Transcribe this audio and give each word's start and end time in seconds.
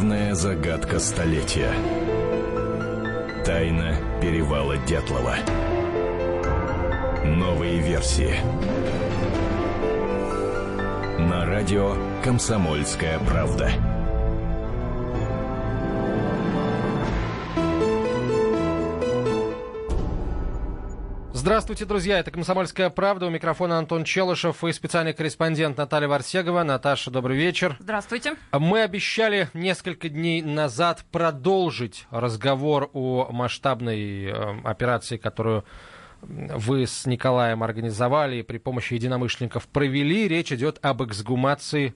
Главная 0.00 0.34
загадка 0.34 0.98
столетия. 0.98 1.74
Тайна 3.44 3.96
перевала 4.22 4.78
Дятлова. 4.78 5.36
Новые 7.22 7.80
версии. 7.80 8.34
На 11.18 11.44
радио 11.44 11.96
«Комсомольская 12.24 13.18
правда». 13.18 13.89
Здравствуйте, 21.40 21.86
друзья. 21.86 22.18
Это 22.18 22.30
«Комсомольская 22.30 22.90
правда». 22.90 23.24
У 23.24 23.30
микрофона 23.30 23.78
Антон 23.78 24.04
Челышев 24.04 24.62
и 24.62 24.74
специальный 24.74 25.14
корреспондент 25.14 25.78
Наталья 25.78 26.06
Варсегова. 26.06 26.64
Наташа, 26.64 27.10
добрый 27.10 27.34
вечер. 27.38 27.78
Здравствуйте. 27.80 28.34
Мы 28.52 28.82
обещали 28.82 29.48
несколько 29.54 30.10
дней 30.10 30.42
назад 30.42 31.02
продолжить 31.10 32.06
разговор 32.10 32.90
о 32.92 33.28
масштабной 33.32 34.26
э, 34.26 34.60
операции, 34.64 35.16
которую 35.16 35.64
вы 36.20 36.86
с 36.86 37.06
Николаем 37.06 37.62
организовали 37.62 38.36
и 38.36 38.42
при 38.42 38.58
помощи 38.58 38.92
единомышленников 38.92 39.66
провели. 39.66 40.28
Речь 40.28 40.52
идет 40.52 40.78
об 40.82 41.02
эксгумации 41.02 41.94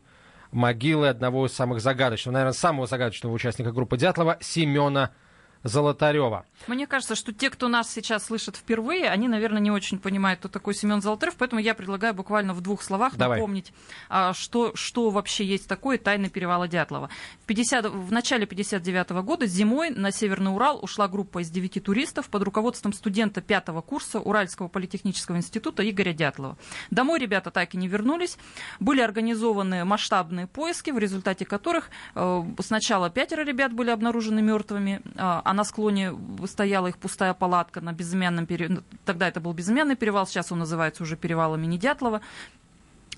могилы 0.52 1.08
одного 1.08 1.44
из 1.44 1.52
самых 1.52 1.82
загадочных, 1.82 2.32
наверное, 2.32 2.54
самого 2.54 2.86
загадочного 2.86 3.34
участника 3.34 3.72
группы 3.72 3.98
Дятлова, 3.98 4.38
Семена 4.40 5.10
Золотарева. 5.64 6.44
Мне 6.66 6.86
кажется, 6.86 7.14
что 7.14 7.32
те, 7.32 7.48
кто 7.48 7.68
нас 7.68 7.90
сейчас 7.90 8.26
слышит 8.26 8.56
впервые, 8.56 9.08
они, 9.08 9.28
наверное, 9.28 9.60
не 9.60 9.70
очень 9.70 9.98
понимают, 9.98 10.40
кто 10.40 10.48
такой 10.48 10.74
Семен 10.74 11.00
Золотарев, 11.00 11.36
поэтому 11.36 11.60
я 11.60 11.74
предлагаю 11.74 12.12
буквально 12.12 12.52
в 12.52 12.60
двух 12.60 12.82
словах 12.82 13.16
Давай. 13.16 13.38
напомнить, 13.38 13.72
а, 14.10 14.34
что, 14.34 14.72
что 14.74 15.08
вообще 15.08 15.44
есть 15.44 15.66
такое 15.66 15.96
тайна 15.96 16.28
перевала 16.28 16.68
Дятлова. 16.68 17.08
В, 17.42 17.46
50, 17.46 17.86
в 17.86 18.12
начале 18.12 18.46
59 18.46 19.10
года 19.22 19.46
зимой 19.46 19.88
на 19.88 20.12
Северный 20.12 20.54
Урал 20.54 20.80
ушла 20.82 21.08
группа 21.08 21.40
из 21.40 21.48
девяти 21.48 21.80
туристов 21.80 22.28
под 22.28 22.42
руководством 22.42 22.92
студента 22.92 23.40
пятого 23.40 23.80
курса 23.80 24.20
Уральского 24.20 24.68
политехнического 24.68 25.36
института 25.36 25.88
Игоря 25.88 26.12
Дятлова. 26.12 26.58
Домой 26.90 27.18
ребята 27.18 27.50
так 27.50 27.74
и 27.74 27.78
не 27.78 27.88
вернулись. 27.88 28.36
Были 28.80 29.00
организованы 29.00 29.86
масштабные 29.86 30.46
поиски, 30.46 30.90
в 30.90 30.98
результате 30.98 31.46
которых 31.46 31.88
э, 32.14 32.42
сначала 32.60 33.08
пятеро 33.08 33.44
ребят 33.44 33.72
были 33.72 33.90
обнаружены 33.90 34.42
мертвыми, 34.42 35.00
а 35.16 35.53
на 35.54 35.64
склоне 35.64 36.12
стояла 36.46 36.88
их 36.88 36.98
пустая 36.98 37.34
палатка 37.34 37.80
на 37.80 37.92
безымянном 37.92 38.46
перевале. 38.46 38.82
Тогда 39.04 39.28
это 39.28 39.40
был 39.40 39.52
безымянный 39.52 39.96
перевал, 39.96 40.26
сейчас 40.26 40.52
он 40.52 40.58
называется 40.58 41.02
уже 41.02 41.16
перевалом 41.16 41.60
имени 41.60 41.76
Дятлова. 41.78 42.20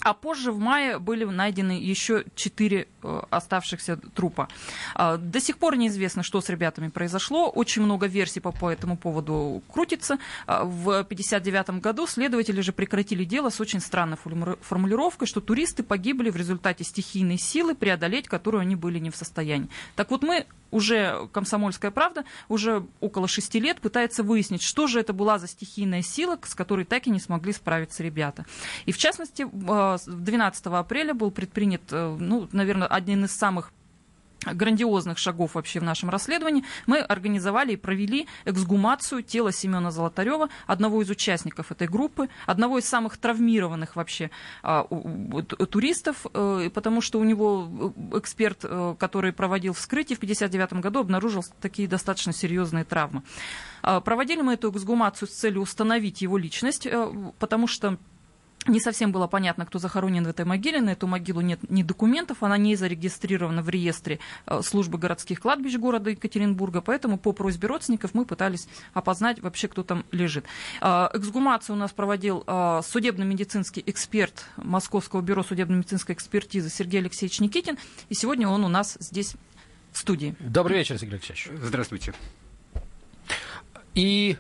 А 0.07 0.15
позже 0.15 0.53
в 0.53 0.61
мае 0.61 1.01
были 1.01 1.25
найдены 1.25 1.73
еще 1.73 2.25
четыре 2.37 2.87
э, 3.03 3.23
оставшихся 3.31 3.97
трупа. 4.15 4.49
А, 4.95 5.17
до 5.17 5.41
сих 5.41 5.59
пор 5.59 5.77
неизвестно, 5.77 6.23
что 6.23 6.41
с 6.41 6.49
ребятами 6.49 6.91
произошло. 6.91 7.51
Очень 7.51 7.83
много 7.83 8.07
версий 8.07 8.39
по, 8.39 8.53
по 8.53 8.71
этому 8.71 8.97
поводу 8.97 9.65
крутится. 9.69 10.19
А, 10.47 10.63
в 10.63 11.01
1959 11.01 11.83
году 11.83 12.07
следователи 12.07 12.61
же 12.61 12.73
прекратили 12.73 13.25
дело 13.25 13.51
с 13.51 13.61
очень 13.61 13.81
странной 13.81 14.17
формулировкой, 14.61 15.27
что 15.27 15.41
туристы 15.41 15.83
погибли 15.83 16.31
в 16.31 16.37
результате 16.37 16.85
стихийной 16.85 17.37
силы, 17.37 17.75
преодолеть 17.75 18.29
которую 18.29 18.61
они 18.61 18.77
были 18.77 19.01
не 19.01 19.11
в 19.11 19.17
состоянии. 19.17 19.69
Так 19.97 20.13
вот 20.13 20.23
мы 20.23 20.47
уже 20.71 21.29
«Комсомольская 21.33 21.91
правда» 21.91 22.25
уже 22.49 22.87
около 23.01 23.29
шести 23.29 23.61
лет 23.61 23.81
пытается 23.81 24.23
выяснить, 24.23 24.63
что 24.63 24.87
же 24.87 25.01
это 25.01 25.13
была 25.13 25.39
за 25.39 25.47
стихийная 25.49 26.03
сила, 26.03 26.39
с 26.43 26.55
которой 26.55 26.85
так 26.85 27.07
и 27.07 27.11
не 27.11 27.21
смогли 27.21 27.53
справиться 27.53 28.03
ребята. 28.03 28.45
И 28.85 28.93
в 28.93 28.99
частности, 28.99 29.47
12 30.05 30.67
а, 30.67 30.79
апреля 30.79 31.15
был 31.15 31.31
предпринят, 31.31 31.83
э, 31.91 32.17
ну, 32.19 32.49
наверное, 32.53 32.89
один 32.89 33.25
из 33.25 33.33
самых 33.33 33.73
грандиозных 34.45 35.19
шагов 35.19 35.55
вообще 35.55 35.81
в 35.81 35.83
нашем 35.83 36.11
расследовании, 36.11 36.65
мы 36.87 37.01
организовали 37.01 37.73
и 37.73 37.77
провели 37.77 38.27
эксгумацию 38.45 39.23
тела 39.23 39.53
Семена 39.53 39.91
Золотарева, 39.91 40.49
одного 40.67 41.03
из 41.03 41.11
участников 41.11 41.73
этой 41.73 41.89
группы, 41.89 42.29
одного 42.47 42.79
из 42.79 42.89
самых 42.89 43.17
травмированных 43.17 43.97
вообще 43.97 44.31
а, 44.63 44.85
туристов, 45.71 46.27
э, 46.33 46.71
потому 46.73 47.01
что 47.01 47.19
у 47.19 47.25
него 47.25 47.95
э, 48.13 48.19
эксперт, 48.19 48.65
который 48.99 49.33
проводил 49.33 49.73
вскрытие 49.73 50.17
в 50.17 50.19
1959 50.19 50.83
году, 50.83 51.01
обнаружил 51.01 51.45
такие 51.61 51.89
достаточно 51.89 52.33
серьезные 52.33 52.85
травмы. 52.85 53.23
А, 53.83 54.01
проводили 54.01 54.43
мы 54.43 54.55
эту 54.55 54.71
эксгумацию 54.71 55.29
с 55.29 55.33
целью 55.33 55.63
установить 55.63 56.23
его 56.23 56.39
личность, 56.39 56.87
потому 57.39 57.67
что 57.67 57.99
не 58.67 58.81
совсем 58.81 59.13
было 59.13 59.27
понятно, 59.27 59.67
кто 59.67 59.79
захоронен 59.79 60.25
в 60.25 60.29
этой 60.29 60.45
могиле. 60.45 60.81
На 60.81 60.91
эту 60.91 61.07
могилу 61.07 61.41
нет 61.41 61.61
ни 61.71 61.83
документов, 61.83 62.43
она 62.43 62.57
не 62.57 62.77
зарегистрирована 62.77 63.63
в 63.63 63.69
реестре 63.69 64.19
э, 64.47 64.61
службы 64.63 64.99
городских 64.99 65.41
кладбищ 65.41 65.77
города 65.77 66.11
Екатеринбурга, 66.11 66.81
поэтому 66.81 67.19
по 67.19 67.33
просьбе 67.33 67.69
родственников 67.69 68.15
мы 68.15 68.25
пытались 68.25 68.69
опознать 68.95 69.41
вообще, 69.41 69.69
кто 69.69 69.83
там 69.83 70.05
лежит. 70.11 70.45
Э, 70.81 71.09
эксгумацию 71.13 71.77
у 71.77 71.79
нас 71.79 71.93
проводил 71.93 72.45
э, 72.47 72.81
судебно-медицинский 72.85 73.83
эксперт 73.87 74.47
Московского 74.57 75.21
бюро 75.21 75.43
судебно-медицинской 75.43 76.15
экспертизы 76.15 76.71
Сергей 76.71 77.01
Алексеевич 77.01 77.41
Никитин, 77.41 77.79
и 78.09 78.15
сегодня 78.15 78.49
он 78.49 78.65
у 78.65 78.69
нас 78.69 78.97
здесь 79.01 79.35
в 79.93 79.99
студии. 79.99 80.35
Добрый 80.41 80.79
вечер, 80.79 80.99
Сергей 80.99 81.15
Алексеевич. 81.15 81.49
Здравствуйте. 81.63 82.13
И 83.95 84.37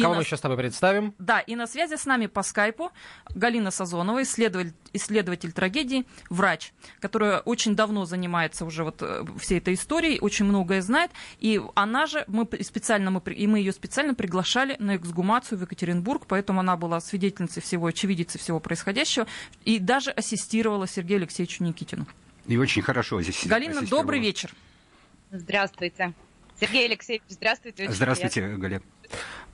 и 0.00 0.02
Кого 0.02 0.14
на... 0.14 0.20
мы 0.20 0.24
сейчас 0.24 0.38
с 0.38 0.42
тобой 0.42 0.56
представим? 0.56 1.14
Да, 1.18 1.40
и 1.40 1.54
на 1.54 1.66
связи 1.66 1.96
с 1.96 2.06
нами 2.06 2.26
по 2.26 2.42
скайпу 2.42 2.90
Галина 3.34 3.70
Сазонова, 3.70 4.22
исследователь, 4.22 4.72
исследователь 4.94 5.52
трагедии, 5.52 6.06
врач, 6.30 6.72
которая 7.00 7.40
очень 7.40 7.76
давно 7.76 8.06
занимается 8.06 8.64
уже 8.64 8.84
вот 8.84 9.02
э, 9.02 9.24
всей 9.38 9.58
этой 9.58 9.74
историей, 9.74 10.18
очень 10.20 10.46
многое 10.46 10.80
знает. 10.80 11.10
И 11.38 11.60
она 11.74 12.06
же, 12.06 12.24
мы 12.28 12.48
специально, 12.62 13.10
мы, 13.10 13.20
и 13.32 13.46
мы 13.46 13.58
ее 13.58 13.72
специально 13.72 14.14
приглашали 14.14 14.76
на 14.78 14.96
эксгумацию 14.96 15.58
в 15.58 15.62
Екатеринбург, 15.62 16.24
поэтому 16.26 16.60
она 16.60 16.76
была 16.76 17.00
свидетельницей 17.00 17.62
всего, 17.62 17.86
очевидицей 17.86 18.40
всего 18.40 18.58
происходящего, 18.58 19.26
и 19.66 19.78
даже 19.78 20.10
ассистировала 20.12 20.86
Сергею 20.86 21.18
Алексеевичу 21.18 21.62
Никитину. 21.62 22.06
И 22.46 22.56
очень 22.56 22.80
хорошо 22.80 23.20
здесь 23.20 23.46
Галина, 23.46 23.82
добрый 23.82 24.18
вечер. 24.18 24.50
Здравствуйте. 25.30 26.14
Сергей 26.60 26.86
Алексеевич, 26.86 27.22
здравствуйте. 27.28 27.84
Очень 27.84 27.94
здравствуйте, 27.94 28.40
приятно. 28.42 28.58
Галя. 28.58 28.82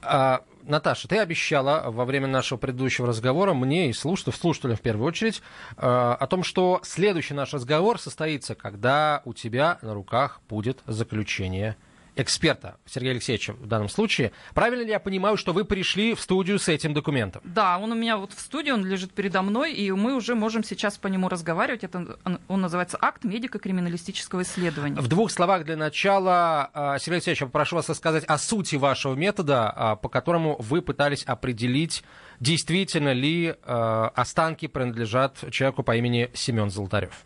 А, 0.03 0.45
Наташа, 0.65 1.07
ты 1.07 1.19
обещала 1.19 1.85
во 1.91 2.05
время 2.05 2.27
нашего 2.27 2.59
предыдущего 2.59 3.07
разговора 3.07 3.55
мне 3.55 3.91
и 3.91 3.93
слушателям, 3.93 4.35
слушателям 4.37 4.77
в 4.77 4.81
первую 4.81 5.07
очередь, 5.07 5.41
а, 5.77 6.15
о 6.15 6.27
том, 6.27 6.43
что 6.43 6.81
следующий 6.83 7.35
наш 7.35 7.55
разговор 7.55 8.01
состоится, 8.01 8.55
когда 8.57 9.23
у 9.25 9.35
тебя 9.35 9.79
на 9.83 9.95
руках 9.95 10.41
будет 10.49 10.81
заключение 10.87 11.77
эксперта 12.17 12.77
Сергея 12.87 13.13
Алексеевича 13.13 13.53
в 13.53 13.67
данном 13.67 13.89
случае. 13.89 14.33
Правильно 14.55 14.83
ли 14.83 14.91
я 14.91 14.99
понимаю, 14.99 15.37
что 15.37 15.53
вы 15.53 15.65
пришли 15.65 16.15
в 16.15 16.21
студию 16.21 16.59
с 16.59 16.69
этим 16.69 16.95
документом? 16.95 17.43
Да, 17.45 17.79
он 17.79 17.93
у 17.93 17.95
меня 17.95 18.17
вот 18.17 18.33
в 18.33 18.41
студии, 18.41 18.71
он 18.71 18.85
лежит 18.85 19.13
передо 19.13 19.43
мной, 19.43 19.73
и 19.73 19.91
мы 19.93 20.15
уже 20.15 20.35
можем 20.35 20.65
сейчас 20.65 20.97
по 20.99 21.09
нему 21.09 21.29
разговаривать. 21.29 21.85
Это, 21.85 22.19
он 22.49 22.61
называется 22.61 22.99
«Акт 23.01 23.25
медико-криминалистического 23.25 24.43
исследования». 24.43 25.01
В 25.01 25.09
двух 25.09 25.31
словах 25.31 25.65
для 25.65 25.77
начала, 25.77 26.71
а, 26.73 26.99
Сергей 26.99 27.17
Алексеевич, 27.17 27.41
я 27.43 27.47
попрошу 27.47 27.77
вас 27.77 27.89
рассказать 27.89 28.25
о 28.25 28.39
сути 28.39 28.77
вашего 28.77 29.15
метода, 29.15 29.71
а, 29.71 29.97
по 29.97 30.09
которому 30.09 30.57
вы 30.59 30.83
пытались 30.83 31.25
определить, 31.25 32.03
действительно 32.41 33.13
ли 33.13 33.55
а, 33.63 34.13
останки 34.15 34.67
принадлежат 34.67 35.45
человеку 35.51 35.83
по 35.83 35.97
имени 35.97 36.31
Семен 36.35 36.71
Золотарев. 36.71 37.25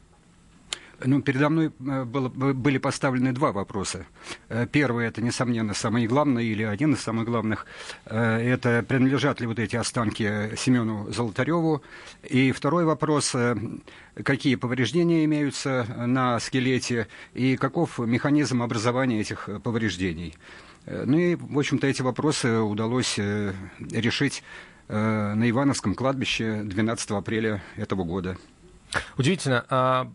Ну, 1.05 1.23
передо 1.23 1.49
мной 1.49 1.67
э, 1.67 2.05
было, 2.05 2.29
были 2.29 2.79
поставлены 2.79 3.33
два 3.33 3.53
вопроса. 3.53 4.07
Э, 4.49 4.67
первый, 4.71 5.07
это, 5.07 5.23
несомненно, 5.23 5.75
самый 5.75 6.07
главный, 6.07 6.47
или 6.47 6.63
один 6.63 6.95
из 6.95 7.01
самых 7.01 7.27
главных, 7.27 7.67
э, 8.07 8.53
это 8.53 8.85
принадлежат 8.87 9.41
ли 9.41 9.47
вот 9.47 9.59
эти 9.59 9.77
останки 9.77 10.55
Семену 10.57 11.11
Золотареву. 11.11 11.83
И 12.29 12.53
второй 12.53 12.85
вопрос, 12.85 13.35
какие 14.23 14.57
повреждения 14.57 15.25
имеются 15.25 15.87
на 16.07 16.39
скелете 16.41 17.09
и 17.35 17.57
каков 17.57 17.99
механизм 17.99 18.63
образования 18.63 19.21
этих 19.21 19.49
повреждений. 19.63 20.35
Ну 20.87 21.19
и, 21.19 21.35
в 21.37 21.59
общем-то, 21.59 21.87
эти 21.87 22.03
вопросы 22.03 22.59
удалось 22.59 23.19
решить 23.79 24.43
на 24.89 25.49
Ивановском 25.49 25.95
кладбище 25.95 26.63
12 26.65 27.11
апреля 27.13 27.63
этого 27.77 28.05
года. 28.05 28.37
Удивительно. 29.17 29.65
А 29.69 30.11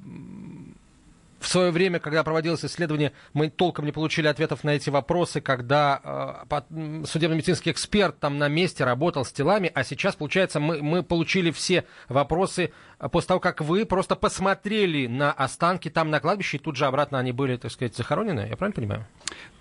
в 1.45 1.47
свое 1.47 1.69
время, 1.69 1.99
когда 1.99 2.23
проводилось 2.23 2.65
исследование, 2.65 3.11
мы 3.33 3.49
толком 3.51 3.85
не 3.85 3.91
получили 3.91 4.25
ответов 4.27 4.63
на 4.63 4.71
эти 4.71 4.89
вопросы, 4.89 5.41
когда 5.41 6.47
э, 6.49 7.05
судебно-медицинский 7.05 7.69
эксперт 7.69 8.19
там 8.19 8.39
на 8.39 8.47
месте 8.47 8.83
работал 8.83 9.23
с 9.23 9.31
телами, 9.31 9.71
а 9.73 9.83
сейчас, 9.83 10.15
получается, 10.15 10.59
мы, 10.59 10.81
мы 10.81 11.03
получили 11.03 11.51
все 11.51 11.85
вопросы 12.09 12.73
после 13.11 13.27
того, 13.27 13.39
как 13.39 13.61
вы 13.61 13.85
просто 13.85 14.15
посмотрели 14.15 15.05
на 15.05 15.31
останки 15.31 15.89
там 15.89 16.09
на 16.09 16.19
кладбище, 16.19 16.57
и 16.57 16.59
тут 16.59 16.77
же 16.77 16.87
обратно 16.87 17.19
они 17.19 17.31
были, 17.31 17.57
так 17.57 17.71
сказать, 17.71 17.95
захоронены, 17.95 18.47
я 18.49 18.57
правильно 18.57 18.75
понимаю? 18.75 19.07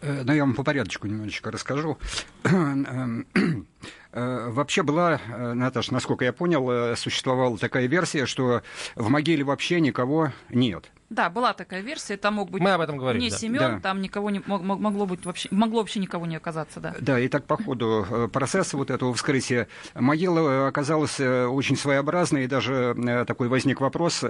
Ну, 0.00 0.32
я 0.32 0.40
вам 0.42 0.54
по 0.54 0.64
порядочку 0.64 1.06
немножечко 1.06 1.50
расскажу. 1.50 1.98
Э, 4.16 4.49
вообще 4.50 4.84
была, 4.84 5.20
э, 5.28 5.52
Наташа, 5.55 5.93
насколько 5.93 6.25
я 6.25 6.32
понял, 6.32 6.70
э, 6.70 6.94
существовала 6.96 7.58
такая 7.58 7.87
версия, 7.87 8.26
что 8.26 8.62
в 8.94 9.08
могиле 9.08 9.43
вообще 9.43 9.81
никого 9.81 10.32
нет. 10.50 10.88
Да, 11.11 11.28
была 11.31 11.52
такая 11.52 11.81
версия, 11.81 12.16
там 12.16 12.34
мог 12.34 12.50
быть 12.50 12.62
Мы 12.62 12.70
об 12.70 12.81
этом 12.81 12.96
говорили, 12.96 13.25
не 13.25 13.31
да. 13.31 13.37
Семен, 13.37 13.61
Да. 13.61 13.81
там 13.81 14.00
никого 14.00 14.31
не 14.31 14.40
мог- 14.46 14.62
мог- 14.62 14.78
могло 14.81 15.06
быть 15.06 15.25
вообще, 15.26 15.49
могло 15.50 15.81
вообще 15.81 15.99
никого 16.00 16.26
не 16.26 16.37
оказаться, 16.37 16.78
да. 16.81 16.94
Да, 17.00 17.19
и 17.20 17.26
так 17.28 17.44
по 17.44 17.56
ходу 17.62 18.31
процесса 18.32 18.76
вот 18.76 18.90
этого 18.90 19.12
вскрытия 19.14 19.66
могила 19.94 20.67
оказалась 20.69 21.19
очень 21.20 21.76
своеобразной, 21.76 22.44
и 22.44 22.46
даже 22.46 23.25
такой 23.26 23.49
возник 23.49 23.81
вопрос, 23.81 24.25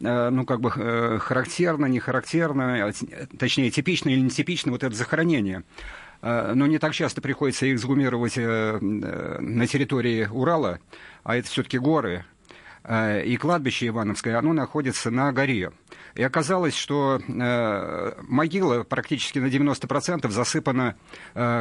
ну, 0.00 0.44
как 0.46 0.60
бы 0.60 0.70
характерно, 1.18 1.86
не 1.86 1.98
характерно, 1.98 2.86
а 2.88 2.92
точнее, 3.38 3.70
типично 3.70 4.10
или 4.10 4.20
нетипично 4.20 4.70
вот 4.70 4.84
это 4.84 4.94
захоронение. 4.94 5.64
Э, 6.22 6.52
Но 6.54 6.66
не 6.66 6.78
так 6.78 6.92
часто 6.92 7.20
приходится 7.20 7.66
их 7.66 7.76
эксгумировать 7.76 8.36
э, 8.36 8.42
э, 8.42 9.38
на 9.40 9.66
территории 9.66 10.26
Урала, 10.26 10.80
а 11.22 11.36
это 11.36 11.48
все-таки 11.48 11.78
горы. 11.78 12.24
И 12.82 13.36
кладбище 13.38 13.88
Ивановское, 13.88 14.38
оно 14.38 14.54
находится 14.54 15.10
на 15.10 15.30
горе. 15.32 15.70
И 16.14 16.22
оказалось, 16.22 16.74
что 16.74 17.20
могила 18.26 18.84
практически 18.84 19.38
на 19.38 19.48
90% 19.48 20.30
засыпана 20.30 20.96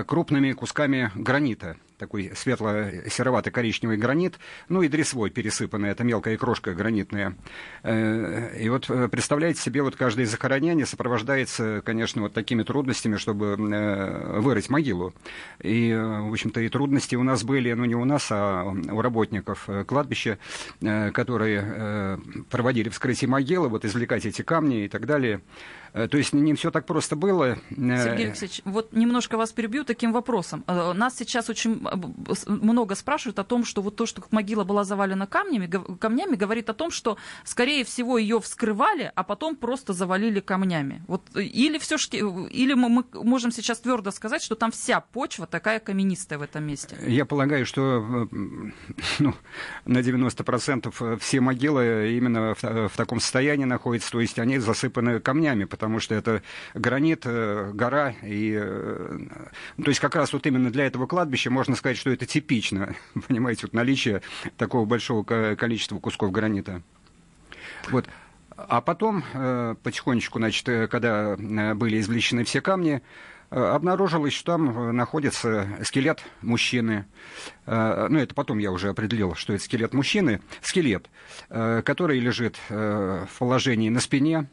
крупными 0.08 0.54
кусками 0.54 1.12
гранита. 1.16 1.76
Такой 2.00 2.32
светло-серовато-коричневый 2.34 3.98
гранит, 3.98 4.40
ну 4.70 4.82
и 4.82 4.88
дресвой 4.88 5.30
пересыпанный, 5.30 5.90
это 5.90 6.06
мелкая 6.06 6.38
крошка 6.38 6.74
гранитная. 6.74 7.36
Э, 7.84 8.58
и 8.58 8.70
вот 8.70 8.90
э, 8.90 9.10
представляете 9.10 9.62
себе, 9.62 9.82
вот 9.82 9.98
каждое 9.98 10.26
захоронение 10.26 10.86
сопровождается, 10.86 11.82
конечно, 11.84 12.22
вот 12.22 12.34
такими 12.34 12.64
трудностями, 12.64 13.18
чтобы 13.18 13.58
э, 13.60 14.40
вырыть 14.40 14.70
могилу. 14.70 15.14
И, 15.62 15.94
в 15.94 16.32
общем-то, 16.32 16.62
и 16.62 16.70
трудности 16.70 17.18
у 17.18 17.24
нас 17.24 17.44
были, 17.44 17.74
ну 17.74 17.84
не 17.84 17.96
у 17.96 18.06
нас, 18.06 18.28
а 18.32 18.64
у 18.64 19.02
работников 19.02 19.68
кладбища, 19.86 20.38
которые 20.80 22.18
проводили 22.50 22.88
вскрытие 22.88 23.28
могилы, 23.28 23.68
вот 23.68 23.84
извлекать 23.84 24.26
эти 24.26 24.42
камни 24.42 24.86
и 24.86 24.88
так 24.88 25.06
далее. 25.06 25.42
Э, 25.94 26.08
То 26.08 26.18
есть 26.18 26.34
не 26.34 26.54
все 26.54 26.72
так 26.72 26.86
просто 26.86 27.16
было. 27.16 27.46
Э, 27.46 27.58
Сергей 27.70 28.28
Алексеевич, 28.28 28.62
вот 28.66 28.94
немножко 28.94 29.38
вас 29.38 29.52
перебью 29.52 29.84
таким 29.84 30.12
вопросом. 30.12 30.64
Э, 30.68 30.94
Нас 30.94 31.16
сейчас 31.18 31.50
очень 31.50 31.82
много 32.48 32.96
спрашивают 32.96 33.40
о 33.40 33.44
том, 33.44 33.66
что 33.66 33.82
вот 33.82 33.96
то, 33.96 34.06
что 34.06 34.24
могила 34.32 34.64
была 34.64 34.84
завалена 34.84 35.28
камнями, 35.28 35.70
камнями, 35.98 36.36
говорит 36.36 36.70
о 36.70 36.74
том, 36.74 36.92
что, 36.92 37.18
скорее 37.44 37.84
всего, 37.84 38.18
ее 38.18 38.40
вскрывали, 38.40 39.12
а 39.16 39.24
потом 39.24 39.56
просто 39.56 39.94
завалили 39.94 40.40
камнями. 40.40 41.04
Вот, 41.08 41.24
или 41.36 41.78
все 41.78 41.98
или 42.50 42.74
мы, 42.74 42.90
мы 42.90 43.04
можем 43.24 43.52
сейчас 43.52 43.80
твердо 43.80 44.12
сказать, 44.12 44.42
что 44.42 44.56
там 44.56 44.72
вся 44.72 45.02
почва 45.02 45.48
такая 45.48 45.80
каменистая 45.80 46.40
в 46.40 46.42
этом 46.42 46.64
месте. 46.64 46.98
Я 47.06 47.26
полагаю, 47.26 47.66
что 47.66 48.28
ну, 49.20 49.34
на 49.86 49.98
90% 50.00 51.20
все 51.20 51.42
могилы 51.42 52.14
именно 52.16 52.56
в, 52.56 52.90
в 52.90 52.96
таком 52.96 53.20
состоянии 53.20 53.66
находятся, 53.66 54.12
то 54.12 54.22
есть 54.22 54.40
они 54.40 54.60
засыпаны 54.60 55.20
камнями, 55.20 55.66
потому 55.80 56.02
что 56.02 56.14
это 56.14 56.44
гранит, 56.74 57.22
э, 57.24 57.72
гора, 57.74 58.14
и, 58.22 58.54
э, 58.54 59.18
ну, 59.78 59.84
то 59.86 59.90
есть 59.90 60.02
как 60.02 60.14
раз 60.16 60.34
вот 60.34 60.46
именно 60.46 60.70
для 60.70 60.86
этого 60.86 61.08
кладбища 61.08 61.50
можно 61.50 61.78
сказать, 61.78 61.96
что 61.96 62.10
это 62.10 62.26
типично, 62.26 62.96
понимаете, 63.30 63.62
вот 63.64 63.74
наличие 63.74 64.22
такого 64.58 64.84
большого 64.84 65.24
ко- 65.24 65.56
количества 65.56 65.98
кусков 66.00 66.34
гранита. 66.34 66.82
Вот. 67.92 68.08
А 68.58 68.82
потом, 68.82 69.24
э, 69.34 69.76
потихонечку, 69.82 70.40
значит, 70.40 70.90
когда 70.92 71.38
были 71.38 72.02
извлечены 72.02 72.44
все 72.44 72.60
камни, 72.60 73.02
обнаружилось, 73.50 74.34
что 74.34 74.52
там 74.52 74.96
находится 74.96 75.68
скелет 75.84 76.22
мужчины. 76.42 77.08
Ну, 77.66 78.20
это 78.20 78.36
потом 78.36 78.60
я 78.60 78.72
уже 78.72 78.90
определил, 78.90 79.34
что 79.34 79.54
это 79.54 79.64
скелет 79.64 79.92
мужчины. 79.96 80.40
Скелет, 80.62 81.10
который 81.50 82.20
лежит 82.20 82.60
в 82.70 83.28
положении 83.40 83.90
на 83.90 84.02
спине, 84.02 84.48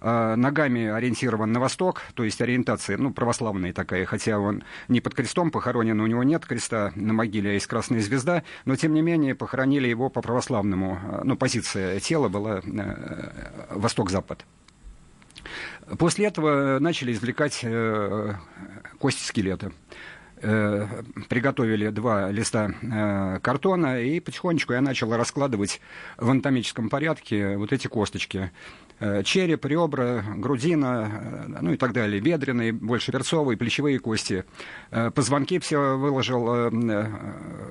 ногами 0.00 0.86
ориентирован 0.86 1.52
на 1.52 1.60
восток, 1.60 2.02
то 2.14 2.24
есть 2.24 2.40
ориентация, 2.40 2.98
ну, 2.98 3.12
православная 3.12 3.72
такая, 3.72 4.04
хотя 4.04 4.38
он 4.38 4.62
не 4.88 5.00
под 5.00 5.14
крестом 5.14 5.50
похоронен, 5.50 6.00
у 6.00 6.06
него 6.06 6.22
нет 6.22 6.44
креста 6.44 6.92
на 6.94 7.12
могиле, 7.12 7.50
а 7.50 7.52
есть 7.54 7.66
красная 7.66 8.00
звезда, 8.00 8.42
но, 8.64 8.76
тем 8.76 8.94
не 8.94 9.02
менее, 9.02 9.34
похоронили 9.34 9.88
его 9.88 10.10
по 10.10 10.20
православному, 10.20 10.98
э, 11.02 11.20
ну, 11.24 11.36
позиция 11.36 12.00
тела 12.00 12.28
была 12.28 12.60
э, 12.64 13.70
восток-запад. 13.70 14.44
После 15.98 16.26
этого 16.26 16.78
начали 16.80 17.12
извлекать 17.12 17.60
э, 17.62 18.34
кости 18.98 19.22
скелета. 19.24 19.72
Э, 20.42 20.86
приготовили 21.30 21.88
два 21.88 22.30
листа 22.30 22.70
э, 22.82 23.40
картона, 23.40 24.02
и 24.02 24.20
потихонечку 24.20 24.74
я 24.74 24.82
начал 24.82 25.14
раскладывать 25.16 25.80
в 26.18 26.28
анатомическом 26.30 26.90
порядке 26.90 27.56
вот 27.56 27.72
эти 27.72 27.86
косточки. 27.86 28.50
Э, 28.98 29.22
череп, 29.22 29.64
ребра, 29.64 30.22
грудина, 30.36 31.46
э, 31.48 31.58
ну 31.62 31.72
и 31.72 31.78
так 31.78 31.94
далее, 31.94 32.20
бедренные, 32.20 32.72
больше 32.72 33.12
перцовые, 33.12 33.56
плечевые 33.56 33.98
кости. 33.98 34.44
Э, 34.90 35.10
позвонки 35.10 35.58
все 35.58 35.96
выложил 35.96 36.54
э, 36.54 36.70
э, 36.70 37.06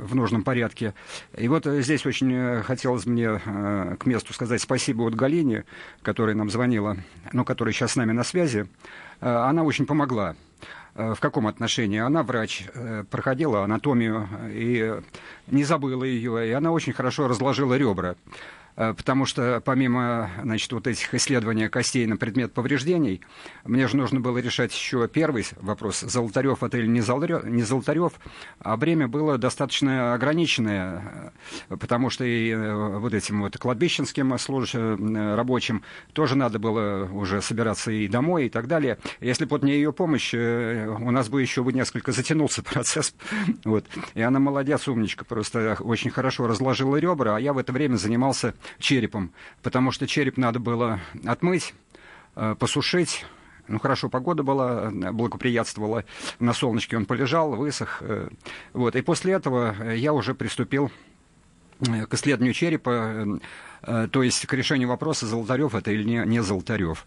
в 0.01 0.15
нужном 0.15 0.43
порядке. 0.43 0.95
И 1.37 1.47
вот 1.47 1.65
здесь 1.67 2.03
очень 2.07 2.33
э, 2.33 2.63
хотелось 2.63 3.05
мне 3.05 3.41
э, 3.45 3.95
к 3.99 4.07
месту 4.07 4.33
сказать 4.33 4.61
спасибо 4.61 5.03
вот 5.03 5.13
Галине, 5.13 5.65
которая 6.01 6.35
нам 6.35 6.49
звонила, 6.49 6.97
ну, 7.31 7.45
которая 7.45 7.73
сейчас 7.73 7.91
с 7.91 7.95
нами 7.95 8.11
на 8.11 8.23
связи. 8.23 8.65
Э, 9.21 9.29
Она 9.29 9.63
очень 9.63 9.85
помогла. 9.85 10.35
Э, 10.95 11.13
В 11.13 11.19
каком 11.19 11.47
отношении? 11.47 11.99
Она 11.99 12.23
врач, 12.23 12.65
э, 12.73 13.03
проходила 13.09 13.63
анатомию 13.63 14.27
и 14.51 14.79
э, 14.81 15.01
не 15.47 15.63
забыла 15.63 16.03
ее, 16.05 16.47
и 16.47 16.51
она 16.51 16.71
очень 16.71 16.93
хорошо 16.93 17.27
разложила 17.27 17.75
ребра. 17.75 18.15
Э, 18.75 18.93
Потому 18.93 19.25
что 19.25 19.61
помимо 19.63 20.29
значит, 20.41 20.71
вот 20.73 20.87
этих 20.87 21.13
исследований 21.13 21.69
костей 21.69 22.05
на 22.05 22.17
предмет 22.17 22.53
повреждений, 22.53 23.21
мне 23.63 23.87
же 23.87 23.97
нужно 23.97 24.19
было 24.19 24.37
решать 24.39 24.73
еще 24.73 25.07
первый 25.07 25.45
вопрос, 25.61 26.01
Золотарев 26.01 26.63
или 26.63 26.87
не 26.87 27.01
Золотарев, 27.01 28.13
а 28.59 28.77
время 28.77 29.07
было 29.07 29.37
достаточно 29.37 30.13
ограниченное, 30.13 31.33
э, 31.69 31.77
потому 31.77 32.09
что 32.09 32.23
и 32.23 32.49
э, 32.49 32.97
вот 32.99 33.13
этим 33.13 33.41
вот 33.41 33.57
кладбищенским 33.57 34.37
служащим, 34.37 35.35
рабочим 35.35 35.83
тоже 36.13 36.35
надо 36.35 36.59
было 36.59 37.09
уже 37.11 37.41
собираться 37.41 37.91
и 37.91 38.07
домой 38.07 38.47
и 38.47 38.49
так 38.49 38.67
далее. 38.67 38.97
Если 39.19 39.45
бы 39.45 39.59
не 39.59 39.73
ее 39.73 39.93
помощь, 39.93 40.33
у 40.33 41.11
нас 41.11 41.29
бы 41.29 41.41
еще 41.41 41.63
бы 41.63 41.71
несколько 41.71 42.11
затянулся 42.11 42.61
процесс. 42.63 43.15
Вот. 43.63 43.85
И 44.13 44.21
она 44.21 44.39
молодец, 44.39 44.87
умничка, 44.87 45.25
просто 45.25 45.77
очень 45.79 46.11
хорошо 46.11 46.47
разложила 46.47 46.97
ребра, 46.97 47.35
а 47.35 47.39
я 47.39 47.53
в 47.53 47.57
это 47.57 47.71
время 47.71 47.95
занимался 47.95 48.53
черепом, 48.79 49.31
потому 49.63 49.91
что 49.91 50.07
череп 50.07 50.37
надо 50.37 50.59
было 50.59 50.99
отмыть, 51.25 51.73
э, 52.35 52.55
посушить. 52.57 53.25
Ну, 53.67 53.79
хорошо, 53.79 54.09
погода 54.09 54.43
была, 54.43 54.91
э, 54.91 55.11
благоприятствовала. 55.11 56.05
На 56.39 56.53
солнышке 56.53 56.97
он 56.97 57.05
полежал, 57.05 57.55
высох. 57.55 58.01
э, 58.01 58.29
Вот. 58.73 58.95
И 58.95 59.01
после 59.01 59.33
этого 59.33 59.93
я 59.93 60.13
уже 60.13 60.33
приступил 60.33 60.91
к 61.79 62.13
исследованию 62.13 62.53
черепа, 62.53 63.39
то 63.81 64.23
есть 64.23 64.45
к 64.45 64.53
решению 64.53 64.87
вопроса, 64.87 65.27
Золотарев 65.27 65.75
это 65.75 65.91
или 65.91 66.03
не, 66.03 66.25
не 66.25 66.41
Золотарев. 66.41 67.05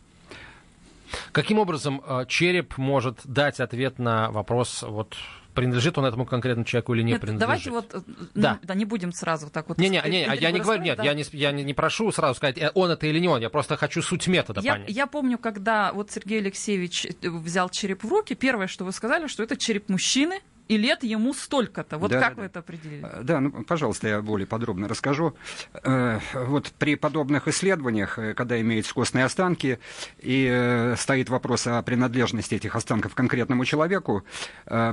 Каким 1.32 1.58
образом 1.58 2.02
череп 2.28 2.76
может 2.76 3.20
дать 3.24 3.60
ответ 3.60 3.98
на 3.98 4.30
вопрос, 4.30 4.84
вот 4.86 5.16
принадлежит 5.58 5.98
он 5.98 6.04
этому 6.06 6.24
конкретному 6.26 6.64
человеку 6.64 6.94
или 6.94 7.02
не 7.02 7.12
Нет, 7.12 7.20
принадлежит? 7.20 7.40
давайте 7.40 7.70
вот, 7.70 7.94
э, 7.94 8.00
Да. 8.34 8.58
ну, 8.60 8.66
да, 8.68 8.74
не 8.74 8.84
будем 8.84 9.12
сразу 9.12 9.50
так 9.50 9.68
вот. 9.68 9.78
Не-не, 9.78 10.02
не, 10.06 10.24
интригу 10.24 10.42
я 10.42 10.50
не 10.50 10.60
говорю, 10.60 10.82
нет, 10.82 10.96
да. 10.98 11.04
я, 11.04 11.14
не, 11.14 11.24
я 11.32 11.52
не, 11.52 11.64
не 11.64 11.74
прошу 11.74 12.12
сразу 12.12 12.34
сказать, 12.36 12.58
э, 12.58 12.70
он 12.74 12.90
это 12.90 13.06
или 13.06 13.18
не 13.18 13.28
он, 13.28 13.40
я 13.40 13.50
просто 13.50 13.76
хочу 13.76 14.02
суть 14.02 14.26
метода 14.28 14.60
Я, 14.60 14.74
понять. 14.74 14.90
я 14.90 15.06
помню, 15.06 15.38
когда 15.38 15.92
вот 15.92 16.10
Сергей 16.10 16.38
Алексеевич 16.40 17.06
э, 17.06 17.28
взял 17.28 17.68
череп 17.68 18.04
в 18.04 18.08
руки, 18.08 18.34
первое, 18.34 18.66
что 18.66 18.84
вы 18.84 18.92
сказали, 18.92 19.26
что 19.26 19.42
это 19.42 19.56
череп 19.56 19.88
мужчины, 19.88 20.40
и 20.68 20.76
лет 20.76 21.02
ему 21.02 21.34
столько-то. 21.34 21.98
Вот 21.98 22.10
Да, 22.10 22.20
как 22.20 22.34
да, 22.36 22.40
вы 22.42 22.46
это 22.46 22.58
определили? 22.60 23.04
Э, 23.04 23.22
Да, 23.22 23.40
ну, 23.40 23.50
пожалуйста, 23.64 24.08
я 24.08 24.22
более 24.22 24.46
подробно 24.46 24.86
расскажу. 24.88 25.34
Э, 25.82 26.20
Вот 26.34 26.72
при 26.78 26.94
подобных 26.94 27.48
исследованиях, 27.48 28.18
э, 28.18 28.34
когда 28.34 28.60
имеются 28.60 28.94
костные 28.94 29.24
останки, 29.24 29.78
и 30.18 30.46
э, 30.50 30.94
стоит 30.96 31.30
вопрос 31.30 31.66
о 31.66 31.82
принадлежности 31.82 32.54
этих 32.54 32.76
останков 32.76 33.14
конкретному 33.14 33.64
человеку, 33.64 34.24
э, 34.66 34.92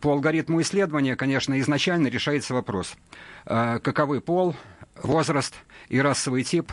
по 0.00 0.12
алгоритму 0.12 0.60
исследования, 0.62 1.16
конечно, 1.16 1.58
изначально 1.60 2.08
решается 2.08 2.54
вопрос, 2.54 2.94
каковы 3.44 4.20
пол, 4.20 4.56
возраст 5.02 5.54
и 5.88 6.00
расовый 6.00 6.44
тип 6.44 6.72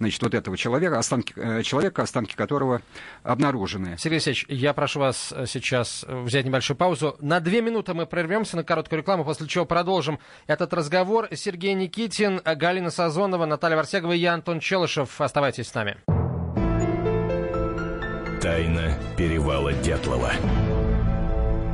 значит, 0.00 0.22
вот 0.22 0.34
этого 0.34 0.56
человека, 0.56 0.98
останки, 0.98 1.32
э, 1.36 1.62
человека, 1.62 2.02
останки 2.02 2.34
которого 2.34 2.82
обнаружены. 3.22 3.96
Сергей 3.98 4.16
Алексеевич, 4.16 4.46
я 4.48 4.72
прошу 4.72 5.00
вас 5.00 5.32
э, 5.36 5.44
сейчас 5.46 6.04
взять 6.08 6.46
небольшую 6.46 6.76
паузу. 6.76 7.16
На 7.20 7.38
две 7.40 7.60
минуты 7.60 7.94
мы 7.94 8.06
прервемся 8.06 8.56
на 8.56 8.64
короткую 8.64 9.00
рекламу, 9.00 9.24
после 9.24 9.46
чего 9.46 9.66
продолжим 9.66 10.18
этот 10.46 10.72
разговор. 10.72 11.28
Сергей 11.32 11.74
Никитин, 11.74 12.40
Галина 12.44 12.90
Сазонова, 12.90 13.44
Наталья 13.44 13.76
Варсегова 13.76 14.12
и 14.12 14.18
я, 14.18 14.34
Антон 14.34 14.58
Челышев. 14.58 15.20
Оставайтесь 15.20 15.68
с 15.68 15.74
нами. 15.74 15.98
Тайна 18.40 18.98
перевала 19.18 19.74
Дятлова. 19.74 20.32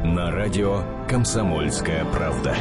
На 0.05 0.33
радио 0.33 0.83
«Комсомольская 1.09 2.05
правда». 2.07 2.57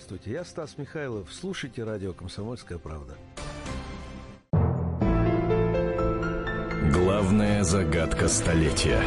Здравствуйте, 0.00 0.30
я 0.30 0.44
Стас 0.44 0.78
Михайлов. 0.78 1.28
Слушайте 1.30 1.84
радио 1.84 2.14
«Комсомольская 2.14 2.78
правда». 2.78 3.18
Главная 6.90 7.62
загадка 7.64 8.26
столетия. 8.28 8.98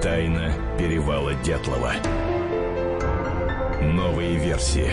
Тайна 0.00 0.54
перевала 0.78 1.34
Дятлова. 1.44 1.92
Новые 3.82 4.38
версии. 4.38 4.92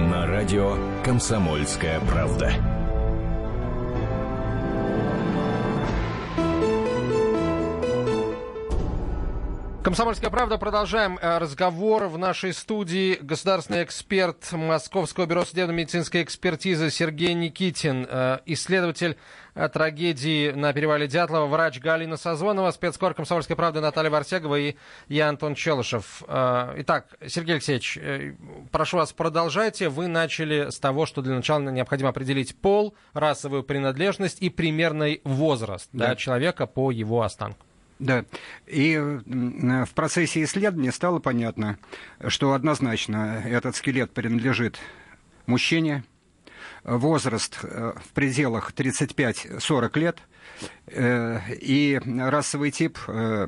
На 0.00 0.26
радио 0.26 0.78
«Комсомольская 1.04 2.00
правда». 2.00 2.71
Комсомольская 9.82 10.30
правда. 10.30 10.58
Продолжаем 10.58 11.18
э, 11.20 11.38
разговор 11.38 12.04
в 12.04 12.16
нашей 12.16 12.52
студии. 12.52 13.18
Государственный 13.20 13.82
эксперт 13.82 14.52
Московского 14.52 15.26
бюро 15.26 15.44
судебно-медицинской 15.44 16.22
экспертизы 16.22 16.88
Сергей 16.88 17.34
Никитин, 17.34 18.06
э, 18.08 18.38
исследователь 18.46 19.16
э, 19.56 19.68
трагедии 19.68 20.52
на 20.52 20.72
перевале 20.72 21.08
Дятлова, 21.08 21.46
врач 21.46 21.80
Галина 21.80 22.16
Созвонова, 22.16 22.70
спецкор 22.70 23.12
Комсомольской 23.14 23.56
правды 23.56 23.80
Наталья 23.80 24.10
Варсегова 24.10 24.56
и 24.56 24.76
я, 25.08 25.28
Антон 25.28 25.56
Челышев. 25.56 26.22
Итак, 26.28 27.08
Сергей 27.26 27.54
Алексеевич, 27.54 27.98
прошу 28.70 28.98
вас, 28.98 29.12
продолжайте. 29.12 29.88
Вы 29.88 30.06
начали 30.06 30.70
с 30.70 30.78
того, 30.78 31.06
что 31.06 31.22
для 31.22 31.34
начала 31.34 31.58
необходимо 31.58 32.10
определить 32.10 32.54
пол, 32.56 32.94
расовую 33.14 33.64
принадлежность 33.64 34.40
и 34.40 34.48
примерный 34.48 35.20
возраст 35.24 35.88
да. 35.92 36.10
Да, 36.10 36.16
человека 36.16 36.68
по 36.68 36.92
его 36.92 37.22
останку. 37.22 37.66
Да, 38.02 38.24
и 38.66 38.98
в 38.98 39.88
процессе 39.94 40.42
исследования 40.42 40.90
стало 40.90 41.20
понятно, 41.20 41.78
что 42.26 42.52
однозначно 42.52 43.40
этот 43.46 43.76
скелет 43.76 44.10
принадлежит 44.10 44.80
мужчине, 45.46 46.02
возраст 46.82 47.60
э, 47.62 47.92
в 48.04 48.12
пределах 48.12 48.72
35-40 48.72 49.98
лет 50.00 50.18
э, 50.88 51.38
и 51.60 52.00
расовый 52.04 52.72
тип 52.72 52.98
э, 53.06 53.46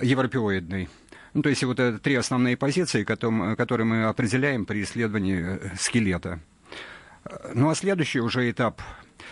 европеоидный. 0.00 0.88
Ну, 1.34 1.42
то 1.42 1.50
есть 1.50 1.62
вот 1.64 1.78
это 1.78 1.98
три 1.98 2.14
основные 2.14 2.56
позиции, 2.56 3.04
которые 3.04 3.86
мы 3.86 4.04
определяем 4.04 4.64
при 4.64 4.82
исследовании 4.82 5.60
скелета. 5.78 6.40
Ну 7.52 7.68
а 7.68 7.74
следующий 7.74 8.20
уже 8.20 8.50
этап 8.50 8.80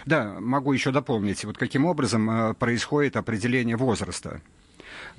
да, 0.04 0.36
могу 0.38 0.74
еще 0.74 0.90
дополнить, 0.90 1.46
вот 1.46 1.56
каким 1.56 1.86
образом 1.86 2.54
происходит 2.56 3.16
определение 3.16 3.76
возраста. 3.76 4.42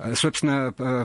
Э, 0.02 0.14
собственно, 0.14 0.74
э, 0.78 1.04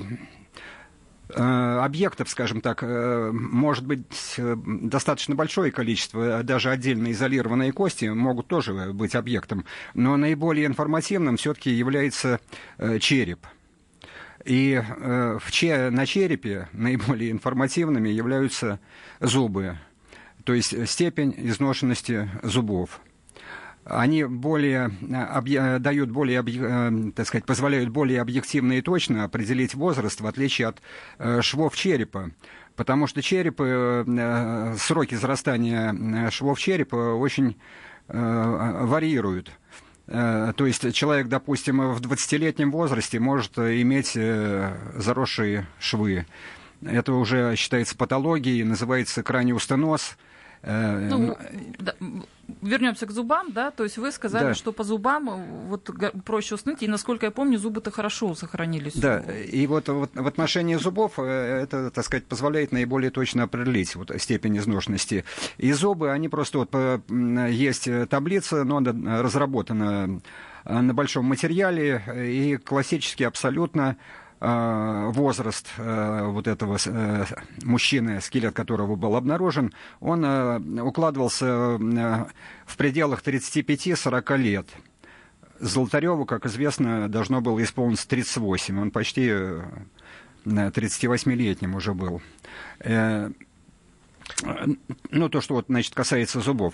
э, 1.30 1.80
объектов, 1.82 2.30
скажем 2.30 2.62
так, 2.62 2.84
может 2.84 3.86
быть 3.86 4.36
достаточно 4.38 5.36
большое 5.36 5.72
количество, 5.72 6.44
даже 6.44 6.70
отдельно 6.70 7.12
изолированные 7.12 7.72
кости 7.72 8.06
могут 8.06 8.48
тоже 8.48 8.94
быть 8.94 9.16
объектом, 9.16 9.66
но 9.94 10.18
наиболее 10.18 10.66
информативным 10.66 11.38
все-таки 11.38 11.72
является 11.72 12.40
череп. 13.00 13.46
И 14.46 14.80
в 14.88 15.52
че, 15.52 15.90
на 15.90 16.06
черепе 16.06 16.70
наиболее 16.74 17.32
информативными 17.32 18.10
являются 18.10 18.80
зубы, 19.20 19.80
то 20.44 20.54
есть 20.54 20.88
степень 20.88 21.34
изношенности 21.36 22.30
зубов 22.44 23.02
они 23.86 24.24
более, 24.24 24.92
э, 25.02 25.80
дают 25.80 26.10
более, 26.10 26.44
э, 26.44 27.12
так 27.16 27.28
сказать, 27.28 27.46
позволяют 27.46 27.90
более 27.90 28.20
объективно 28.20 28.74
и 28.74 28.82
точно 28.82 29.24
определить 29.24 29.76
возраст, 29.76 30.20
в 30.22 30.28
отличие 30.28 30.70
от 30.70 30.82
э, 31.20 31.42
швов 31.42 31.76
черепа. 31.76 32.32
Потому 32.76 33.08
что 33.08 33.22
черепы, 33.22 34.04
сроки 34.78 35.16
зарастания 35.16 36.30
швов 36.30 36.60
черепа 36.60 37.14
очень 37.14 37.56
варьируют. 38.10 39.50
То 40.08 40.54
есть 40.60 40.94
человек, 40.94 41.30
допустим, 41.30 41.94
в 41.94 42.02
20-летнем 42.02 42.72
возрасте 42.72 43.18
может 43.22 43.58
иметь 43.58 44.12
заросшие 44.12 45.68
швы. 45.80 46.26
Это 46.82 47.14
уже 47.14 47.56
считается 47.56 47.96
патологией, 47.96 48.64
называется 48.64 49.24
крайний 49.24 49.54
устоноз– 49.54 50.18
Э, 50.66 51.08
ну, 51.12 51.38
да, 51.78 51.94
вернемся 52.62 53.06
к 53.06 53.12
зубам, 53.12 53.52
да, 53.52 53.72
то 53.72 53.84
есть 53.84 53.98
вы 53.98 54.12
сказали, 54.12 54.48
да. 54.48 54.54
что 54.54 54.72
по 54.72 54.84
зубам 54.84 55.30
э, 55.30 55.68
вот 55.68 55.90
проще 56.26 56.56
уснуть, 56.56 56.84
и 56.84 56.88
насколько 56.88 57.26
я 57.26 57.32
помню, 57.32 57.58
зубы-то 57.58 57.92
хорошо 57.92 58.34
сохранились. 58.36 58.96
Да, 58.96 59.20
и 59.20 59.68
вот, 59.68 59.88
вот 59.90 60.12
в 60.14 60.28
отношении 60.28 60.76
зубов 60.76 61.14
э, 61.18 61.24
это, 61.64 61.92
так 61.92 62.06
сказать, 62.06 62.26
позволяет 62.26 62.72
наиболее 62.72 63.12
точно 63.12 63.44
определить 63.44 63.96
вот 63.96 64.12
степень 64.18 64.58
изношенности. 64.58 65.26
И 65.58 65.72
зубы, 65.72 66.12
они 66.12 66.30
просто 66.30 66.60
вот 66.60 66.74
есть 67.50 67.88
таблица, 68.10 68.64
но 68.64 68.78
она 68.78 69.22
разработана 69.22 70.22
на 70.66 70.94
большом 70.94 71.26
материале, 71.26 72.02
и 72.16 72.58
классически 72.58 73.24
абсолютно 73.24 73.86
Э, 73.86 73.98
возраст 74.40 75.68
э, 75.78 76.24
вот 76.26 76.48
этого 76.48 76.78
э, 76.86 77.26
мужчины, 77.64 78.22
скелет 78.22 78.54
которого 78.54 78.96
был 78.96 79.16
обнаружен, 79.16 79.74
он 80.00 80.80
укладывался 80.82 81.78
в 81.78 82.78
пределах 82.78 83.24
35-40 83.24 84.38
лет. 84.38 84.68
Золотареву, 85.60 86.26
как 86.26 86.46
известно, 86.46 87.08
должно 87.08 87.40
было 87.40 87.64
исполниться 87.64 88.08
38. 88.10 88.80
Он 88.80 88.92
почти 88.92 89.32
38-летним 90.46 91.76
уже 91.76 91.94
был. 91.94 92.22
Ну, 95.12 95.30
то, 95.30 95.42
что 95.42 95.56
вот, 95.56 95.66
значит, 95.68 95.94
касается 95.94 96.42
зубов. 96.42 96.74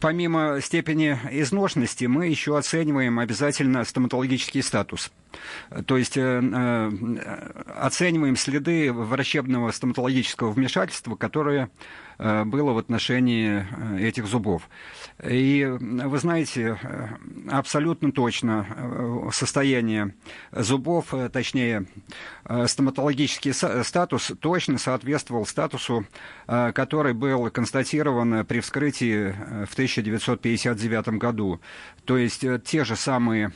Помимо 0.00 0.60
степени 0.60 1.18
изношенности, 1.30 2.04
мы 2.06 2.28
еще 2.28 2.56
оцениваем 2.56 3.18
обязательно 3.18 3.84
стоматологический 3.84 4.62
статус– 4.62 5.10
то 5.86 5.96
есть 5.96 6.16
э, 6.16 6.20
э, 6.20 6.90
оцениваем 7.76 8.36
следы 8.36 8.92
врачебного 8.92 9.70
стоматологического 9.70 10.50
вмешательства, 10.50 11.16
которое 11.16 11.64
э, 11.64 11.68
было 12.46 12.72
в 12.72 12.78
отношении 12.78 13.66
этих 14.00 14.26
зубов. 14.26 14.68
И 15.22 15.64
вы 15.78 16.18
знаете, 16.18 16.78
абсолютно 17.50 18.12
точно 18.12 19.28
состояние 19.32 20.14
зубов, 20.52 21.14
точнее, 21.32 21.86
стоматологический 22.66 23.52
статус 23.84 24.32
точно 24.40 24.78
соответствовал 24.78 25.46
статусу, 25.46 26.06
который 26.46 27.12
был 27.12 27.50
констатирован 27.50 28.44
при 28.46 28.60
вскрытии 28.60 29.32
в 29.66 29.72
1959 29.72 31.08
году. 31.18 31.60
То 32.04 32.16
есть 32.16 32.44
те 32.64 32.84
же 32.84 32.96
самые 32.96 33.52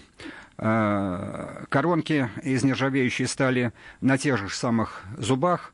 Э, 0.61 1.65
коронки 1.69 2.29
из 2.43 2.65
нержавеющей 2.65 3.29
стали 3.29 3.73
на 4.01 4.19
тех 4.19 4.39
же 4.39 4.49
самых 4.51 5.05
зубах. 5.17 5.73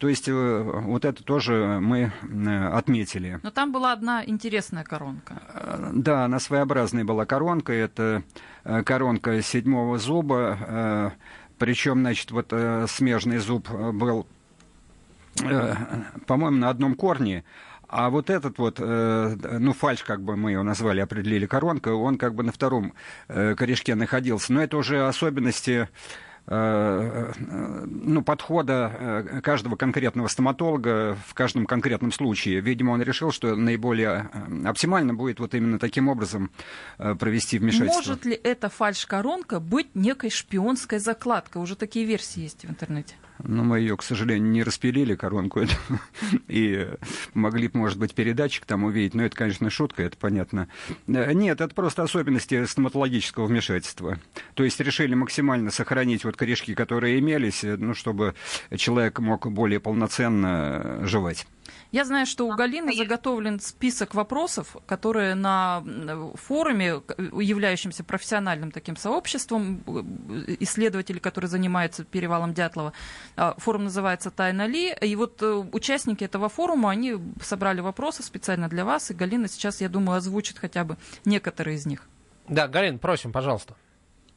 То 0.00 0.08
есть 0.08 0.28
э, 0.28 0.62
вот 0.62 1.04
это 1.04 1.22
тоже 1.22 1.78
мы 1.80 2.10
э, 2.22 2.68
отметили. 2.68 3.38
Но 3.42 3.50
там 3.50 3.70
была 3.70 3.92
одна 3.92 4.24
интересная 4.24 4.82
коронка. 4.82 5.42
Да, 5.92 6.24
она 6.24 6.40
своеобразная 6.40 7.04
была 7.04 7.26
коронка. 7.26 7.72
Это 7.72 8.22
коронка 8.64 9.42
седьмого 9.42 9.98
зуба. 9.98 11.12
Причем, 11.58 12.00
значит, 12.00 12.30
вот 12.30 12.52
смежный 12.88 13.36
зуб 13.36 13.68
был, 13.70 14.26
по-моему, 16.26 16.56
на 16.56 16.70
одном 16.70 16.94
корне, 16.94 17.44
а 17.90 18.08
вот 18.08 18.30
этот 18.30 18.58
вот, 18.58 18.76
э, 18.78 19.36
ну, 19.58 19.72
фальш, 19.72 20.04
как 20.04 20.22
бы 20.22 20.36
мы 20.36 20.52
его 20.52 20.62
назвали, 20.62 21.00
определили 21.00 21.46
коронка, 21.46 21.88
он 21.88 22.18
как 22.18 22.36
бы 22.36 22.44
на 22.44 22.52
втором 22.52 22.94
э, 23.26 23.56
корешке 23.56 23.96
находился. 23.96 24.52
Но 24.52 24.62
это 24.62 24.76
уже 24.76 25.04
особенности 25.04 25.88
ну, 26.50 28.22
подхода 28.24 29.40
каждого 29.44 29.76
конкретного 29.76 30.26
стоматолога 30.26 31.16
в 31.26 31.34
каждом 31.34 31.64
конкретном 31.64 32.10
случае. 32.10 32.60
Видимо, 32.60 32.90
он 32.90 33.02
решил, 33.02 33.30
что 33.30 33.54
наиболее 33.54 34.28
оптимально 34.64 35.14
будет 35.14 35.38
вот 35.38 35.54
именно 35.54 35.78
таким 35.78 36.08
образом 36.08 36.50
провести 36.98 37.60
вмешательство. 37.60 38.10
Может 38.10 38.24
ли 38.24 38.34
эта 38.34 38.68
фальш-коронка 38.68 39.60
быть 39.60 39.94
некой 39.94 40.30
шпионской 40.30 40.98
закладкой? 40.98 41.62
Уже 41.62 41.76
такие 41.76 42.04
версии 42.04 42.40
есть 42.40 42.64
в 42.64 42.68
интернете. 42.68 43.14
Но 43.44 43.64
мы 43.64 43.80
ее, 43.80 43.96
к 43.96 44.02
сожалению, 44.02 44.50
не 44.50 44.62
распилили, 44.62 45.14
коронку 45.14 45.60
эту, 45.60 45.74
и 46.48 46.88
могли 47.34 47.68
бы, 47.68 47.78
может 47.78 47.98
быть, 47.98 48.14
передатчик 48.14 48.64
там 48.64 48.84
увидеть. 48.84 49.14
Но 49.14 49.24
это, 49.24 49.36
конечно, 49.36 49.70
шутка, 49.70 50.02
это 50.02 50.16
понятно. 50.16 50.68
Э, 51.06 51.32
нет, 51.32 51.60
это 51.60 51.74
просто 51.74 52.02
особенности 52.02 52.64
стоматологического 52.64 53.46
вмешательства. 53.46 54.18
То 54.54 54.64
есть 54.64 54.80
решили 54.80 55.14
максимально 55.14 55.70
сохранить 55.70 56.24
вот 56.24 56.36
корешки, 56.36 56.74
которые 56.74 57.18
имелись, 57.18 57.64
э, 57.64 57.76
ну, 57.76 57.94
чтобы 57.94 58.34
человек 58.76 59.18
мог 59.18 59.46
более 59.50 59.80
полноценно 59.80 61.00
жевать. 61.06 61.46
Я 61.92 62.04
знаю, 62.04 62.26
что 62.26 62.46
у 62.46 62.54
Галины 62.54 62.94
заготовлен 62.94 63.60
список 63.60 64.14
вопросов, 64.14 64.76
которые 64.86 65.34
на 65.34 65.82
форуме, 66.34 67.02
являющемся 67.18 68.04
профессиональным 68.04 68.70
таким 68.70 68.96
сообществом, 68.96 69.82
э, 69.86 70.56
исследователей, 70.60 71.20
которые 71.20 71.48
занимаются 71.48 72.04
перевалом 72.04 72.54
Дятлова, 72.54 72.92
а, 73.36 73.54
форум 73.58 73.84
называется 73.84 74.30
«Тайна 74.30 74.66
Ли», 74.66 74.94
и 75.00 75.16
вот 75.16 75.42
э, 75.42 75.46
участники 75.72 76.24
этого 76.24 76.48
форума, 76.48 76.90
они 76.90 77.16
собрали 77.42 77.80
вопросы 77.80 78.22
специально 78.22 78.68
для 78.68 78.84
вас, 78.84 79.10
и 79.10 79.14
Галина 79.14 79.48
сейчас, 79.48 79.80
я 79.80 79.88
думаю, 79.88 80.18
озвучит 80.18 80.58
хотя 80.58 80.84
бы 80.84 80.96
некоторые 81.24 81.76
из 81.76 81.86
них. 81.86 82.08
Да, 82.48 82.68
Галина, 82.68 82.98
просим, 82.98 83.32
пожалуйста. 83.32 83.74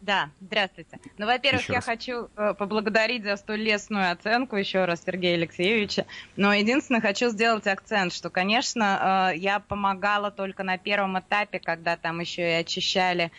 Да, 0.03 0.31
здравствуйте. 0.41 0.99
Ну, 1.17 1.25
во-первых, 1.25 1.69
я 1.69 1.79
хочу 1.79 2.27
э, 2.35 2.53
поблагодарить 2.55 3.23
за 3.23 3.37
столь 3.37 3.61
лестную 3.61 4.11
оценку 4.11 4.57
еще 4.57 4.83
раз 4.83 5.01
Сергея 5.05 5.35
Алексеевича. 5.35 6.05
Но 6.35 6.53
единственное, 6.53 6.99
хочу 6.99 7.29
сделать 7.29 7.67
акцент, 7.67 8.11
что, 8.11 8.29
конечно, 8.29 9.31
э, 9.33 9.37
я 9.37 9.61
помогала 9.61 10.29
только 10.29 10.63
на 10.63 10.77
первом 10.77 11.17
этапе, 11.17 11.59
когда 11.59 11.95
там 11.95 12.19
еще 12.19 12.41
и 12.41 12.55
очищали 12.55 13.31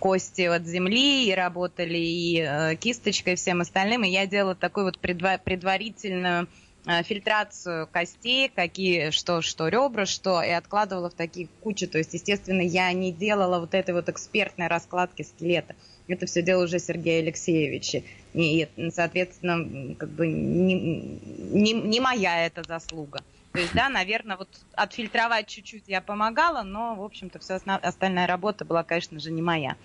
кости 0.00 0.42
от 0.42 0.66
земли, 0.66 1.28
и 1.28 1.32
работали 1.32 1.98
и 1.98 2.40
э, 2.40 2.74
кисточкой, 2.74 3.34
и 3.34 3.36
всем 3.36 3.60
остальным. 3.60 4.02
И 4.02 4.08
я 4.08 4.26
делала 4.26 4.56
такую 4.56 4.86
вот 4.86 4.98
предва- 5.00 5.38
предварительную 5.38 6.48
фильтрацию 7.04 7.86
костей, 7.86 8.50
какие, 8.54 9.10
что, 9.10 9.40
что 9.40 9.68
ребра, 9.68 10.04
что, 10.04 10.42
и 10.42 10.50
откладывала 10.50 11.10
в 11.10 11.14
такие 11.14 11.48
кучи. 11.62 11.86
То 11.86 11.98
есть, 11.98 12.12
естественно, 12.14 12.60
я 12.60 12.92
не 12.92 13.10
делала 13.12 13.58
вот 13.58 13.74
этой 13.74 13.94
вот 13.94 14.08
экспертной 14.08 14.66
раскладки 14.66 15.22
скелета. 15.22 15.74
Это 16.08 16.26
все 16.26 16.42
делал 16.42 16.64
уже 16.64 16.78
Сергей 16.78 17.22
Алексеевич. 17.22 18.04
И, 18.34 18.68
соответственно, 18.92 19.94
как 19.94 20.10
бы 20.10 20.26
не, 20.26 20.74
не, 20.74 21.72
не 21.72 22.00
моя 22.00 22.44
это 22.44 22.62
заслуга. 22.62 23.20
То 23.52 23.60
есть, 23.60 23.72
да, 23.72 23.88
наверное, 23.88 24.36
вот 24.36 24.48
отфильтровать 24.74 25.46
чуть-чуть 25.46 25.84
я 25.86 26.00
помогала, 26.00 26.62
но, 26.62 26.96
в 26.96 27.02
общем-то, 27.02 27.38
вся 27.38 27.56
остальная 27.56 28.26
работа 28.26 28.64
была, 28.64 28.82
конечно 28.82 29.20
же, 29.20 29.30
не 29.30 29.42
моя. 29.42 29.76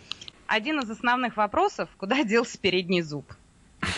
Один 0.47 0.79
из 0.79 0.89
основных 0.89 1.37
вопросов, 1.37 1.87
куда 1.97 2.23
делся 2.25 2.57
передний 2.57 3.01
зуб? 3.01 3.31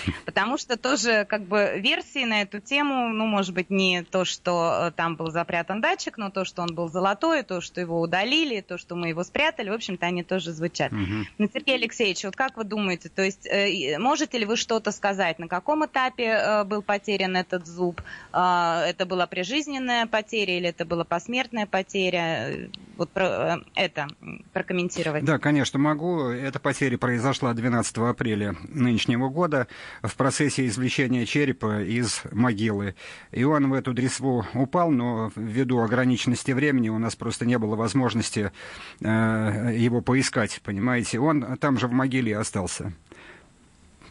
Потому 0.25 0.58
что 0.58 0.77
тоже 0.77 1.25
как 1.25 1.43
бы 1.43 1.74
версии 1.77 2.25
на 2.25 2.41
эту 2.41 2.60
тему, 2.60 3.10
ну, 3.10 3.25
может 3.25 3.53
быть, 3.53 3.70
не 3.70 4.03
то, 4.03 4.25
что 4.25 4.88
э, 4.88 4.91
там 4.91 5.15
был 5.15 5.31
запрятан 5.31 5.81
датчик, 5.81 6.17
но 6.17 6.29
то, 6.29 6.46
что 6.46 6.62
он 6.62 6.74
был 6.75 6.89
золотой, 6.89 7.43
то, 7.43 7.62
что 7.62 7.81
его 7.81 8.01
удалили, 8.01 8.62
то, 8.62 8.77
что 8.77 8.96
мы 8.96 9.10
его 9.10 9.24
спрятали, 9.24 9.70
в 9.70 9.74
общем-то, 9.74 10.05
они 10.05 10.24
тоже 10.24 10.51
звучат. 10.51 10.91
Угу. 10.91 11.50
Сергей 11.53 11.75
Алексеевич, 11.75 12.24
вот 12.24 12.36
как 12.36 12.58
вы 12.58 12.63
думаете, 12.63 13.10
то 13.10 13.22
есть 13.22 13.46
э, 13.46 13.98
можете 14.00 14.38
ли 14.38 14.46
вы 14.46 14.55
что-то 14.55 14.91
сказать, 14.91 15.39
на 15.39 15.48
каком 15.48 15.86
этапе 15.86 16.25
э, 16.25 16.63
был 16.63 16.81
потерян 16.81 17.36
этот 17.36 17.67
зуб? 17.67 18.01
Это 18.31 19.05
была 19.05 19.27
прижизненная 19.27 20.05
потеря 20.05 20.58
или 20.58 20.70
это 20.70 20.86
была 20.86 21.03
посмертная 21.03 21.65
потеря? 21.65 22.70
Вот 22.98 23.10
про 23.10 23.62
это 23.75 24.08
прокомментировать. 24.53 25.24
Да, 25.24 25.39
конечно, 25.39 25.79
могу. 25.79 26.29
Эта 26.29 26.60
потеря 26.60 26.98
произошла 26.98 27.53
12 27.53 27.98
апреля 27.98 28.55
нынешнего 28.67 29.29
года 29.29 29.67
в 30.03 30.15
процессе 30.15 30.67
извлечения 30.67 31.25
черепа 31.25 31.81
из 31.81 32.21
могилы. 32.31 32.95
И 33.31 33.43
он 33.43 33.69
в 33.69 33.74
эту 33.74 33.93
дресву 33.93 34.45
упал, 34.53 34.91
но 34.91 35.31
ввиду 35.36 35.79
ограниченности 35.79 36.51
времени 36.51 36.89
у 36.89 36.98
нас 36.98 37.15
просто 37.15 37.45
не 37.45 37.57
было 37.57 37.75
возможности 37.75 38.51
э, 39.00 39.74
его 39.75 40.01
поискать, 40.01 40.62
понимаете. 40.63 41.19
Он 41.19 41.57
там 41.57 41.79
же 41.79 41.88
в 41.88 41.91
могиле 41.91 42.38
остался. 42.38 42.93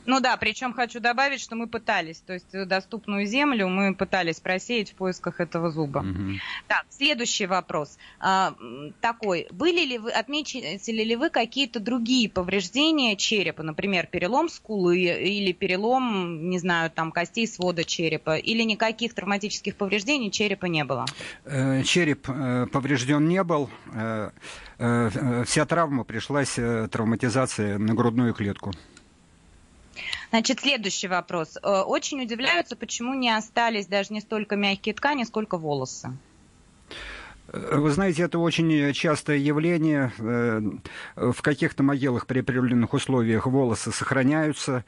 Ну 0.06 0.20
да, 0.20 0.36
причем 0.36 0.72
хочу 0.72 1.00
добавить, 1.00 1.40
что 1.40 1.56
мы 1.56 1.66
пытались, 1.66 2.20
то 2.20 2.32
есть 2.32 2.50
доступную 2.66 3.26
землю 3.26 3.68
мы 3.68 3.94
пытались 3.94 4.40
просеять 4.40 4.92
в 4.92 4.94
поисках 4.94 5.40
этого 5.40 5.70
зуба. 5.70 5.98
Угу. 5.98 6.38
Так, 6.68 6.86
следующий 6.90 7.46
вопрос. 7.46 7.98
А, 8.18 8.54
такой, 9.00 9.46
были 9.50 9.84
ли 9.84 9.98
вы, 9.98 10.10
отметили 10.10 11.02
ли 11.02 11.16
вы 11.16 11.30
какие-то 11.30 11.80
другие 11.80 12.28
повреждения 12.28 13.16
черепа, 13.16 13.62
например, 13.62 14.06
перелом 14.06 14.48
скулы 14.48 14.98
или 14.98 15.52
перелом, 15.52 16.48
не 16.50 16.58
знаю, 16.58 16.90
там, 16.90 17.12
костей 17.12 17.46
свода 17.46 17.84
черепа, 17.84 18.36
или 18.36 18.62
никаких 18.62 19.14
травматических 19.14 19.76
повреждений 19.76 20.30
черепа 20.30 20.66
не 20.66 20.84
было? 20.84 21.06
Э, 21.44 21.82
череп 21.82 22.28
э, 22.28 22.66
поврежден 22.72 23.28
не 23.28 23.42
был. 23.44 23.70
Э, 23.92 24.30
вся 25.44 25.66
травма 25.66 26.04
пришлась 26.04 26.58
травматизация 26.90 27.78
на 27.78 27.94
грудную 27.94 28.32
клетку. 28.32 28.72
Значит, 30.30 30.60
следующий 30.60 31.08
вопрос. 31.08 31.58
Э, 31.62 31.80
очень 31.80 32.22
удивляются, 32.22 32.76
почему 32.76 33.14
не 33.14 33.30
остались 33.30 33.86
даже 33.86 34.12
не 34.12 34.20
столько 34.20 34.56
мягкие 34.56 34.94
ткани, 34.94 35.24
сколько 35.24 35.56
волосы. 35.56 36.12
Вы 37.52 37.90
знаете, 37.90 38.22
это 38.22 38.38
очень 38.38 38.92
частое 38.92 39.36
явление. 39.36 40.12
Э, 40.18 40.60
в 41.16 41.42
каких-то 41.42 41.82
могилах 41.82 42.26
при 42.26 42.40
определенных 42.40 42.92
условиях 42.94 43.46
волосы 43.46 43.90
сохраняются, 43.90 44.84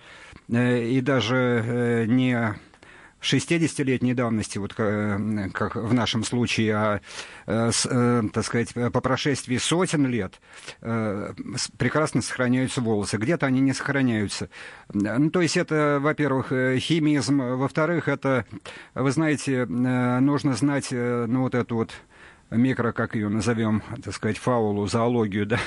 э, 0.48 0.84
и 0.84 1.00
даже 1.00 2.06
не 2.08 2.54
60-летней 3.22 4.14
давности, 4.14 4.58
вот 4.58 4.74
э, 4.76 5.48
как 5.52 5.76
в 5.76 5.94
нашем 5.94 6.24
случае, 6.24 6.74
а, 6.74 7.00
э, 7.46 7.70
э, 7.84 8.22
так 8.32 8.44
сказать, 8.44 8.74
по 8.74 9.00
прошествии 9.00 9.56
сотен 9.56 10.06
лет 10.06 10.40
прекрасно 11.78 12.22
сохраняются 12.22 12.80
волосы. 12.80 13.16
Где-то 13.16 13.46
они 13.46 13.60
не 13.60 13.72
сохраняются. 13.72 14.48
Ну, 14.92 15.30
то 15.30 15.40
есть 15.40 15.56
это, 15.56 15.98
во-первых, 16.00 16.48
химизм, 16.78 17.38
во-вторых, 17.38 18.08
это, 18.08 18.44
вы 18.94 19.10
знаете, 19.12 19.66
нужно 19.66 20.54
знать, 20.54 20.88
ну, 20.90 21.42
вот 21.42 21.54
эту 21.54 21.76
вот 21.76 21.92
микро, 22.56 22.92
как 22.92 23.14
ее 23.14 23.28
назовем, 23.28 23.82
так 24.02 24.14
сказать, 24.14 24.38
фаулу, 24.38 24.86
зоологию, 24.86 25.46
да, 25.46 25.58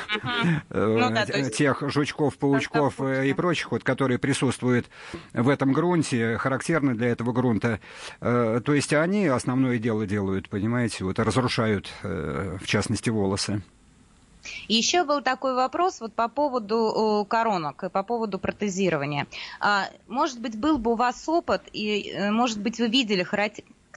uh-huh. 0.70 1.50
тех 1.50 1.84
жучков, 1.90 2.38
паучков 2.38 3.02
и 3.02 3.34
прочих, 3.34 3.72
вот, 3.72 3.84
которые 3.84 4.20
присутствуют 4.20 4.88
в 5.34 5.50
этом 5.50 5.74
грунте, 5.74 6.38
характерны 6.38 6.96
для 6.96 7.10
этого 7.10 7.32
грунта. 7.32 7.80
Э, 8.22 8.62
то 8.64 8.74
есть 8.74 8.94
они 8.94 9.28
основное 9.28 9.78
дело 9.78 10.06
делают, 10.06 10.50
понимаете, 10.50 11.04
вот 11.04 11.20
разрушают, 11.20 11.90
э, 12.04 12.58
в 12.62 12.68
частности, 12.68 13.10
волосы. 13.10 13.64
Еще 14.68 15.04
был 15.04 15.22
такой 15.22 15.56
вопрос 15.56 16.02
вот 16.02 16.14
по 16.14 16.28
поводу 16.28 17.26
коронок 17.28 17.84
и 17.84 17.90
по 17.90 18.04
поводу 18.04 18.38
протезирования. 18.38 19.26
А, 19.60 19.86
может 20.08 20.40
быть, 20.40 20.56
был 20.56 20.78
бы 20.78 20.92
у 20.92 20.96
вас 20.96 21.28
опыт, 21.28 21.64
и, 21.74 22.16
может 22.30 22.62
быть, 22.62 22.78
вы 22.78 22.88
видели 22.88 23.24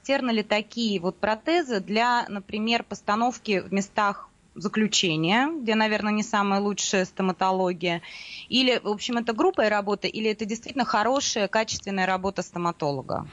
характерны 0.08 0.30
ли 0.30 0.42
такие 0.42 1.00
вот 1.00 1.18
протезы 1.18 1.80
для, 1.80 2.24
например, 2.28 2.82
постановки 2.82 3.60
в 3.60 3.72
местах 3.72 4.28
заключения, 4.54 5.48
где, 5.60 5.74
наверное, 5.74 6.12
не 6.12 6.22
самая 6.22 6.60
лучшая 6.60 7.04
стоматология, 7.04 8.00
или, 8.48 8.80
в 8.82 8.88
общем, 8.88 9.18
это 9.18 9.32
группа 9.32 9.68
работа, 9.68 10.08
или 10.08 10.30
это 10.30 10.46
действительно 10.46 10.84
хорошая, 10.84 11.46
качественная 11.46 12.06
работа 12.06 12.42
стоматолога? 12.42 13.26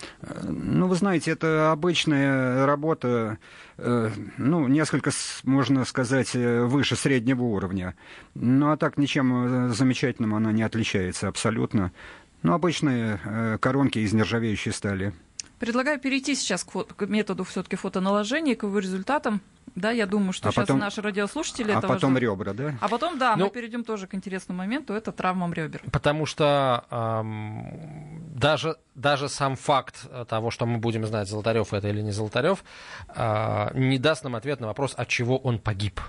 Ну, 0.44 0.88
вы 0.88 0.96
знаете, 0.96 1.32
это 1.32 1.72
обычная 1.72 2.66
работа, 2.66 3.38
э, 3.78 4.12
ну, 4.38 4.68
несколько, 4.68 5.12
можно 5.44 5.86
сказать, 5.86 6.36
э, 6.36 6.66
выше 6.66 6.96
среднего 6.96 7.44
уровня. 7.44 7.96
Ну, 8.36 8.72
а 8.72 8.78
так 8.78 8.98
ничем 8.98 9.34
э, 9.34 9.70
замечательным 9.70 10.36
она 10.36 10.52
не 10.52 10.62
отличается 10.64 11.28
абсолютно. 11.28 11.92
Ну, 12.44 12.54
обычные 12.54 13.58
коронки 13.60 13.98
из 14.00 14.14
нержавеющей 14.14 14.72
стали. 14.72 15.14
Предлагаю 15.60 16.00
перейти 16.00 16.36
сейчас 16.36 16.64
к, 16.64 16.72
фото, 16.72 16.94
к 16.94 17.08
методу 17.08 17.44
все-таки 17.44 17.76
фотоналожения, 17.76 18.56
к 18.56 18.64
его 18.64 18.80
результатам. 18.80 19.42
Да, 19.76 19.92
я 19.92 20.06
думаю, 20.06 20.32
что 20.32 20.50
а 20.50 20.52
сейчас 20.52 20.68
потом, 20.68 20.80
наши 20.80 21.02
радиослушатели 21.02 21.72
а 21.72 21.80
этого 21.80 21.94
потом 21.94 22.12
ждут. 22.12 22.22
ребра, 22.22 22.54
да? 22.54 22.76
А 22.80 22.88
потом, 22.88 23.18
да, 23.18 23.36
ну, 23.36 23.46
мы 23.46 23.52
перейдем 23.52 23.84
тоже 23.84 24.08
к 24.08 24.16
интересному 24.16 24.60
моменту, 24.60 24.94
это 24.94 25.12
травмам 25.12 25.54
ребер. 25.54 25.82
Потому 25.92 26.26
что 26.26 26.86
эм, 26.90 28.24
даже, 28.36 28.78
даже 28.96 29.28
сам 29.28 29.56
факт 29.56 30.08
того, 30.28 30.52
что 30.52 30.66
мы 30.66 30.78
будем 30.78 31.06
знать, 31.06 31.28
Золотарев 31.28 31.74
это 31.74 31.90
или 31.90 32.02
не 32.02 32.12
Золотарев, 32.12 32.64
э, 33.10 33.78
не 33.78 33.98
даст 33.98 34.24
нам 34.24 34.36
ответ 34.36 34.62
на 34.62 34.68
вопрос, 34.68 34.94
от 34.96 35.08
чего 35.10 35.38
он 35.38 35.60
погиб. 35.60 36.00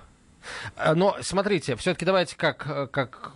А, 0.77 0.95
но 0.95 1.17
смотрите, 1.21 1.77
все-таки 1.77 2.05
давайте 2.05 2.37
как, 2.37 2.91
как, 2.91 3.33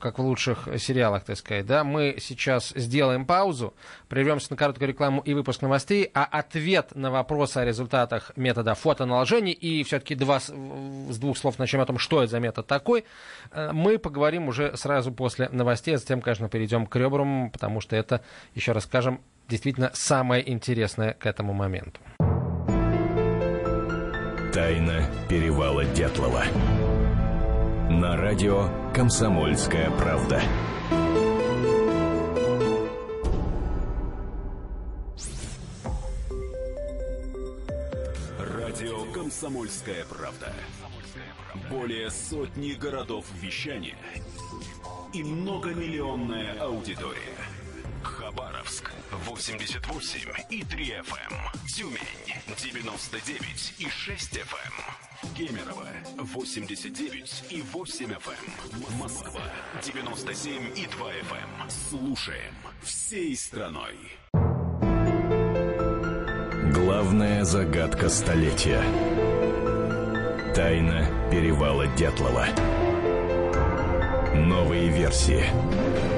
как 0.00 0.18
в 0.18 0.22
лучших 0.22 0.68
сериалах, 0.78 1.24
так 1.24 1.36
сказать, 1.36 1.66
да, 1.66 1.84
мы 1.84 2.16
сейчас 2.20 2.72
сделаем 2.74 3.26
паузу, 3.26 3.74
прервемся 4.08 4.48
на 4.50 4.56
короткую 4.56 4.88
рекламу 4.88 5.20
и 5.22 5.34
выпуск 5.34 5.62
новостей, 5.62 6.10
а 6.14 6.24
ответ 6.24 6.94
на 6.94 7.10
вопрос 7.10 7.56
о 7.56 7.64
результатах 7.64 8.32
метода 8.36 8.74
фотоналожений 8.74 9.52
и 9.52 9.82
все-таки 9.84 10.14
два, 10.14 10.40
с 10.40 11.18
двух 11.18 11.36
слов 11.36 11.58
начнем 11.58 11.80
о 11.80 11.86
том, 11.86 11.98
что 11.98 12.22
это 12.22 12.32
за 12.32 12.40
метод 12.40 12.66
такой, 12.66 13.04
э, 13.50 13.70
мы 13.72 13.98
поговорим 13.98 14.48
уже 14.48 14.76
сразу 14.76 15.12
после 15.12 15.48
новостей, 15.50 15.94
а 15.94 15.98
затем, 15.98 16.20
конечно, 16.20 16.48
перейдем 16.48 16.86
к 16.86 16.96
ребрам, 16.96 17.50
потому 17.50 17.80
что 17.80 17.96
это, 17.96 18.22
еще 18.54 18.72
раз 18.72 18.84
скажем, 18.84 19.20
действительно 19.48 19.90
самое 19.94 20.48
интересное 20.48 21.14
к 21.14 21.26
этому 21.26 21.52
моменту. 21.52 22.00
Тайна 24.58 25.08
перевала 25.28 25.84
Дятлова. 25.84 26.42
На 27.88 28.16
радио 28.16 28.68
«Комсомольская 28.92 29.88
правда». 29.92 30.42
Радио 38.36 39.04
«Комсомольская 39.12 40.04
правда». 40.06 40.52
Более 41.70 42.10
сотни 42.10 42.72
городов 42.72 43.26
вещания 43.40 43.94
и 45.14 45.22
многомиллионная 45.22 46.60
аудитория. 46.60 47.47
Хабаровск 49.28 49.52
88 49.52 50.30
и 50.50 50.64
3 50.64 50.84
FM. 50.84 51.32
Эм. 51.32 51.66
Тюмень 51.66 51.98
99 52.56 53.74
и 53.78 53.88
6 53.88 54.32
FM. 54.32 54.72
Эм. 55.22 55.34
Кемерово 55.34 55.86
89 56.16 57.44
и 57.50 57.62
8 57.62 58.06
FM. 58.06 58.46
Эм. 58.72 58.98
Москва 58.98 59.42
97 59.82 60.72
и 60.76 60.86
2 60.86 61.10
FM. 61.12 61.70
Слушаем 61.90 62.54
всей 62.82 63.36
страной. 63.36 63.96
Главная 66.72 67.44
загадка 67.44 68.08
столетия. 68.08 68.82
Тайна 70.54 71.06
перевала 71.30 71.86
Дятлова. 71.88 72.46
Новые 74.34 74.88
версии. 74.88 76.17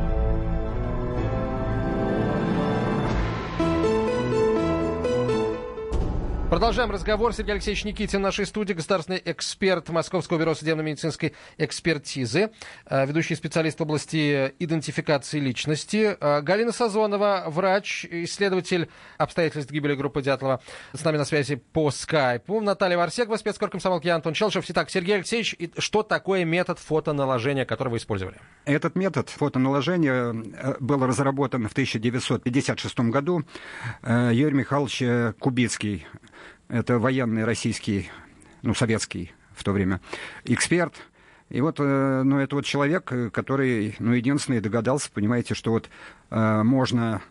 Продолжаем 6.51 6.91
разговор. 6.91 7.33
Сергей 7.33 7.53
Алексеевич 7.53 7.85
Никитин 7.85 8.19
в 8.19 8.23
нашей 8.23 8.45
студии, 8.45 8.73
государственный 8.73 9.21
эксперт 9.23 9.87
Московского 9.87 10.37
бюро 10.37 10.53
судебно-медицинской 10.53 11.33
экспертизы, 11.57 12.51
э, 12.87 13.05
ведущий 13.05 13.35
специалист 13.35 13.79
в 13.79 13.83
области 13.83 14.53
идентификации 14.59 15.39
личности. 15.39 16.17
Э, 16.19 16.41
Галина 16.41 16.73
Сазонова, 16.73 17.45
врач, 17.47 18.03
исследователь 18.03 18.89
обстоятельств 19.17 19.71
гибели 19.71 19.95
группы 19.95 20.21
Дятлова, 20.21 20.59
с 20.91 21.01
нами 21.05 21.15
на 21.15 21.23
связи 21.23 21.55
по 21.55 21.89
скайпу. 21.89 22.59
Наталья 22.59 22.97
Варсегова, 22.97 23.37
спецкор 23.37 23.69
комсомолки 23.69 24.09
Антон 24.09 24.33
Челшев. 24.33 24.65
Итак, 24.67 24.89
Сергей 24.89 25.15
Алексеевич, 25.15 25.55
что 25.77 26.03
такое 26.03 26.43
метод 26.43 26.79
фотоналожения, 26.79 27.63
который 27.63 27.91
вы 27.91 27.97
использовали? 27.97 28.35
Этот 28.65 28.97
метод 28.97 29.29
фотоналожения 29.29 30.33
э, 30.33 30.75
был 30.81 31.05
разработан 31.05 31.69
в 31.69 31.71
1956 31.71 32.99
году. 32.99 33.45
Юрий 34.03 34.53
Михайлович 34.53 35.01
Кубицкий 35.39 36.05
это 36.71 36.99
военный 36.99 37.43
российский, 37.43 38.09
ну, 38.61 38.73
советский 38.73 39.33
в 39.53 39.63
то 39.63 39.73
время 39.73 40.01
эксперт. 40.45 40.95
И 41.49 41.59
вот, 41.59 41.75
э, 41.79 42.21
ну, 42.23 42.39
это 42.39 42.55
вот 42.55 42.65
человек, 42.65 43.11
э, 43.11 43.29
который, 43.29 43.95
ну, 43.99 44.13
единственный 44.13 44.61
догадался, 44.61 45.11
понимаете, 45.11 45.53
что 45.53 45.71
вот 45.71 45.89
э, 46.29 46.63
можно 46.63 47.21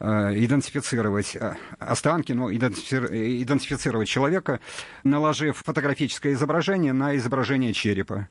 идентифицировать 0.00 1.36
останки, 1.78 2.32
ну, 2.32 2.52
идентифицировать 2.52 4.08
человека, 4.08 4.60
наложив 5.04 5.62
фотографическое 5.64 6.32
изображение 6.32 6.92
на 6.92 7.16
изображение 7.16 7.72
черепа. 7.72 8.28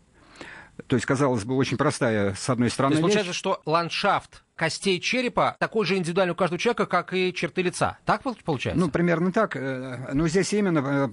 То 0.87 0.95
есть, 0.95 1.05
казалось 1.05 1.43
бы, 1.43 1.55
очень 1.55 1.77
простая, 1.77 2.33
с 2.33 2.49
одной 2.49 2.69
стороны, 2.69 2.95
То 2.95 2.97
есть, 2.97 3.01
получается, 3.01 3.29
вещь. 3.29 3.37
что 3.37 3.61
ландшафт 3.65 4.43
костей 4.55 4.99
черепа 4.99 5.55
такой 5.59 5.85
же 5.85 5.97
индивидуальный 5.97 6.33
у 6.33 6.35
каждого 6.35 6.59
человека, 6.59 6.85
как 6.85 7.13
и 7.13 7.33
черты 7.33 7.61
лица. 7.61 7.97
Так 8.05 8.21
получается? 8.43 8.79
Ну, 8.79 8.89
примерно 8.89 9.31
так. 9.31 9.55
Э, 9.55 10.09
но 10.13 10.27
здесь 10.27 10.53
именно 10.53 10.79
э, 10.79 11.09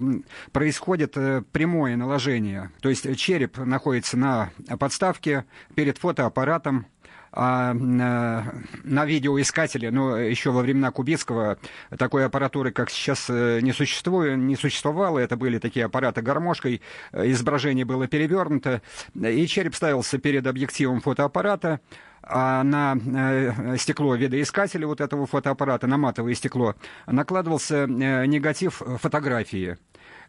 происходит 0.51 1.17
э, 1.17 1.43
прямое 1.51 1.95
наложение. 1.95 2.71
То 2.81 2.89
есть 2.89 3.17
череп 3.17 3.57
находится 3.57 4.17
на 4.17 4.51
подставке 4.79 5.45
перед 5.75 5.97
фотоаппаратом, 5.97 6.87
а 7.33 7.73
на 7.73 9.05
видеоискателе, 9.05 9.89
ну, 9.91 10.15
еще 10.15 10.51
во 10.51 10.61
времена 10.61 10.91
Кубицкого 10.91 11.57
такой 11.97 12.25
аппаратуры, 12.25 12.71
как 12.71 12.89
сейчас, 12.89 13.29
э, 13.29 13.59
не, 13.61 13.71
существует, 13.71 14.37
не 14.37 14.55
существовало. 14.55 15.19
Это 15.19 15.37
были 15.37 15.57
такие 15.57 15.85
аппараты 15.85 16.21
гармошкой, 16.21 16.81
изображение 17.13 17.85
было 17.85 18.07
перевернуто, 18.07 18.81
и 19.15 19.47
череп 19.47 19.75
ставился 19.75 20.17
перед 20.17 20.45
объективом 20.45 20.99
фотоаппарата, 20.99 21.79
а 22.23 22.63
на 22.63 22.97
э, 22.97 23.77
стекло 23.77 24.15
видоискателя 24.15 24.85
вот 24.85 24.99
этого 24.99 25.25
фотоаппарата, 25.25 25.87
на 25.87 25.97
матовое 25.97 26.35
стекло, 26.35 26.75
накладывался 27.07 27.83
э, 27.85 28.25
негатив 28.25 28.81
фотографии. 28.99 29.77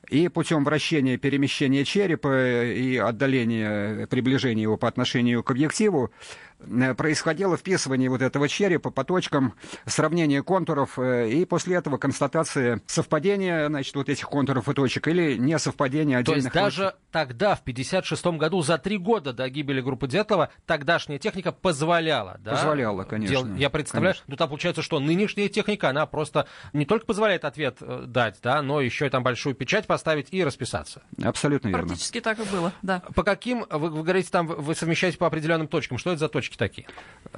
И 0.08 0.26
путем 0.26 0.64
вращения, 0.64 1.16
перемещения 1.16 1.84
черепа 1.84 2.64
и 2.64 2.96
отдаления, 2.96 4.08
приближения 4.08 4.62
его 4.62 4.76
по 4.76 4.88
отношению 4.88 5.44
к 5.44 5.50
объективу 5.52 6.10
Э, 6.51 6.51
происходило 6.96 7.56
вписывание 7.56 8.08
вот 8.08 8.22
этого 8.22 8.48
черепа 8.48 8.90
по 8.90 9.04
точкам, 9.04 9.54
сравнение 9.86 10.42
контуров, 10.42 10.98
э, 10.98 11.30
и 11.30 11.44
после 11.44 11.76
этого 11.76 11.98
констатация 11.98 12.80
совпадения, 12.86 13.68
значит, 13.68 13.94
вот 13.94 14.08
этих 14.08 14.28
контуров 14.28 14.68
и 14.68 14.74
точек, 14.74 15.08
или 15.08 15.36
не 15.36 15.58
совпадения 15.58 16.18
отдельных 16.18 16.52
То 16.52 16.58
есть 16.58 16.76
даже 16.76 16.94
тогда, 17.10 17.54
в 17.54 17.62
56 17.62 18.24
году, 18.26 18.62
за 18.62 18.78
три 18.78 18.98
года 18.98 19.32
до 19.32 19.48
гибели 19.48 19.80
группы 19.80 20.06
Дятлова, 20.06 20.50
тогдашняя 20.66 21.18
техника 21.18 21.52
позволяла, 21.52 22.38
да? 22.40 22.52
Позволяла, 22.52 23.04
конечно. 23.04 23.36
Дел... 23.36 23.54
Я 23.56 23.70
представляю, 23.70 24.14
конечно. 24.14 24.24
ну 24.28 24.36
там 24.36 24.48
получается, 24.48 24.82
что 24.82 25.00
нынешняя 25.00 25.48
техника, 25.48 25.90
она 25.90 26.06
просто 26.06 26.46
не 26.72 26.84
только 26.84 27.06
позволяет 27.06 27.44
ответ 27.44 27.78
э, 27.80 28.04
дать, 28.06 28.38
да, 28.42 28.62
но 28.62 28.80
еще 28.80 29.06
и 29.06 29.10
там 29.10 29.22
большую 29.22 29.54
печать 29.54 29.86
поставить 29.86 30.28
и 30.30 30.44
расписаться. 30.44 31.02
Абсолютно 31.22 31.68
верно. 31.68 31.86
Практически 31.86 32.20
так 32.20 32.38
и 32.38 32.44
было, 32.44 32.72
да. 32.82 33.02
По 33.14 33.22
каким, 33.22 33.66
вы, 33.70 33.90
вы 33.90 34.02
говорите, 34.02 34.28
там 34.30 34.46
вы 34.46 34.74
совмещаете 34.74 35.18
по 35.18 35.26
определенным 35.26 35.68
точкам, 35.68 35.98
что 35.98 36.10
это 36.10 36.20
за 36.20 36.28
точки? 36.28 36.51
Точки 36.52 36.56
такие? 36.58 36.86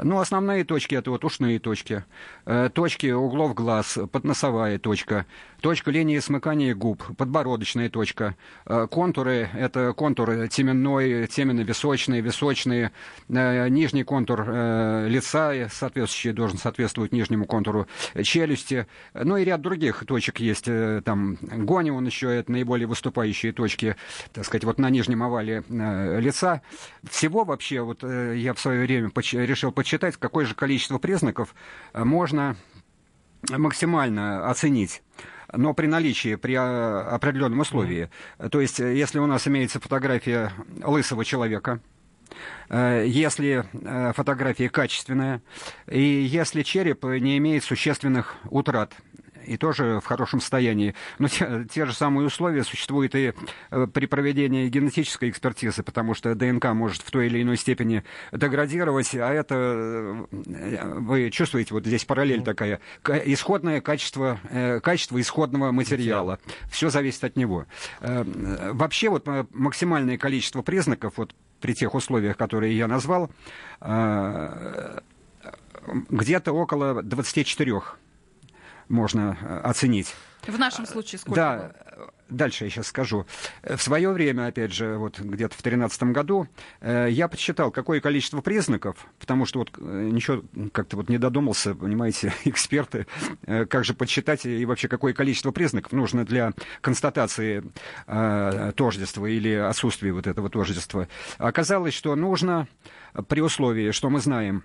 Ну, 0.03 0.19
основные 0.19 0.65
точки 0.65 0.95
это 0.95 1.11
вот 1.11 1.25
ушные 1.25 1.59
точки, 1.59 2.05
э, 2.47 2.69
точки 2.73 3.13
углов 3.13 3.55
глаз, 3.55 3.99
подносовая 4.11 4.79
точка, 4.79 5.27
точка 5.65 5.91
линии 5.91 6.19
смыкания 6.19 6.75
губ, 6.75 7.03
подбородочная 7.17 7.89
точка, 7.89 8.37
э, 8.67 8.87
контуры 8.91 9.49
это 9.55 9.95
контур 9.95 10.47
теменной, 10.49 11.27
теменно-височный, 11.27 12.21
височный, 12.21 12.91
э, 13.31 13.69
нижний 13.71 14.05
контур 14.05 14.43
лица, 15.09 15.71
соответствующий 15.73 16.33
должен 16.33 16.59
соответствовать 16.59 17.13
нижнему 17.13 17.47
контуру 17.47 17.87
челюсти, 18.25 18.87
ну 19.15 19.39
и 19.39 19.45
ряд 19.45 19.63
других 19.63 20.05
точек 20.07 20.39
есть, 20.41 20.69
там 21.05 21.39
гони 21.41 21.89
он 21.89 22.05
еще, 22.05 22.29
это 22.35 22.53
наиболее 22.53 22.87
выступающие 22.87 23.53
точки, 23.55 23.97
так 24.35 24.45
сказать, 24.45 24.65
вот 24.65 24.79
на 24.79 24.91
нижнем 24.91 25.23
овале 25.23 25.65
лица. 25.71 26.61
Всего 27.09 27.45
вообще, 27.45 27.81
вот 27.81 28.03
я 28.03 28.53
в 28.53 28.61
свое 28.61 28.83
время 28.83 29.11
решил 29.33 29.73
подсчитать, 29.73 30.19
какое 30.19 30.45
же 30.45 30.55
количество 30.55 30.99
признаков 30.99 31.55
э, 31.95 32.05
можно 32.05 32.55
максимально 33.51 34.51
оценить 34.51 35.01
но 35.57 35.75
при 35.75 35.87
наличии, 35.87 36.35
при 36.37 36.55
э, 36.55 36.59
определенном 36.59 37.61
условии. 37.61 38.11
То 38.51 38.61
есть, 38.61 38.81
э, 38.81 38.95
если 38.95 39.19
у 39.19 39.27
нас 39.27 39.47
имеется 39.47 39.81
фотография 39.81 40.53
лысого 40.83 41.25
человека, 41.25 41.81
если 42.69 43.65
фотография 44.15 44.69
качественная, 44.69 45.43
и 45.89 46.01
если 46.01 46.63
череп 46.63 47.05
не 47.05 47.39
имеет 47.39 47.63
существенных 47.63 48.37
утрат 48.51 48.95
и 49.47 49.57
тоже 49.57 50.01
в 50.01 50.07
хорошем 50.07 50.41
состоянии. 50.41 50.95
Но 51.19 51.29
те, 51.29 51.67
те 51.71 51.87
же 51.87 51.95
самые 51.95 52.27
условия 52.27 52.65
существуют 52.65 53.15
и 53.15 53.33
э, 53.71 53.87
при 53.93 54.07
проведении 54.07 54.69
генетической 54.69 55.31
экспертизы, 55.31 55.83
потому 55.83 56.15
что 56.15 56.35
ДНК 56.35 56.67
может 56.67 57.03
в 57.03 57.11
той 57.11 57.27
или 57.27 57.43
иной 57.43 57.57
степени 57.57 58.05
деградировать, 58.33 59.15
а 59.15 59.33
это, 59.33 59.55
э, 59.55 60.95
вы 60.99 61.31
чувствуете, 61.31 61.75
вот 61.75 61.87
здесь 61.87 62.05
параллель 62.05 62.43
такая, 62.43 62.81
исходное 63.25 63.81
качество, 63.81 64.39
э, 64.51 64.81
качество 64.81 65.21
исходного 65.21 65.73
материала. 65.73 66.39
Все 66.71 66.91
зависит 66.91 67.25
от 67.25 67.37
него. 67.37 67.67
Вообще 68.01 69.09
вот 69.09 69.27
максимальное 69.53 70.19
количество 70.19 70.63
признаков 70.63 71.15
вот 71.17 71.35
при 71.61 71.75
тех 71.75 71.95
условиях, 71.95 72.37
которые 72.37 72.77
я 72.77 72.87
назвал, 72.87 73.31
где-то 76.11 76.53
около 76.53 77.03
24 77.03 77.83
можно 78.89 79.61
оценить. 79.63 80.15
В 80.47 80.59
нашем 80.59 80.87
случае 80.87 81.19
сколько? 81.19 81.41
Да, 81.41 81.57
было? 81.97 82.13
дальше 82.29 82.65
я 82.65 82.71
сейчас 82.71 82.89
скажу. 82.89 83.27
В 83.63 83.79
свое 83.79 84.11
время, 84.11 84.47
опять 84.47 84.73
же, 84.73 84.97
вот 84.97 85.19
где-то 85.19 85.55
в 85.55 85.63
2013 85.63 86.03
году, 86.05 86.49
э, 86.81 87.09
я 87.11 87.29
подсчитал, 87.29 87.71
какое 87.71 88.01
количество 88.01 88.41
признаков, 88.41 89.07
потому 89.19 89.47
что 89.47 89.61
вот 89.61 89.71
э, 89.79 90.09
ничего 90.13 90.43
как-то 90.73 90.97
вот 90.97 91.09
не 91.09 91.19
додумался, 91.19 91.75
понимаете, 91.75 92.33
эксперты, 92.45 93.07
э, 93.47 93.67
как 93.67 93.85
же 93.85 93.95
подсчитать 93.95 94.47
и 94.47 94.65
вообще 94.67 94.89
какое 94.89 95.13
количество 95.13 95.51
признаков 95.51 95.93
нужно 95.93 96.25
для 96.25 96.53
констатации 96.81 97.65
тождества 98.07 99.27
или 99.27 99.53
отсутствия 99.55 100.13
вот 100.13 100.27
этого 100.27 100.49
тождества. 100.49 101.09
Оказалось, 101.39 101.95
что 101.95 102.15
нужно 102.17 102.67
при 103.29 103.41
условии, 103.41 103.91
что 103.91 104.11
мы 104.11 104.21
знаем, 104.21 104.65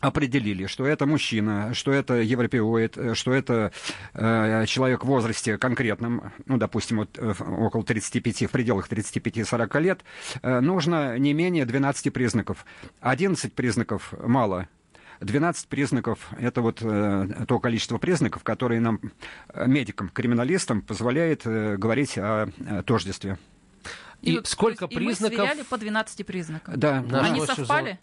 определили, 0.00 0.66
что 0.66 0.86
это 0.86 1.06
мужчина, 1.06 1.74
что 1.74 1.92
это 1.92 2.14
европеоид, 2.14 2.96
э, 2.96 3.14
что 3.14 3.32
это 3.32 3.72
э, 4.14 4.64
человек 4.66 5.04
в 5.04 5.06
возрасте 5.06 5.58
конкретном, 5.58 6.32
ну, 6.46 6.56
допустим, 6.56 6.98
вот, 6.98 7.18
э, 7.18 7.34
около 7.40 7.84
35, 7.84 8.44
в 8.44 8.50
пределах 8.50 8.88
35-40 8.88 9.80
лет, 9.80 10.04
э, 10.42 10.60
нужно 10.60 11.18
не 11.18 11.32
менее 11.32 11.66
12 11.66 12.12
признаков. 12.12 12.64
11 13.00 13.52
признаков 13.54 14.14
мало, 14.22 14.68
12 15.20 15.68
признаков– 15.68 16.28
это 16.38 16.62
вот 16.62 16.80
э, 16.82 17.44
то 17.46 17.58
количество 17.58 17.98
признаков, 17.98 18.44
которые 18.44 18.80
нам, 18.80 19.00
э, 19.48 19.66
медикам, 19.66 20.10
криминалистам, 20.10 20.82
позволяет 20.82 21.42
э, 21.44 21.76
говорить 21.76 22.16
о, 22.18 22.48
о 22.68 22.82
тождестве. 22.82 23.38
И, 24.22 24.36
и 24.36 24.40
сколько 24.44 24.84
есть, 24.84 24.96
признаков? 24.96 25.32
И 25.32 25.36
мы 25.38 25.46
сверяли 25.46 25.62
по 25.64 25.78
12 25.78 26.26
признакам. 26.26 26.78
Да. 26.78 27.04
Они 27.12 27.44
совпали? 27.44 27.98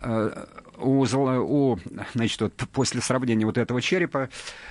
Э, 0.00 0.44
у, 0.78 1.04
у, 1.04 1.78
значит, 2.14 2.40
вот 2.40 2.54
после 2.72 3.00
сравнения 3.00 3.46
вот 3.46 3.58
этого 3.58 3.80
черепа 3.80 4.28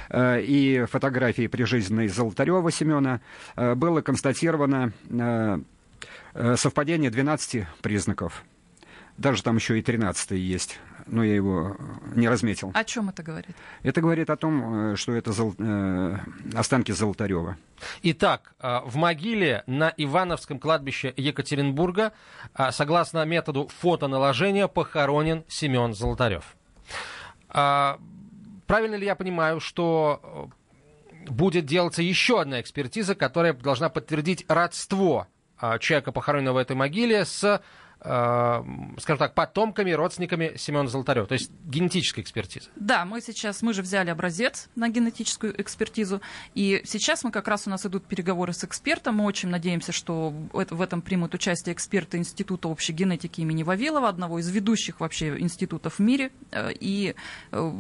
э, 0.09 0.41
и 0.41 0.85
фотографии 0.85 1.47
прижизненной 1.47 2.07
Золотарева 2.07 2.71
Семена 2.71 3.21
э, 3.55 3.75
было 3.75 4.01
констатировано 4.01 4.93
э, 5.09 5.59
э 6.33 6.55
совпадение 6.57 7.09
12 7.09 7.65
признаков. 7.81 8.43
Даже 9.17 9.43
там 9.43 9.55
еще 9.55 9.79
и 9.79 9.81
13 9.81 10.31
есть 10.31 10.79
но 11.07 11.23
я 11.23 11.35
его 11.35 11.77
не 12.15 12.27
разметил. 12.27 12.71
О 12.73 12.83
чем 12.83 13.09
это 13.09 13.23
говорит? 13.23 13.55
Это 13.83 14.01
говорит 14.01 14.29
о 14.29 14.35
том, 14.35 14.91
э, 14.91 14.95
что 14.95 15.13
это 15.13 15.31
зол... 15.31 15.53
э, 15.57 16.17
останки 16.53 16.91
Золотарева. 16.91 17.57
Итак, 18.03 18.55
э, 18.59 18.79
в 18.85 18.95
могиле 18.95 19.63
на 19.67 19.93
Ивановском 19.97 20.59
кладбище 20.59 21.13
Екатеринбурга, 21.15 22.13
э, 22.57 22.71
согласно 22.71 23.23
методу 23.25 23.69
фотоналожения, 23.79 24.67
похоронен 24.67 25.43
Семен 25.47 25.93
Золотарев. 25.93 26.55
Правильно 27.47 28.95
ли 28.95 29.05
я 29.05 29.15
понимаю, 29.15 29.59
что 29.59 30.49
будет 31.27 31.65
делаться 31.65 32.01
еще 32.01 32.41
одна 32.41 32.59
экспертиза, 32.59 33.15
которая 33.15 33.53
должна 33.53 33.89
подтвердить 33.89 34.43
родство 34.49 35.27
человека, 35.79 36.11
похороненного 36.11 36.55
в 36.55 36.57
этой 36.57 36.75
могиле, 36.75 37.23
с 37.23 37.43
Э, 37.43 37.59
скажем 38.01 39.17
так, 39.17 39.33
потомками, 39.33 39.91
родственниками 39.91 40.53
Семена 40.57 40.87
Золотарева, 40.87 41.25
то 41.25 41.33
есть 41.33 41.51
генетическая 41.65 42.21
экспертиза. 42.21 42.69
Да, 42.75 43.03
мы 43.05 43.19
сейчас, 43.19 43.61
мы 43.61 43.73
же 43.73 43.81
взяли 43.81 44.09
образец 44.09 44.69
на 44.75 44.89
генетическую 44.89 45.59
экспертизу, 45.59 46.21
и 46.53 46.81
сейчас 46.85 47.23
мы 47.23 47.31
как 47.31 47.47
раз 47.47 47.65
у 47.65 47.71
нас 47.71 47.85
идут 47.85 48.05
переговоры 48.05 48.53
с 48.53 48.63
экспертом, 48.63 49.15
мы 49.15 49.25
очень 49.25 49.49
надеемся, 49.49 49.91
что 49.91 50.33
в 50.53 50.81
этом 50.81 51.01
примут 51.01 51.33
участие 51.33 51.73
эксперты 51.73 52.17
Института 52.17 52.67
общей 52.67 52.93
генетики 52.93 53.41
имени 53.41 53.63
Вавилова, 53.63 54.07
одного 54.07 54.39
из 54.39 54.49
ведущих 54.49 54.99
вообще 54.99 55.39
институтов 55.39 55.95
в 55.95 55.99
мире, 55.99 56.31
э, 56.51 56.71
и 56.79 57.15
э, 57.51 57.71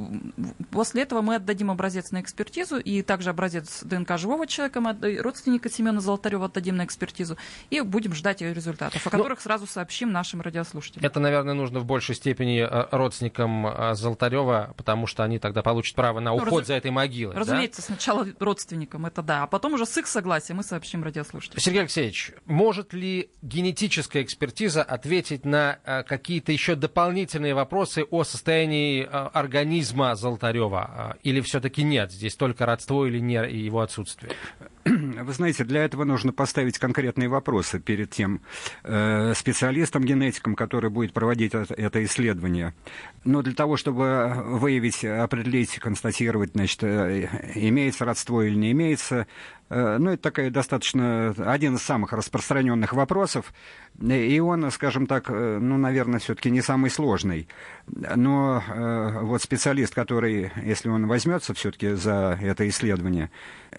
после 0.71 1.03
этого 1.03 1.21
мы 1.21 1.35
отдадим 1.35 1.69
образец 1.69 2.11
на 2.11 2.21
экспертизу, 2.21 2.77
и 2.77 3.01
также 3.01 3.29
образец 3.29 3.83
ДНК 3.83 4.17
живого 4.17 4.47
человека, 4.47 4.81
мы 4.81 5.17
родственника 5.21 5.69
Семена 5.69 5.99
Золотарева 5.99 6.45
отдадим 6.45 6.77
на 6.77 6.85
экспертизу, 6.85 7.37
и 7.69 7.81
будем 7.81 8.13
ждать 8.13 8.41
ее 8.41 8.53
результатов, 8.53 9.05
о 9.05 9.09
ну, 9.11 9.11
которых 9.11 9.39
Но... 9.39 9.43
сразу 9.43 9.67
сообщим 9.67 10.04
нашим 10.11 10.41
радиослушателям. 10.41 11.05
Это, 11.05 11.19
наверное, 11.19 11.53
нужно 11.53 11.79
в 11.79 11.85
большей 11.85 12.15
степени 12.15 12.59
э, 12.59 12.87
родственникам 12.91 13.67
э, 13.67 13.95
Золотарева, 13.95 14.73
потому 14.77 15.07
что 15.07 15.23
они 15.23 15.39
тогда 15.39 15.61
получат 15.61 15.95
право 15.95 16.19
на 16.19 16.31
ну, 16.31 16.37
уход 16.37 16.51
ну, 16.51 16.57
раз... 16.59 16.67
за 16.67 16.73
этой 16.75 16.91
могилой. 16.91 17.35
Разумеется, 17.35 17.81
да? 17.81 17.85
сначала 17.87 18.27
родственникам, 18.39 19.05
это 19.05 19.21
да, 19.21 19.43
а 19.43 19.47
потом 19.47 19.73
уже 19.73 19.85
с 19.85 19.97
их 19.97 20.07
согласия 20.07 20.53
мы 20.53 20.63
сообщим 20.63 21.03
радиослушателям. 21.03 21.59
Сергей 21.61 21.81
Алексеевич, 21.81 22.31
может 22.45 22.93
ли 22.93 23.29
генетическая 23.41 24.23
экспертиза 24.23 24.83
ответить 24.83 25.45
на 25.45 25.79
э, 25.83 26.03
какие-то 26.03 26.51
еще 26.51 26.75
дополнительные 26.75 27.53
вопросы 27.53 28.03
о 28.03 28.23
состоянии 28.23 29.07
организма 29.11 30.15
Золотарева? 30.15 31.17
Или 31.23 31.41
все-таки 31.41 31.83
нет, 31.83 32.11
здесь 32.11 32.35
только 32.35 32.65
родство 32.65 33.05
или 33.05 33.19
не 33.19 33.35
и 33.47 33.57
его 33.57 33.81
отсутствие? 33.81 34.33
Вы 35.23 35.33
знаете, 35.33 35.63
для 35.63 35.83
этого 35.83 36.03
нужно 36.03 36.33
поставить 36.33 36.77
конкретные 36.77 37.29
вопросы 37.29 37.79
перед 37.79 38.11
тем 38.11 38.41
э, 38.83 39.33
специалистом, 39.35 40.03
генетиком, 40.03 40.55
который 40.55 40.89
будет 40.89 41.13
проводить 41.13 41.53
это 41.53 42.03
исследование. 42.03 42.73
Но 43.23 43.41
для 43.41 43.53
того, 43.53 43.77
чтобы 43.77 44.33
выявить, 44.45 45.03
определить, 45.03 45.79
констатировать, 45.79 46.51
значит, 46.53 46.83
э, 46.83 47.29
имеется 47.55 48.05
родство 48.05 48.43
или 48.43 48.55
не 48.55 48.71
имеется, 48.71 49.25
э, 49.69 49.97
ну, 49.97 50.11
это 50.11 50.21
такая 50.21 50.51
достаточно 50.51 51.33
один 51.37 51.75
из 51.75 51.81
самых 51.81 52.13
распространенных 52.13 52.93
вопросов, 52.93 53.53
и 53.99 54.39
он, 54.39 54.69
скажем 54.71 55.07
так, 55.07 55.29
э, 55.29 55.59
ну, 55.59 55.77
наверное, 55.77 56.19
все-таки 56.19 56.51
не 56.51 56.61
самый 56.61 56.89
сложный. 56.89 57.47
Но 57.87 58.63
вот 59.21 59.41
специалист, 59.41 59.93
который, 59.93 60.51
если 60.63 60.89
он 60.89 61.07
возьмется 61.07 61.53
все-таки 61.53 61.93
за 61.93 62.37
это 62.41 62.67
исследование, 62.67 63.29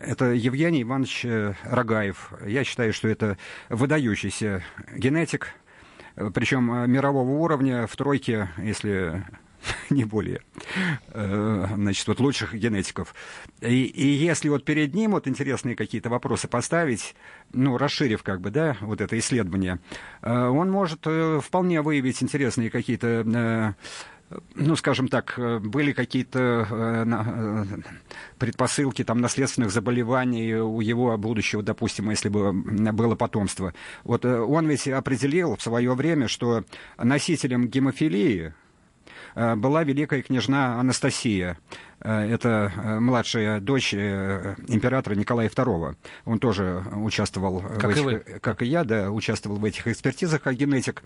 это 0.04 0.32
Евгений 0.32 0.82
Иванович 0.82 1.26
Рогаев. 1.64 2.32
Я 2.46 2.64
считаю, 2.64 2.92
что 2.92 3.08
это 3.08 3.38
выдающийся 3.68 4.62
генетик, 4.94 5.54
причем 6.34 6.72
э, 6.72 6.86
мирового 6.86 7.30
уровня 7.30 7.86
в 7.86 7.94
тройке, 7.96 8.48
если 8.56 9.24
не 9.90 10.04
более, 10.04 10.40
э, 11.08 11.66
значит, 11.74 12.06
вот 12.08 12.20
лучших 12.20 12.54
генетиков. 12.54 13.14
И, 13.60 13.84
и 13.84 14.06
если 14.06 14.48
вот 14.48 14.64
перед 14.64 14.94
ним 14.94 15.12
вот 15.12 15.28
интересные 15.28 15.76
какие-то 15.76 16.08
вопросы 16.08 16.48
поставить, 16.48 17.14
ну, 17.52 17.76
расширив 17.76 18.22
как 18.22 18.40
бы, 18.40 18.50
да, 18.50 18.76
вот 18.80 19.00
это 19.00 19.18
исследование, 19.18 19.78
э, 20.22 20.32
он 20.32 20.70
может 20.70 21.06
вполне 21.42 21.82
выявить 21.82 22.22
интересные 22.22 22.70
какие-то 22.70 23.74
ну, 24.54 24.74
скажем 24.76 25.08
так, 25.08 25.38
э, 25.38 25.58
были 25.60 25.92
какие-то 25.92 26.66
э, 26.68 27.04
э, 27.06 27.64
предпосылки 28.38 29.04
там, 29.04 29.20
наследственных 29.20 29.70
заболеваний 29.70 30.54
у 30.54 30.80
его 30.80 31.16
будущего, 31.16 31.62
допустим, 31.62 32.10
если 32.10 32.28
бы 32.28 32.52
было 32.52 33.14
потомство. 33.14 33.72
Вот 34.04 34.24
он 34.24 34.66
ведь 34.66 34.88
определил 34.88 35.56
в 35.56 35.62
свое 35.62 35.94
время, 35.94 36.28
что 36.28 36.64
носителем 36.98 37.68
гемофилии 37.68 38.54
была 39.36 39.84
великая 39.84 40.22
княжна 40.22 40.80
Анастасия. 40.80 41.58
Э, 42.00 42.20
это 42.20 42.72
э, 42.76 43.00
младшая 43.00 43.60
дочь 43.60 43.94
э, 43.94 44.54
императора 44.68 45.14
Николая 45.14 45.48
II. 45.48 45.96
Он 46.24 46.38
тоже 46.38 46.84
участвовал, 46.94 47.60
как, 47.60 47.96
в 47.96 48.08
этих, 48.08 48.36
и 48.36 48.38
как 48.38 48.62
и 48.62 48.66
я, 48.66 48.84
да, 48.84 49.10
участвовал 49.10 49.58
в 49.58 49.64
этих 49.64 49.86
экспертизах 49.86 50.42
как 50.42 50.54
генетик. 50.54 51.02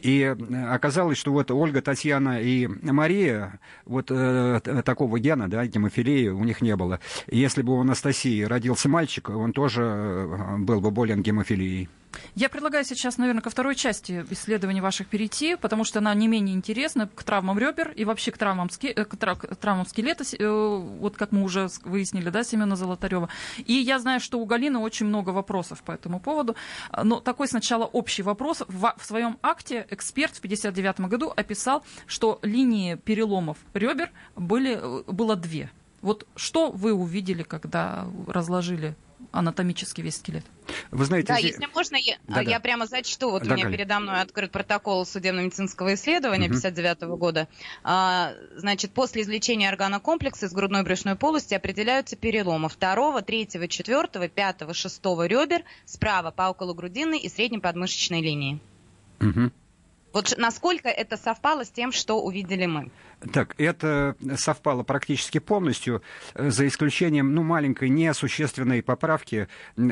И 0.00 0.34
оказалось, 0.68 1.18
что 1.18 1.32
вот 1.32 1.50
Ольга, 1.50 1.80
Татьяна 1.82 2.40
и 2.40 2.66
Мария, 2.66 3.58
вот 3.86 4.10
э, 4.10 4.60
такого 4.84 5.18
гена, 5.18 5.48
да, 5.48 5.66
гемофилии 5.66 6.28
у 6.28 6.44
них 6.44 6.60
не 6.60 6.76
было. 6.76 7.00
Если 7.26 7.62
бы 7.62 7.76
у 7.76 7.80
Анастасии 7.80 8.42
родился 8.42 8.88
мальчик, 8.88 9.30
он 9.30 9.52
тоже 9.52 10.56
был 10.58 10.80
бы 10.80 10.90
болен 10.90 11.22
гемофилией. 11.22 11.88
Я 12.34 12.48
предлагаю 12.48 12.84
сейчас, 12.84 13.18
наверное, 13.18 13.42
ко 13.42 13.50
второй 13.50 13.74
части 13.74 14.24
исследований 14.30 14.80
ваших 14.80 15.08
перейти, 15.08 15.56
потому 15.56 15.84
что 15.84 16.00
она 16.00 16.14
не 16.14 16.28
менее 16.28 16.54
интересна 16.54 17.08
к 17.08 17.22
травмам 17.22 17.58
ребер 17.58 17.92
и 17.92 18.04
вообще 18.04 18.30
к 18.30 18.38
травмам, 18.38 18.70
ски, 18.70 18.92
к 18.92 19.16
травмам 19.16 19.86
скелета, 19.86 20.24
Э, 20.38 20.82
вот 21.00 21.16
как 21.16 21.32
мы 21.32 21.42
уже 21.42 21.68
выяснили, 21.84 22.30
да, 22.30 22.44
Семена 22.44 22.76
Золотарева. 22.76 23.28
И 23.66 23.72
я 23.74 23.98
знаю, 23.98 24.20
что 24.20 24.38
у 24.38 24.44
Галины 24.44 24.78
очень 24.78 25.06
много 25.06 25.30
вопросов 25.30 25.82
по 25.82 25.92
этому 25.92 26.20
поводу. 26.20 26.56
Но 27.02 27.20
такой 27.20 27.48
сначала 27.48 27.84
общий 27.84 28.22
вопрос. 28.22 28.62
В, 28.68 28.94
своем 29.02 29.38
акте 29.42 29.86
эксперт 29.90 30.34
в 30.34 30.38
1959 30.38 31.08
году 31.10 31.32
описал, 31.34 31.84
что 32.06 32.38
линии 32.42 32.96
переломов 32.96 33.58
ребер 33.74 34.10
были, 34.36 34.78
э, 34.80 35.02
было 35.06 35.36
две. 35.36 35.70
Вот 36.02 36.26
что 36.36 36.70
вы 36.70 36.92
увидели, 36.92 37.42
когда 37.42 38.06
разложили 38.26 38.94
анатомически 39.34 40.00
весь 40.00 40.16
скелет. 40.16 40.44
Вы 40.90 41.04
знаете, 41.04 41.28
да, 41.28 41.38
если 41.38 41.66
можно, 41.74 41.96
я, 41.96 42.16
да, 42.26 42.40
я 42.40 42.58
да. 42.58 42.60
прямо 42.60 42.86
зачту. 42.86 43.30
Вот 43.30 43.42
да, 43.42 43.50
у 43.50 43.54
меня 43.54 43.64
Галя. 43.64 43.76
передо 43.76 44.00
мной 44.00 44.20
открыт 44.20 44.50
протокол 44.50 45.04
судебно-медицинского 45.04 45.94
исследования 45.94 46.46
1959 46.46 47.02
угу. 47.02 47.16
года. 47.18 47.48
А, 47.82 48.32
значит, 48.56 48.92
после 48.92 49.22
извлечения 49.22 49.68
органокомплекса 49.68 50.46
из 50.46 50.52
грудной 50.52 50.82
брюшной 50.82 51.16
полости 51.16 51.54
определяются 51.54 52.16
переломы 52.16 52.68
второго, 52.68 53.22
третьего, 53.22 53.68
четвертого, 53.68 54.28
пятого, 54.28 54.72
шестого 54.72 55.26
ребер 55.26 55.64
справа 55.84 56.30
по 56.30 56.48
окологрудинной 56.48 57.18
и 57.18 57.28
средней 57.28 57.58
подмышечной 57.58 58.22
линии. 58.22 58.60
Угу. 59.20 59.50
Вот 60.14 60.34
насколько 60.38 60.88
это 60.88 61.16
совпало 61.16 61.64
с 61.64 61.70
тем, 61.70 61.90
что 61.90 62.22
увидели 62.22 62.66
мы? 62.66 62.92
Так, 63.32 63.54
это 63.58 64.16
совпало 64.36 64.82
практически 64.82 65.38
полностью, 65.38 66.02
э, 66.34 66.50
за 66.50 66.66
исключением, 66.66 67.34
ну, 67.34 67.42
маленькой 67.42 67.88
несущественной 67.88 68.82
поправки. 68.82 69.48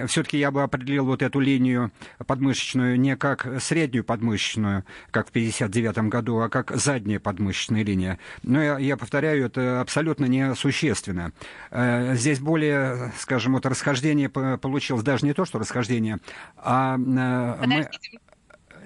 Все-таки 0.07 0.39
я 0.39 0.51
бы 0.51 0.63
определил 0.63 1.07
вот 1.07 1.23
эту 1.23 1.41
линию 1.41 1.93
подмышечную 2.27 2.99
не 2.99 3.17
как 3.17 3.61
среднюю 3.61 4.05
подмышечную, 4.05 4.85
как 5.11 5.29
в 5.29 5.33
59 5.33 6.09
году, 6.09 6.41
а 6.41 6.49
как 6.49 6.73
задняя 6.77 7.21
подмышечная 7.21 7.85
линия. 7.85 8.19
Но 8.43 8.63
я, 8.63 8.79
я 8.79 8.97
повторяю, 8.97 9.47
это 9.47 9.81
абсолютно 9.81 10.27
несущественно. 10.27 11.33
Э, 11.71 12.15
здесь 12.15 12.41
более, 12.41 13.13
скажем, 13.19 13.55
вот 13.55 13.67
расхождение 13.67 14.29
получилось 14.29 15.03
даже 15.03 15.25
не 15.27 15.33
то, 15.33 15.45
что 15.45 15.59
расхождение, 15.59 16.19
а... 16.57 16.97
Э, 16.97 17.61
Подождите, 17.61 18.11
мы 18.13 18.33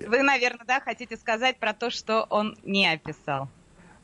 вы, 0.07 0.23
наверное, 0.23 0.67
да, 0.67 0.81
хотите 0.81 1.17
сказать 1.17 1.59
про 1.59 1.73
то, 1.73 1.91
что 1.91 2.27
он 2.29 2.57
не 2.65 2.87
описал. 2.87 3.49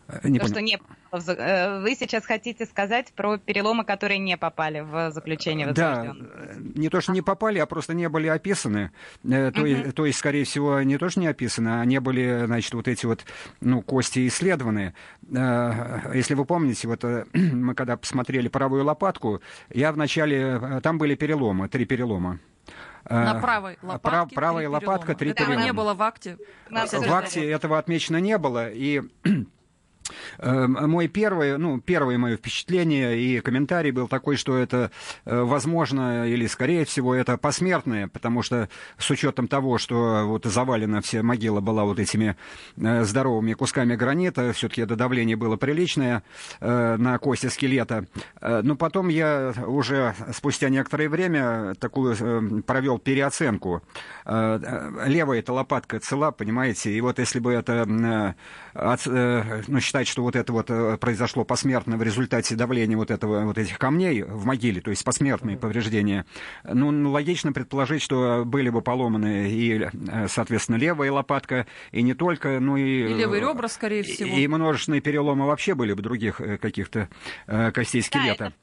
Э, 0.09 0.29
не 0.29 0.38
то, 0.38 0.47
что 0.47 0.61
не 0.61 0.79
э, 1.12 1.81
вы 1.81 1.95
сейчас 1.95 2.25
хотите 2.25 2.67
сказать 2.67 3.12
про 3.15 3.38
переломы, 3.38 3.85
которые 3.85 4.19
не 4.19 4.37
попали 4.37 4.81
в 4.81 5.11
заключение 5.11 5.73
Да, 5.73 6.15
не 6.59 6.88
то, 6.88 7.01
что 7.01 7.12
не 7.12 7.23
попали, 7.23 7.59
а 7.59 7.67
просто 7.67 7.95
не 7.95 8.09
были 8.09 8.27
описаны. 8.29 8.91
Э, 9.25 9.51
то, 9.51 9.67
uh-huh. 9.67 9.93
то 9.93 10.07
есть, 10.07 10.19
скорее 10.19 10.45
всего, 10.45 10.83
не 10.83 10.99
то, 10.99 11.09
что 11.09 11.21
не 11.21 11.27
описаны, 11.27 11.81
а 11.81 11.85
не 11.85 12.01
были, 12.01 12.45
значит, 12.47 12.75
вот 12.75 12.88
эти 12.88 13.07
вот, 13.07 13.25
ну, 13.61 13.83
кости 13.83 14.27
исследованы. 14.27 14.95
Если 15.23 16.35
вы 16.35 16.45
помните, 16.45 16.88
вот 16.88 17.05
мы 17.33 17.75
когда 17.75 17.97
посмотрели 17.97 18.49
правую 18.49 18.85
лопатку, 18.85 19.41
я 19.71 19.93
вначале, 19.93 20.81
там 20.83 20.99
были 20.99 21.15
переломы, 21.15 21.69
три 21.69 21.85
перелома. 21.85 22.38
На 23.09 23.35
правой 23.41 23.79
лопатке. 23.83 24.09
Прав, 24.09 24.31
правая 24.33 24.69
лопатка, 24.69 25.15
три 25.15 25.33
перелома. 25.33 25.55
Этого 25.55 25.65
не 25.65 25.73
было 25.73 25.95
в 25.95 26.03
акте. 26.03 26.38
В 26.71 27.12
акте 27.12 27.49
этого 27.49 27.79
отмечено 27.79 28.19
не 28.19 28.38
было. 28.38 28.71
И 28.71 29.03
мой 30.38 31.09
первый, 31.09 31.59
ну, 31.59 31.81
первое 31.81 32.19
мое 32.19 32.37
впечатление 32.37 33.19
и 33.19 33.41
комментарий 33.41 33.91
был 33.91 34.09
такой, 34.09 34.37
что 34.37 34.57
это, 34.57 34.91
э, 35.25 35.43
возможно, 35.43 36.27
или, 36.27 36.47
скорее 36.47 36.85
всего, 36.85 37.15
это 37.15 37.37
посмертное, 37.37 38.09
потому 38.09 38.43
что 38.43 38.69
с 38.99 39.11
учетом 39.11 39.49
того, 39.49 39.79
что 39.79 40.25
вот 40.27 40.45
завалена 40.45 41.01
вся 41.01 41.23
могила 41.23 41.61
была 41.61 41.85
вот 41.85 41.99
этими 41.99 42.37
э, 42.77 43.05
здоровыми 43.05 43.53
кусками 43.55 43.97
гранита, 43.97 44.53
все-таки 44.53 44.83
это 44.83 44.97
давление 44.97 45.37
было 45.37 45.57
приличное 45.57 46.23
э, 46.61 46.97
на 46.97 47.19
кости 47.19 47.47
скелета. 47.47 48.07
Но 48.41 48.77
потом 48.77 49.09
я 49.09 49.53
уже 49.67 50.15
спустя 50.33 50.69
некоторое 50.69 51.09
время 51.09 51.75
такую 51.79 52.62
провел 52.62 52.99
переоценку. 52.99 53.83
Левая 54.25 55.38
эта 55.38 55.53
лопатка 55.53 55.99
цела, 56.01 56.31
понимаете, 56.31 56.93
и 56.93 57.01
вот 57.01 57.19
если 57.19 57.38
бы 57.38 57.53
это, 57.53 57.85
ну, 59.69 59.81
считать, 59.93 60.09
что 60.09 60.23
вот 60.23 60.37
это 60.37 60.55
вот 60.55 60.71
э, 60.71 60.97
произошло 60.97 61.45
посмертно 61.45 61.99
в 61.99 62.03
результате 62.03 62.57
давления 62.57 62.97
вот, 62.97 63.11
этого, 63.11 63.45
вот 63.45 63.59
этих 63.59 63.79
камней 63.79 64.23
в 64.23 64.47
могиле, 64.47 64.81
то 64.81 64.89
есть 64.89 65.05
посмертные 65.05 65.59
повреждения, 65.59 66.25
ну, 66.65 66.91
ну, 66.91 67.11
логично 67.11 67.53
предположить, 67.53 68.01
что 68.01 68.45
были 68.47 68.71
бы 68.71 68.81
поломаны 68.81 69.51
и, 69.51 69.79
э, 69.83 70.29
соответственно, 70.29 70.77
левая 70.77 71.13
лопатка, 71.13 71.67
и 71.91 72.01
не 72.01 72.15
только, 72.15 72.59
ну 72.59 72.79
и... 72.79 72.83
И 72.83 73.15
левые 73.15 73.43
ребра, 73.43 73.69
скорее 73.69 74.03
всего. 74.03 74.35
И 74.35 74.47
множественные 74.47 75.03
переломы 75.03 75.47
вообще 75.47 75.75
были 75.75 75.93
бы 75.93 76.01
других 76.01 76.41
э, 76.41 76.57
каких-то 76.57 77.11
костей 77.75 78.01
скелета. 78.01 78.39
Да, 78.39 78.47
это... 78.47 78.55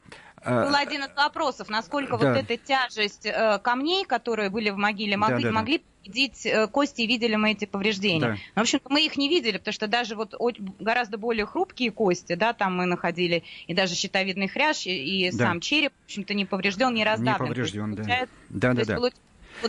Был 0.45 0.75
один 0.75 1.03
из 1.03 1.15
вопросов, 1.15 1.69
насколько 1.69 2.17
да. 2.17 2.33
вот 2.33 2.37
эта 2.37 2.57
тяжесть 2.57 3.25
э, 3.25 3.59
камней, 3.59 4.05
которые 4.05 4.49
были 4.49 4.69
в 4.69 4.77
могиле, 4.77 5.17
могли, 5.17 5.43
да, 5.43 5.49
да, 5.49 5.55
могли 5.55 5.83
видеть 6.03 6.45
э, 6.45 6.67
кости, 6.67 7.01
видели 7.01 7.35
мы 7.35 7.51
эти 7.51 7.65
повреждения. 7.65 8.19
Да. 8.19 8.31
Но, 8.55 8.61
в 8.61 8.61
общем 8.61 8.79
мы 8.89 9.05
их 9.05 9.17
не 9.17 9.29
видели, 9.29 9.57
потому 9.57 9.73
что 9.73 9.87
даже 9.87 10.15
вот 10.15 10.33
гораздо 10.79 11.17
более 11.17 11.45
хрупкие 11.45 11.91
кости, 11.91 12.35
да, 12.35 12.53
там 12.53 12.75
мы 12.77 12.85
находили 12.85 13.43
и 13.67 13.73
даже 13.73 13.95
щитовидный 13.95 14.47
хрящ, 14.47 14.87
и, 14.87 15.27
и 15.27 15.31
да. 15.31 15.45
сам 15.45 15.59
череп, 15.59 15.93
в 16.01 16.05
общем-то, 16.05 16.33
не 16.33 16.45
поврежден, 16.45 16.93
не 16.93 17.03
раздавлен. 17.03 17.45
Не 17.45 17.49
поврежден, 17.49 17.95
да. 17.95 18.27
Да, 18.49 18.73
да, 18.73 18.85
да. 18.85 18.99
Вот 18.99 19.13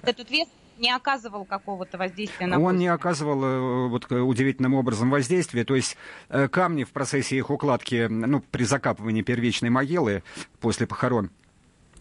этот 0.05 0.31
вес 0.31 0.49
не 0.81 0.91
оказывал 0.91 1.45
какого-то 1.45 1.99
воздействия 1.99 2.47
на 2.47 2.59
Он 2.59 2.79
не 2.79 2.89
оказывал 2.89 3.45
э, 3.45 3.89
вот, 3.89 4.11
удивительным 4.11 4.75
образом 4.75 5.11
воздействия. 5.11 5.65
То 5.65 5.77
есть 5.77 5.97
э, 6.29 6.49
камни 6.49 6.85
в 6.85 6.91
процессе 6.91 7.37
их 7.37 7.51
укладки, 7.51 8.07
ну, 8.09 8.41
при 8.41 8.65
закапывании 8.65 9.23
первичной 9.23 9.71
могилы 9.71 10.23
после 10.61 10.87
похорон, 10.87 11.31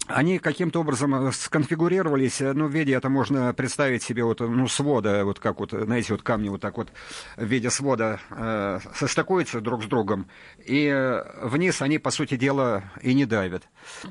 они 0.10 0.39
каким-то 0.39 0.82
образом 0.82 1.15
э, 1.15 1.32
сконфигурировались, 1.32 2.41
э, 2.41 2.54
ну, 2.54 2.67
в 2.67 2.72
виде, 2.72 2.93
это 2.93 3.10
можно 3.10 3.54
представить 3.54 4.04
себе, 4.04 4.24
вот, 4.24 4.39
ну, 4.39 4.67
свода, 4.67 5.24
вот 5.24 5.39
как 5.39 5.60
вот, 5.60 5.72
знаете, 5.72 6.13
вот 6.13 6.24
камни 6.24 6.50
вот 6.50 6.62
так 6.62 6.78
вот 6.78 6.89
в 7.38 7.45
виде 7.45 7.69
свода 7.69 8.19
э, 8.32 8.80
состыкуются 8.95 9.62
друг 9.62 9.84
с 9.84 9.88
другом, 9.88 10.28
и 10.65 10.86
э, 10.86 11.48
вниз 11.48 11.82
они, 11.82 12.00
по 12.00 12.12
сути 12.12 12.36
дела, 12.36 12.84
и 13.02 13.13
не 13.13 13.26
давят. 13.26 13.63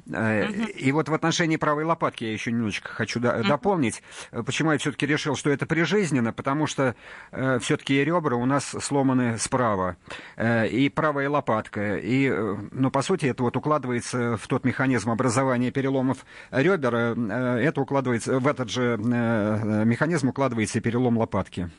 Э, 0.07 0.47
uh-huh. 0.47 0.71
И 0.71 0.93
вот 0.93 1.09
в 1.09 1.15
отношении 1.15 1.57
правой 1.57 1.85
лопатки 1.85 2.25
я 2.25 2.33
еще 2.33 2.53
немножечко 2.53 2.91
хочу 2.91 3.19
до- 3.19 3.31
uh-huh. 3.31 3.49
дополнить, 3.49 4.03
почему 4.47 4.73
я 4.73 4.79
все-таки 4.79 5.07
решил, 5.07 5.35
что 5.35 5.51
это 5.51 5.67
прижизненно, 5.67 6.33
потому 6.33 6.67
что 6.67 6.95
э, 7.33 7.59
все-таки 7.59 8.05
ребра 8.05 8.37
у 8.37 8.47
нас 8.47 8.65
сломаны 8.65 9.37
справа, 9.39 9.97
э, 10.37 10.69
и 10.69 10.89
правая 10.89 11.29
лопатка, 11.29 11.97
и, 11.97 12.29
э, 12.31 12.57
ну, 12.71 12.91
по 12.91 13.03
сути, 13.03 13.27
это 13.27 13.43
вот 13.43 13.57
укладывается 13.57 14.37
в 14.37 14.47
тот 14.47 14.65
механизм 14.65 15.11
образования 15.11 15.71
переломов, 15.71 15.88
переломов 15.89 16.27
ребер, 16.51 16.95
э, 16.95 17.61
это 17.65 17.81
укладывается, 17.81 18.39
в 18.39 18.47
этот 18.47 18.71
же 18.71 18.99
э, 18.99 19.85
механизм 19.85 20.29
укладывается 20.29 20.79
и 20.79 20.81
перелом 20.81 21.19
лопатки. 21.19 21.71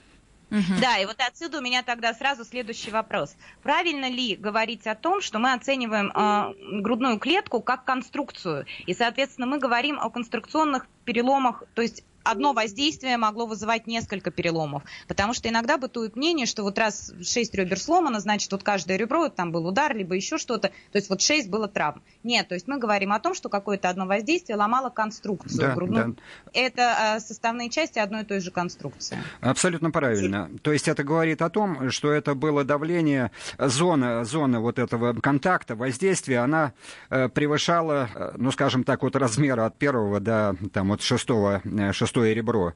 Угу. 0.51 0.81
Да, 0.81 0.97
и 0.97 1.05
вот 1.05 1.17
отсюда 1.19 1.59
у 1.59 1.61
меня 1.61 1.83
тогда 1.83 2.11
сразу 2.15 2.43
следующий 2.43 2.89
вопрос. 2.89 3.35
Правильно 3.61 4.09
ли 4.09 4.35
говорить 4.35 4.87
о 4.87 4.95
том, 4.95 5.21
что 5.21 5.37
мы 5.37 5.53
оцениваем 5.53 6.11
э, 6.11 6.81
грудную 6.81 7.19
клетку 7.19 7.61
как 7.61 7.85
конструкцию, 7.85 8.65
и, 8.87 8.95
соответственно, 8.95 9.45
мы 9.45 9.59
говорим 9.59 9.99
о 9.99 10.09
конструкционных 10.09 10.87
переломах, 11.05 11.63
то 11.75 11.83
есть 11.83 12.03
одно 12.23 12.53
воздействие 12.53 13.17
могло 13.17 13.45
вызывать 13.45 13.87
несколько 13.87 14.31
переломов. 14.31 14.83
Потому 15.07 15.33
что 15.33 15.49
иногда 15.49 15.77
бытует 15.77 16.15
мнение, 16.15 16.45
что 16.45 16.63
вот 16.63 16.77
раз 16.77 17.13
шесть 17.23 17.53
ребер 17.53 17.79
сломано, 17.79 18.19
значит, 18.19 18.51
вот 18.51 18.63
каждое 18.63 18.97
ребро, 18.97 19.29
там 19.29 19.51
был 19.51 19.67
удар, 19.67 19.95
либо 19.95 20.15
еще 20.15 20.37
что-то. 20.37 20.69
То 20.69 20.95
есть 20.95 21.09
вот 21.09 21.21
шесть 21.21 21.49
было 21.49 21.67
травм. 21.67 22.01
Нет, 22.23 22.47
то 22.47 22.55
есть 22.55 22.67
мы 22.67 22.77
говорим 22.77 23.13
о 23.13 23.19
том, 23.19 23.33
что 23.33 23.49
какое-то 23.49 23.89
одно 23.89 24.05
воздействие 24.05 24.57
ломало 24.57 24.89
конструкцию 24.89 25.59
да, 25.59 25.75
грудную. 25.75 26.13
Да. 26.13 26.21
Это 26.53 27.15
а, 27.15 27.19
составные 27.19 27.69
части 27.69 27.99
одной 27.99 28.21
и 28.21 28.25
той 28.25 28.39
же 28.39 28.51
конструкции. 28.51 29.17
Абсолютно 29.41 29.91
правильно. 29.91 30.49
То 30.61 30.73
есть 30.73 30.87
это 30.87 31.03
говорит 31.03 31.41
о 31.41 31.49
том, 31.49 31.89
что 31.91 32.11
это 32.11 32.35
было 32.35 32.63
давление, 32.63 33.31
зона, 33.57 34.23
зона 34.25 34.59
вот 34.59 34.79
этого 34.79 35.13
контакта, 35.13 35.75
воздействия, 35.75 36.39
она 36.39 36.73
э, 37.09 37.29
превышала, 37.29 38.09
э, 38.13 38.31
ну, 38.37 38.51
скажем 38.51 38.83
так, 38.83 39.01
вот 39.03 39.15
размера 39.15 39.65
от 39.65 39.77
первого 39.77 40.19
до 40.19 40.55
там, 40.73 40.89
вот 40.89 41.01
шестого, 41.01 41.61
э, 41.63 41.91
шестого 41.93 42.08
шестое 42.09 42.33
ребро. 42.33 42.73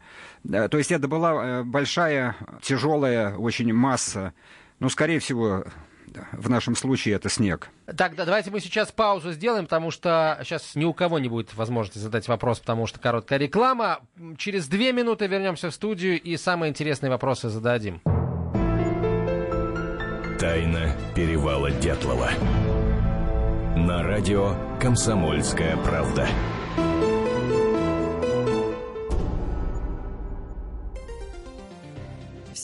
То 0.50 0.78
есть 0.78 0.92
это 0.92 1.08
была 1.08 1.32
э, 1.34 1.64
большая, 1.64 2.36
тяжелая 2.62 3.36
очень 3.36 3.74
масса. 3.74 4.34
Ну, 4.80 4.90
скорее 4.90 5.20
всего, 5.20 5.64
в 6.34 6.50
нашем 6.50 6.76
случае 6.76 7.16
это 7.16 7.30
снег. 7.30 7.70
Так, 7.98 8.16
да, 8.16 8.26
давайте 8.26 8.52
мы 8.52 8.60
сейчас 8.60 8.92
паузу 8.92 9.32
сделаем, 9.32 9.66
потому 9.66 9.90
что 9.90 10.40
сейчас 10.44 10.76
ни 10.76 10.86
у 10.86 10.94
кого 10.94 11.18
не 11.18 11.30
будет 11.30 11.56
возможности 11.56 11.98
задать 11.98 12.28
вопрос, 12.28 12.60
потому 12.60 12.86
что 12.86 13.00
короткая 13.00 13.40
реклама. 13.40 14.02
Через 14.38 14.68
две 14.68 14.94
минуты 14.94 15.26
вернемся 15.26 15.72
в 15.72 15.74
студию 15.74 16.22
и 16.22 16.38
самые 16.38 16.70
интересные 16.70 17.10
вопросы 17.10 17.50
зададим. 17.50 18.02
Тайна 20.40 20.92
перевала 21.16 21.72
Дятлова. 21.72 22.30
На 23.78 24.04
радио 24.04 24.56
«Комсомольская 24.80 25.78
правда». 25.78 26.28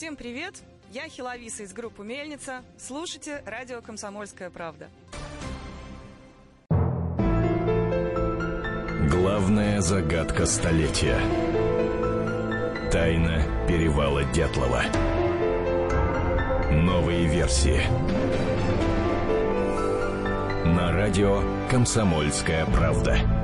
Всем 0.00 0.16
привет! 0.16 0.54
Я 0.92 1.10
Хиловиса 1.10 1.62
из 1.62 1.74
группы 1.74 2.02
«Мельница». 2.02 2.62
Слушайте 2.78 3.42
радио 3.44 3.82
«Комсомольская 3.82 4.48
правда». 4.48 4.88
Главная 9.10 9.82
загадка 9.82 10.46
столетия. 10.46 11.20
Тайна 12.90 13.42
перевала 13.68 14.24
Дятлова. 14.24 14.84
Новые 16.72 17.26
версии. 17.26 17.82
На 20.64 20.92
радио 20.92 21.42
«Комсомольская 21.70 22.64
правда». 22.64 23.39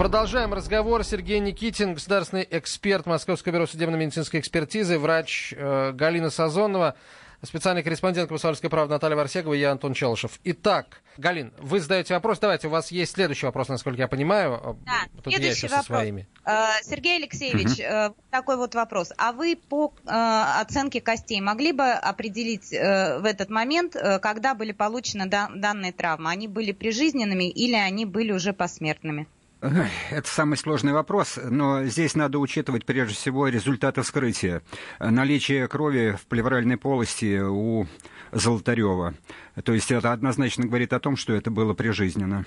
Продолжаем 0.00 0.54
разговор. 0.54 1.04
Сергей 1.04 1.40
Никитин, 1.40 1.92
государственный 1.92 2.48
эксперт 2.50 3.04
Московского 3.04 3.52
бюро 3.52 3.66
судебно-медицинской 3.66 4.40
экспертизы, 4.40 4.98
врач 4.98 5.52
э, 5.54 5.92
Галина 5.92 6.30
Сазонова. 6.30 6.94
специальный 7.42 7.82
корреспондент 7.82 8.30
«Комсомольской 8.30 8.70
правды» 8.70 8.94
Наталья 8.94 9.14
Варсегова 9.14 9.52
и 9.52 9.58
я, 9.58 9.72
Антон 9.72 9.92
Челышев. 9.92 10.40
Итак, 10.42 11.02
Галин, 11.18 11.52
вы 11.58 11.80
задаете 11.80 12.14
вопрос. 12.14 12.38
Давайте, 12.38 12.68
у 12.68 12.70
вас 12.70 12.90
есть 12.90 13.12
следующий 13.12 13.44
вопрос, 13.44 13.68
насколько 13.68 14.00
я 14.00 14.08
понимаю. 14.08 14.78
Да, 14.86 15.22
Тут 15.22 15.34
следующий 15.34 15.68
вопрос. 15.68 15.84
своими. 15.84 16.26
Э, 16.46 16.82
Сергей 16.82 17.16
Алексеевич, 17.16 17.78
угу. 17.78 18.16
такой 18.30 18.56
вот 18.56 18.74
вопрос. 18.74 19.12
А 19.18 19.32
вы 19.32 19.54
по 19.54 19.92
оценке 20.06 21.02
костей 21.02 21.42
могли 21.42 21.72
бы 21.72 21.84
определить 21.90 22.70
в 22.70 23.26
этот 23.26 23.50
момент, 23.50 23.96
когда 24.22 24.54
были 24.54 24.72
получены 24.72 25.26
данные 25.26 25.92
травмы? 25.92 26.30
Они 26.30 26.48
были 26.48 26.72
прижизненными 26.72 27.50
или 27.50 27.74
они 27.74 28.06
были 28.06 28.32
уже 28.32 28.54
посмертными? 28.54 29.26
Это 29.60 30.28
самый 30.28 30.56
сложный 30.56 30.92
вопрос, 30.92 31.38
но 31.42 31.84
здесь 31.84 32.14
надо 32.14 32.38
учитывать 32.38 32.86
прежде 32.86 33.14
всего 33.14 33.48
результаты 33.48 34.02
вскрытия. 34.02 34.62
Наличие 34.98 35.68
крови 35.68 36.16
в 36.20 36.26
плевральной 36.26 36.78
полости 36.78 37.40
у 37.40 37.86
Золотарева. 38.32 39.14
То 39.62 39.74
есть 39.74 39.90
это 39.90 40.12
однозначно 40.12 40.66
говорит 40.66 40.92
о 40.92 41.00
том, 41.00 41.16
что 41.16 41.34
это 41.34 41.50
было 41.50 41.74
прижизненно. 41.74 42.46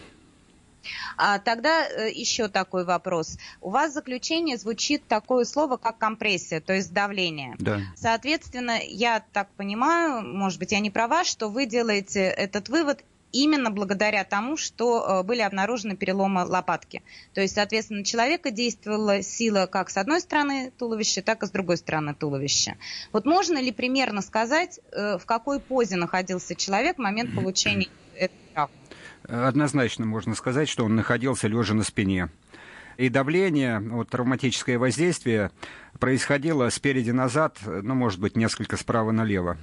А 1.18 1.39
тогда 1.39 1.88
э, 1.88 2.11
еще 2.11 2.47
такой 2.47 2.84
вопрос. 2.86 3.38
У 3.61 3.70
вас 3.70 3.91
в 3.91 3.93
заключении 3.93 4.55
звучит 4.55 5.07
такое 5.07 5.45
слово, 5.45 5.78
как 5.78 5.97
компрессия, 5.97 6.59
то 6.59 6.74
есть 6.74 6.91
давление. 6.93 7.55
Да. 7.59 7.80
Соответственно, 7.95 8.80
я 8.82 9.24
так 9.32 9.49
понимаю, 9.55 10.26
может 10.26 10.59
быть, 10.59 10.72
я 10.72 10.80
не 10.80 10.91
права, 10.91 11.24
что 11.24 11.47
вы 11.47 11.66
делаете 11.66 12.22
этот 12.22 12.70
вывод 12.70 13.03
именно 13.34 13.71
благодаря 13.71 14.23
тому, 14.23 14.55
что 14.55 15.19
э, 15.21 15.23
были 15.23 15.41
обнаружены 15.41 15.97
переломы 15.97 16.45
лопатки. 16.45 17.01
То 17.34 17.41
есть, 17.41 17.55
соответственно, 17.55 17.99
на 17.99 18.05
человека 18.05 18.51
действовала 18.51 19.21
сила 19.21 19.65
как 19.65 19.89
с 19.89 19.97
одной 19.97 20.21
стороны 20.21 20.71
туловища, 20.77 21.21
так 21.21 21.43
и 21.43 21.47
с 21.47 21.51
другой 21.51 21.77
стороны 21.77 22.13
туловища. 22.13 22.77
Вот 23.11 23.25
можно 23.25 23.57
ли 23.57 23.71
примерно 23.71 24.21
сказать, 24.21 24.79
э, 24.91 25.17
в 25.17 25.25
какой 25.25 25.59
позе 25.59 25.97
находился 25.97 26.55
человек 26.55 26.95
в 26.97 26.99
момент 26.99 27.36
получения 27.36 27.89
этой 28.15 28.38
травмы? 28.53 28.75
Однозначно 29.27 30.05
можно 30.05 30.36
сказать, 30.36 30.69
что 30.69 30.86
он 30.86 30.95
находился 30.95 31.47
лежа 31.47 31.73
на 31.73 31.84
спине. 31.84 32.29
И 32.97 33.09
давление, 33.09 33.79
вот, 33.79 34.09
травматическое 34.09 34.77
воздействие 34.77 35.51
происходило 35.99 36.69
спереди 36.69 37.11
назад, 37.11 37.57
ну, 37.65 37.95
может 37.95 38.19
быть, 38.19 38.38
несколько 38.38 38.77
справа 38.77 39.11
налево. 39.11 39.57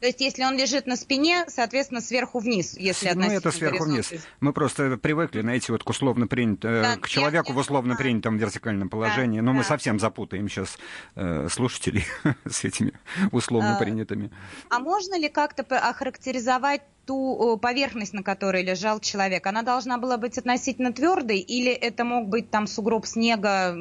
То 0.00 0.06
есть, 0.06 0.20
если 0.20 0.44
он 0.44 0.56
лежит 0.56 0.86
на 0.86 0.96
спине, 0.96 1.44
соответственно, 1.48 2.00
сверху 2.00 2.38
вниз, 2.38 2.76
если 2.76 3.10
Ну, 3.14 3.30
это 3.30 3.50
сверху 3.50 3.84
вниз. 3.84 4.12
Мы 4.40 4.52
просто 4.52 4.96
привыкли, 4.96 5.40
знаете, 5.40 5.72
вот 5.72 5.82
к 5.82 5.88
условно 5.88 6.26
принятому, 6.26 6.74
э, 6.74 6.82
да, 6.82 6.96
к 6.96 7.08
человеку 7.08 7.52
в 7.52 7.56
условно 7.56 7.94
да. 7.94 7.98
принятом 7.98 8.36
вертикальном 8.36 8.88
положении. 8.88 9.40
Да, 9.40 9.46
Но 9.46 9.52
да. 9.52 9.58
мы 9.58 9.64
совсем 9.64 9.98
запутаем 9.98 10.48
сейчас 10.48 10.78
э, 11.14 11.48
слушателей 11.50 12.04
с 12.46 12.64
этими 12.64 12.92
условно 13.32 13.76
а, 13.76 13.78
принятыми. 13.78 14.30
А 14.70 14.78
можно 14.78 15.18
ли 15.18 15.28
как-то 15.28 15.62
охарактеризовать 15.78 16.82
ту 17.06 17.58
поверхность, 17.62 18.12
на 18.12 18.22
которой 18.22 18.62
лежал 18.62 19.00
человек, 19.00 19.46
она 19.46 19.62
должна 19.62 19.96
была 19.96 20.18
быть 20.18 20.38
относительно 20.38 20.92
твердой, 20.92 21.38
или 21.38 21.70
это 21.70 22.04
мог 22.04 22.28
быть 22.28 22.50
там 22.50 22.66
сугроб 22.66 23.06
снега 23.06 23.72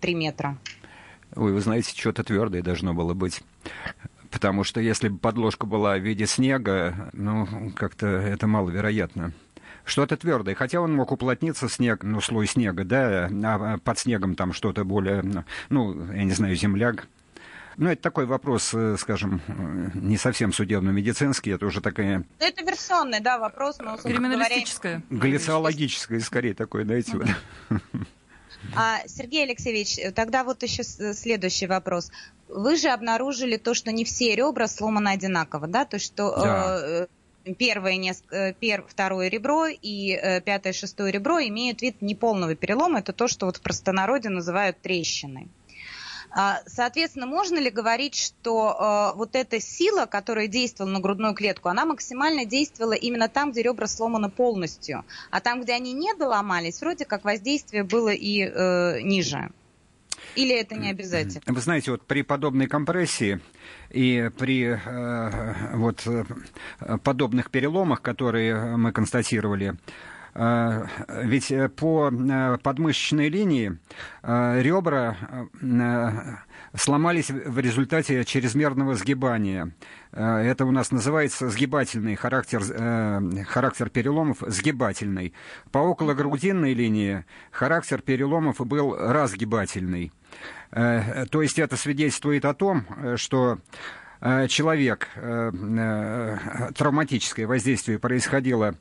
3 0.00 0.14
метра? 0.14 0.58
Ой, 1.36 1.52
вы 1.52 1.60
знаете, 1.60 1.92
что-то 1.96 2.24
твердое 2.24 2.62
должно 2.62 2.92
было 2.92 3.14
быть. 3.14 3.40
Потому 4.30 4.64
что 4.64 4.80
если 4.80 5.08
бы 5.08 5.18
подложка 5.18 5.66
была 5.66 5.96
в 5.96 6.02
виде 6.02 6.26
снега, 6.26 7.10
ну, 7.12 7.72
как-то 7.76 8.06
это 8.06 8.46
маловероятно. 8.46 9.32
Что-то 9.84 10.16
твердое. 10.16 10.54
Хотя 10.54 10.80
он 10.80 10.94
мог 10.94 11.10
уплотниться, 11.10 11.68
снег, 11.68 12.04
ну, 12.04 12.20
слой 12.20 12.46
снега, 12.46 12.84
да, 12.84 13.28
а 13.28 13.78
под 13.78 13.98
снегом 13.98 14.36
там 14.36 14.52
что-то 14.52 14.84
более, 14.84 15.44
ну, 15.68 16.12
я 16.12 16.24
не 16.24 16.32
знаю, 16.32 16.54
земляк. 16.54 17.08
Ну, 17.76 17.88
это 17.88 18.02
такой 18.02 18.26
вопрос, 18.26 18.74
э, 18.74 18.96
скажем, 18.98 19.40
не 19.94 20.18
совсем 20.18 20.52
судебно-медицинский, 20.52 21.52
это 21.52 21.64
уже 21.64 21.80
такая... 21.80 22.24
Это 22.38 22.62
версионный, 22.62 23.20
да, 23.20 23.38
вопрос, 23.38 23.78
но... 23.78 23.96
Криминалистическое. 23.96 25.02
Галлициологическое, 25.08 26.20
скорее, 26.20 26.52
такое, 26.52 26.84
знаете, 26.84 27.16
вот. 27.16 27.80
А, 28.74 29.00
Сергей 29.06 29.44
Алексеевич, 29.44 29.98
тогда 30.14 30.44
вот 30.44 30.62
еще 30.62 30.82
следующий 30.82 31.66
вопрос. 31.66 32.10
Вы 32.48 32.76
же 32.76 32.88
обнаружили 32.88 33.56
то, 33.56 33.74
что 33.74 33.92
не 33.92 34.04
все 34.04 34.34
ребра 34.34 34.66
сломаны 34.66 35.08
одинаково, 35.10 35.66
да? 35.66 35.84
То, 35.84 35.98
что 35.98 36.34
да. 36.36 36.80
э, 36.82 37.54
первое, 37.54 38.14
э, 38.30 38.52
пер, 38.54 38.84
второе 38.88 39.28
ребро 39.28 39.66
и 39.66 40.12
э, 40.12 40.40
пятое, 40.40 40.72
шестое 40.72 41.12
ребро 41.12 41.40
имеют 41.40 41.82
вид 41.82 42.02
неполного 42.02 42.54
перелома. 42.54 43.00
Это 43.00 43.12
то, 43.12 43.28
что 43.28 43.46
вот 43.46 43.58
в 43.58 43.60
простонародье 43.60 44.30
называют 44.30 44.80
трещиной. 44.80 45.48
А, 46.30 46.60
соответственно, 46.66 47.26
можно 47.26 47.58
ли 47.58 47.70
говорить, 47.70 48.14
что 48.14 49.12
э, 49.14 49.16
вот 49.16 49.34
эта 49.34 49.60
сила, 49.60 50.06
которая 50.06 50.46
действовала 50.46 50.92
на 50.92 51.00
грудную 51.00 51.34
клетку, 51.34 51.68
она 51.68 51.84
максимально 51.84 52.44
действовала 52.44 52.92
именно 52.92 53.28
там, 53.28 53.50
где 53.50 53.62
ребра 53.62 53.86
сломаны 53.86 54.30
полностью, 54.30 55.04
а 55.30 55.40
там, 55.40 55.62
где 55.62 55.74
они 55.74 55.92
не 55.92 56.14
доломались, 56.14 56.80
вроде 56.80 57.04
как 57.04 57.24
воздействие 57.24 57.82
было 57.82 58.10
и 58.10 58.44
э, 58.44 59.00
ниже? 59.02 59.50
Или 60.36 60.54
это 60.54 60.76
не 60.76 60.90
обязательно? 60.90 61.42
Вы 61.46 61.60
знаете, 61.60 61.90
вот 61.90 62.02
при 62.02 62.22
подобной 62.22 62.68
компрессии 62.68 63.40
и 63.90 64.30
при 64.38 64.78
э, 64.78 65.76
вот 65.76 66.06
э, 66.06 66.24
подобных 67.02 67.50
переломах, 67.50 68.00
которые 68.00 68.76
мы 68.76 68.92
констатировали, 68.92 69.74
ведь 70.34 71.52
по 71.76 72.10
подмышечной 72.62 73.28
линии 73.28 73.78
ребра 74.22 75.16
сломались 76.74 77.30
в 77.30 77.58
результате 77.58 78.24
чрезмерного 78.24 78.94
сгибания. 78.94 79.72
Э, 80.12 80.38
это 80.38 80.64
у 80.64 80.70
нас 80.70 80.92
называется 80.92 81.50
сгибательный 81.50 82.16
характер, 82.16 82.62
э, 82.68 83.44
характер 83.46 83.90
переломов, 83.90 84.38
сгибательный. 84.46 85.34
По 85.72 85.90
окологрудинной 85.90 86.72
линии 86.74 87.24
характер 87.50 88.00
переломов 88.02 88.58
был 88.58 88.94
разгибательный. 88.96 90.12
Э, 90.70 91.26
то 91.26 91.42
есть 91.42 91.58
это 91.58 91.76
свидетельствует 91.76 92.44
о 92.44 92.54
том, 92.54 92.86
что 93.16 93.58
человек, 94.48 95.08
травматическое 95.14 97.46
воздействие 97.46 97.98
происходило 97.98 98.74
Э, 98.74 98.76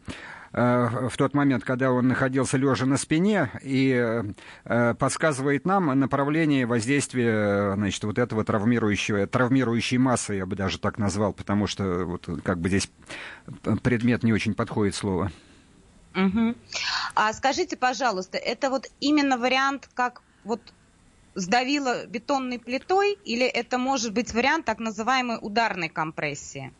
в 0.51 1.11
тот 1.17 1.33
момент, 1.33 1.63
когда 1.63 1.91
он 1.91 2.07
находился 2.07 2.57
лежа 2.57 2.85
на 2.85 2.97
спине, 2.97 3.51
и 3.61 4.23
э, 4.65 4.93
подсказывает 4.95 5.65
нам 5.65 5.99
направление 5.99 6.65
воздействия 6.65 7.73
значит, 7.75 8.03
вот 8.03 8.17
этого 8.17 8.43
травмирующего, 8.43 9.27
травмирующей 9.27 9.97
массы, 9.97 10.33
я 10.35 10.45
бы 10.45 10.55
даже 10.55 10.79
так 10.79 10.97
назвал, 10.97 11.33
потому 11.33 11.67
что 11.67 12.05
вот, 12.05 12.27
как 12.43 12.59
бы 12.59 12.69
здесь 12.69 12.89
предмет 13.83 14.23
не 14.23 14.33
очень 14.33 14.55
подходит 14.55 14.95
слово. 14.95 15.31
Угу. 16.15 16.55
А 17.15 17.33
скажите, 17.33 17.77
пожалуйста, 17.77 18.37
это 18.37 18.69
вот 18.69 18.87
именно 18.99 19.37
вариант, 19.37 19.89
как 19.93 20.21
вот 20.43 20.61
сдавило 21.35 22.05
бетонной 22.07 22.59
плитой, 22.59 23.17
или 23.25 23.45
это 23.45 23.77
может 23.77 24.13
быть 24.13 24.33
вариант 24.33 24.65
так 24.65 24.79
называемой 24.79 25.37
ударной 25.41 25.89
компрессии? 25.89 26.73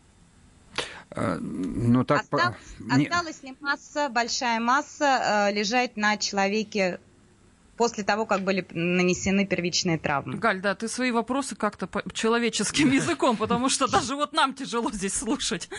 Э, 1.12 1.38
ну, 1.39 2.03
так... 2.03 2.22
Осталось, 2.22 2.55
осталась 2.89 3.43
ли 3.43 3.55
масса, 3.60 4.10
большая 4.10 4.60
масса 4.60 5.49
э, 5.49 5.53
лежать 5.53 5.97
на 5.97 6.18
человеке 6.18 6.99
после 7.80 8.04
того, 8.04 8.26
как 8.26 8.42
были 8.42 8.68
нанесены 8.72 9.48
первичные 9.48 9.98
травмы. 9.98 10.36
Галь, 10.36 10.60
да, 10.60 10.76
ты 10.76 10.90
свои 10.90 11.12
вопросы 11.12 11.56
как-то 11.56 11.88
человеческим 12.12 12.92
языком, 13.02 13.38
потому 13.38 13.70
что 13.70 13.88
даже 13.88 14.16
вот 14.16 14.34
нам 14.34 14.54
тяжело 14.54 14.92
здесь 14.92 15.14
слушать. 15.14 15.70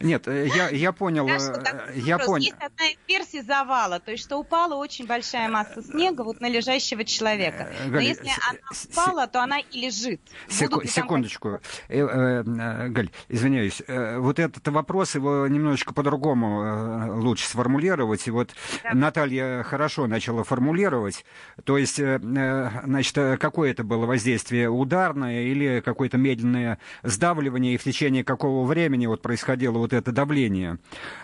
Нет, 0.00 0.26
э, 0.28 0.46
я, 0.46 0.70
я 0.70 0.92
понял. 0.92 1.28
Э, 1.28 1.92
я 1.94 2.18
понял. 2.18 2.46
Есть 2.46 2.56
одна 2.58 2.86
из 2.86 2.96
версий 3.06 3.42
завала, 3.42 4.00
то 4.00 4.12
есть 4.12 4.24
что 4.24 4.38
упала 4.38 4.76
очень 4.76 5.06
большая 5.06 5.50
масса 5.50 5.82
снега 5.82 6.22
вот 6.22 6.40
на 6.40 6.48
лежащего 6.48 7.04
человека. 7.04 7.70
Э, 7.84 7.88
Но 7.88 8.00
если 8.00 8.30
она 8.48 8.58
упала, 8.90 9.26
то 9.26 9.42
она 9.42 9.58
и 9.58 9.78
лежит. 9.78 10.22
Секундочку. 10.48 11.60
Галь, 11.90 13.10
извиняюсь. 13.28 13.82
Вот 13.86 14.38
этот 14.38 14.66
вопрос, 14.68 15.16
его 15.16 15.46
немножечко 15.48 15.92
по-другому 15.92 17.20
лучше 17.20 17.46
сформулировать. 17.46 18.26
И 18.26 18.30
вот 18.30 18.54
Наталья 18.90 19.62
хорошо 19.64 20.06
начала 20.06 20.44
формулировать. 20.44 21.26
То 21.64 21.78
есть, 21.78 21.98
э, 22.00 22.20
э, 22.22 22.70
значит, 22.84 23.18
э, 23.18 23.36
какое 23.36 23.70
это 23.70 23.84
было 23.84 24.06
воздействие? 24.06 24.68
Ударное 24.70 25.42
или 25.42 25.80
какое-то 25.84 26.18
медленное 26.18 26.78
сдавливание, 27.02 27.74
и 27.74 27.76
в 27.76 27.84
течение 27.84 28.24
какого 28.24 28.66
времени 28.66 29.06
вот 29.06 29.22
происходило 29.22 29.78
вот 29.78 29.92
это 29.92 30.12
давление? 30.12 30.78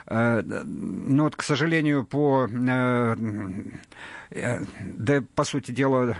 Ну 0.08 1.24
вот, 1.24 1.36
к 1.36 1.42
сожалению, 1.42 2.04
по... 2.04 2.48
Да, 4.30 5.24
по 5.34 5.44
сути 5.44 5.70
дела... 5.70 6.16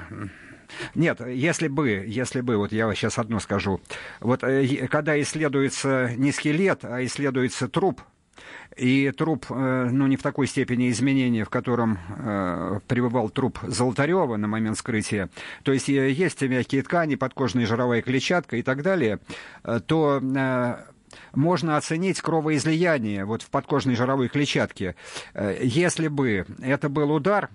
Нет, 0.95 1.21
если 1.27 1.69
бы, 1.69 2.05
если 2.07 2.43
бы, 2.43 2.57
вот 2.57 2.73
я 2.73 2.93
сейчас 2.95 3.19
одно 3.19 3.41
скажу. 3.41 3.81
Вот 4.21 4.45
когда 4.91 5.21
исследуется 5.21 6.13
не 6.17 6.31
скелет, 6.33 6.85
а 6.85 7.03
исследуется 7.05 7.69
труп, 7.69 8.03
и 8.79 9.11
труп, 9.11 9.47
э, 9.51 9.89
ну, 9.91 10.07
не 10.07 10.17
в 10.17 10.23
такой 10.23 10.47
степени 10.47 10.91
изменения, 10.91 11.45
в 11.45 11.51
котором 11.51 11.99
э, 12.17 12.81
пребывал 12.87 13.29
труп 13.31 13.59
Золотарева 13.63 14.37
на 14.37 14.49
момент 14.49 14.77
вскрытия, 14.77 15.29
то 15.63 15.73
есть 15.73 15.89
э, 15.89 16.11
есть 16.11 16.41
мягкие 16.43 16.83
ткани, 16.83 17.17
подкожная 17.17 17.67
жировая 17.67 18.03
клетчатка 18.03 18.57
и 18.57 18.63
так 18.63 18.83
далее, 18.83 19.19
э, 19.65 19.81
то 19.85 20.21
э, 20.23 20.77
можно 21.35 21.77
оценить 21.77 22.21
кровоизлияние 22.21 23.25
вот 23.25 23.43
в 23.43 23.51
подкожной 23.51 23.97
жировой 23.97 24.29
клетчатке. 24.29 24.95
Если 25.35 26.09
бы 26.09 26.45
это 26.61 26.91
был 26.91 27.11
удар, 27.13 27.49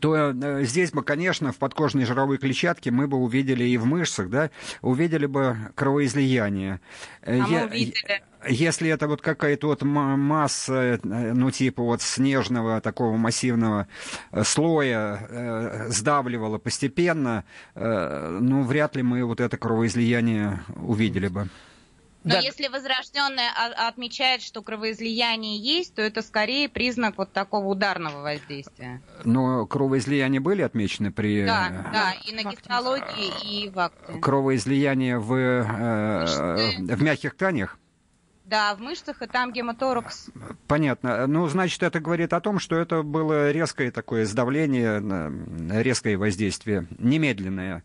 то 0.00 0.30
э, 0.30 0.64
здесь 0.64 0.92
бы, 0.92 1.02
конечно, 1.02 1.52
в 1.52 1.56
подкожной 1.56 2.04
жировой 2.04 2.38
клетчатке 2.38 2.90
мы 2.90 3.06
бы 3.06 3.16
увидели 3.16 3.64
и 3.64 3.76
в 3.76 3.86
мышцах, 3.86 4.28
да, 4.28 4.50
увидели 4.82 5.26
бы 5.26 5.56
кровоизлияние. 5.74 6.80
Э, 7.22 7.40
а 7.40 7.46
мы 7.46 7.64
увидели. 7.64 8.22
Если 8.46 8.90
это 8.90 9.08
вот 9.08 9.22
какая-то 9.22 9.68
вот 9.68 9.82
масса, 9.82 11.00
ну, 11.02 11.50
типа 11.50 11.82
вот 11.82 12.02
снежного 12.02 12.82
такого 12.82 13.16
массивного 13.16 13.88
слоя 14.42 15.26
э, 15.30 15.86
сдавливала 15.88 16.58
постепенно, 16.58 17.44
э, 17.74 18.38
ну, 18.40 18.62
вряд 18.64 18.96
ли 18.96 19.02
мы 19.02 19.24
вот 19.24 19.40
это 19.40 19.56
кровоизлияние 19.56 20.60
увидели 20.76 21.28
бы. 21.28 21.48
Но 22.24 22.30
да. 22.30 22.38
если 22.40 22.68
возрожденная 22.68 23.50
отмечает, 23.86 24.40
что 24.40 24.62
кровоизлияние 24.62 25.58
есть, 25.58 25.94
то 25.94 26.00
это 26.00 26.22
скорее 26.22 26.70
признак 26.70 27.18
вот 27.18 27.32
такого 27.32 27.66
ударного 27.66 28.22
воздействия. 28.22 29.02
Но 29.24 29.66
кровоизлияния 29.66 30.40
были 30.40 30.62
отмечены 30.62 31.12
при... 31.12 31.44
Да, 31.44 31.68
э, 31.68 31.92
да, 31.92 32.12
и 32.24 32.34
на 32.34 32.50
гистологии, 32.50 33.66
и 33.66 33.68
в 33.68 33.78
акте. 33.78 34.18
Кровоизлияние 34.20 35.18
в, 35.18 35.34
э, 35.34 36.94
в 36.94 37.02
мягких 37.02 37.34
тканях? 37.34 37.78
Да, 38.46 38.74
в 38.74 38.80
мышцах 38.80 39.20
и 39.20 39.26
там 39.26 39.52
гематоракс. 39.52 40.30
Понятно. 40.66 41.26
Ну, 41.26 41.46
значит, 41.48 41.82
это 41.82 42.00
говорит 42.00 42.32
о 42.32 42.40
том, 42.40 42.58
что 42.58 42.76
это 42.76 43.02
было 43.02 43.50
резкое 43.50 43.90
такое 43.90 44.24
сдавление, 44.24 45.02
резкое 45.82 46.16
воздействие, 46.16 46.86
немедленное, 46.98 47.84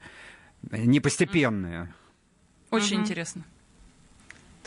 не 0.71 1.01
постепенное. 1.01 1.93
Очень 2.71 2.97
угу. 2.97 3.03
интересно. 3.03 3.43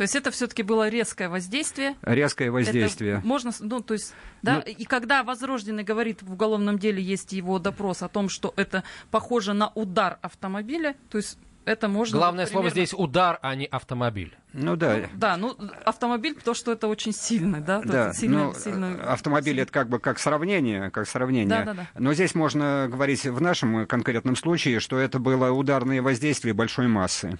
То 0.02 0.04
есть 0.04 0.16
это 0.16 0.32
все-таки 0.32 0.64
было 0.64 0.88
резкое 0.88 1.28
воздействие. 1.28 1.94
Резкое 2.02 2.50
воздействие. 2.50 3.18
Это 3.18 3.24
можно, 3.24 3.52
ну, 3.60 3.78
то 3.78 3.94
есть, 3.94 4.12
да, 4.42 4.56
ну, 4.56 4.62
и 4.62 4.84
когда 4.84 5.22
возрожденный 5.22 5.84
говорит 5.84 6.22
в 6.22 6.32
уголовном 6.32 6.76
деле 6.76 7.00
есть 7.00 7.32
его 7.32 7.60
допрос 7.60 8.02
о 8.02 8.08
том, 8.08 8.28
что 8.28 8.52
это 8.56 8.82
похоже 9.12 9.52
на 9.52 9.68
удар 9.76 10.18
автомобиля, 10.20 10.96
то 11.08 11.18
есть 11.18 11.38
это 11.66 11.86
можно... 11.86 12.18
Главное 12.18 12.46
примерно... 12.46 12.70
слово 12.70 12.70
здесь 12.70 12.94
удар, 12.98 13.38
а 13.42 13.54
не 13.54 13.66
автомобиль. 13.66 14.36
Ну 14.52 14.74
да. 14.74 14.96
Ну, 14.96 15.08
да, 15.14 15.36
ну 15.36 15.56
автомобиль, 15.84 16.36
то, 16.44 16.52
что 16.52 16.72
это 16.72 16.88
очень 16.88 17.12
сильный, 17.12 17.60
да? 17.60 17.80
Да, 17.84 18.12
сильно, 18.12 18.46
ну, 18.46 18.54
сильно... 18.54 19.04
автомобиль 19.04 19.60
это 19.60 19.70
как 19.70 19.88
бы 19.88 20.00
как 20.00 20.18
сравнение, 20.18 20.90
как 20.90 21.06
сравнение. 21.06 21.46
Да, 21.48 21.64
да, 21.64 21.74
да. 21.74 21.86
Но 21.96 22.12
здесь 22.12 22.34
можно 22.34 22.88
говорить 22.90 23.24
в 23.24 23.40
нашем 23.40 23.86
конкретном 23.86 24.34
случае, 24.34 24.80
что 24.80 24.98
это 24.98 25.20
было 25.20 25.52
ударное 25.52 26.02
воздействие 26.02 26.54
большой 26.54 26.88
массы. 26.88 27.38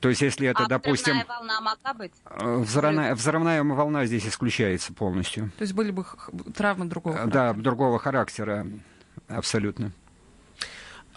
То 0.00 0.08
есть, 0.08 0.20
если 0.20 0.48
это, 0.48 0.64
а 0.64 0.68
допустим... 0.68 1.14
взрывная 1.14 1.36
волна 1.38 1.60
могла 1.60 1.94
быть? 1.94 2.12
Э, 2.26 2.56
взрывная, 2.58 3.14
взрывная 3.14 3.62
волна 3.64 4.04
здесь 4.06 4.26
исключается 4.26 4.92
полностью. 4.92 5.50
То 5.56 5.62
есть 5.62 5.72
были 5.72 5.90
бы 5.90 6.04
травмы 6.54 6.86
другого 6.86 7.16
характера? 7.16 7.52
Да, 7.54 7.60
другого 7.60 7.98
характера, 7.98 8.66
абсолютно. 9.28 9.92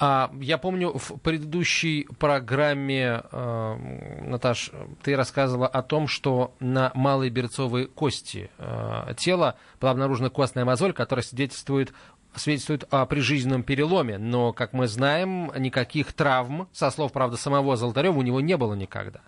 А, 0.02 0.32
я 0.40 0.58
помню, 0.58 0.98
в 0.98 1.18
предыдущей 1.18 2.08
программе, 2.20 3.22
э, 3.32 4.22
Наташ, 4.22 4.72
ты 5.04 5.18
рассказывала 5.18 5.68
о 5.68 5.82
том, 5.84 6.08
что 6.08 6.56
на 6.62 6.92
малой 6.94 7.30
берцовой 7.30 7.88
кости 7.88 8.50
э, 8.60 9.14
тела 9.18 9.58
была 9.82 9.92
обнаружена 9.92 10.30
костная 10.30 10.64
мозоль, 10.64 10.94
которая 10.94 11.24
свидетельствует 11.24 11.94
свидетельствует 12.36 12.86
о 12.92 13.06
прижизненном 13.06 13.64
переломе, 13.64 14.18
но, 14.18 14.54
как 14.54 14.74
мы 14.74 14.88
знаем, 14.88 15.52
никаких 15.58 16.14
травм, 16.14 16.68
со 16.72 16.92
слов, 16.92 17.12
правда, 17.12 17.38
самого 17.38 17.76
Золотарева, 17.76 18.18
у 18.18 18.22
него 18.22 18.42
не 18.42 18.58
было 18.58 18.74
никогда. 18.74 19.22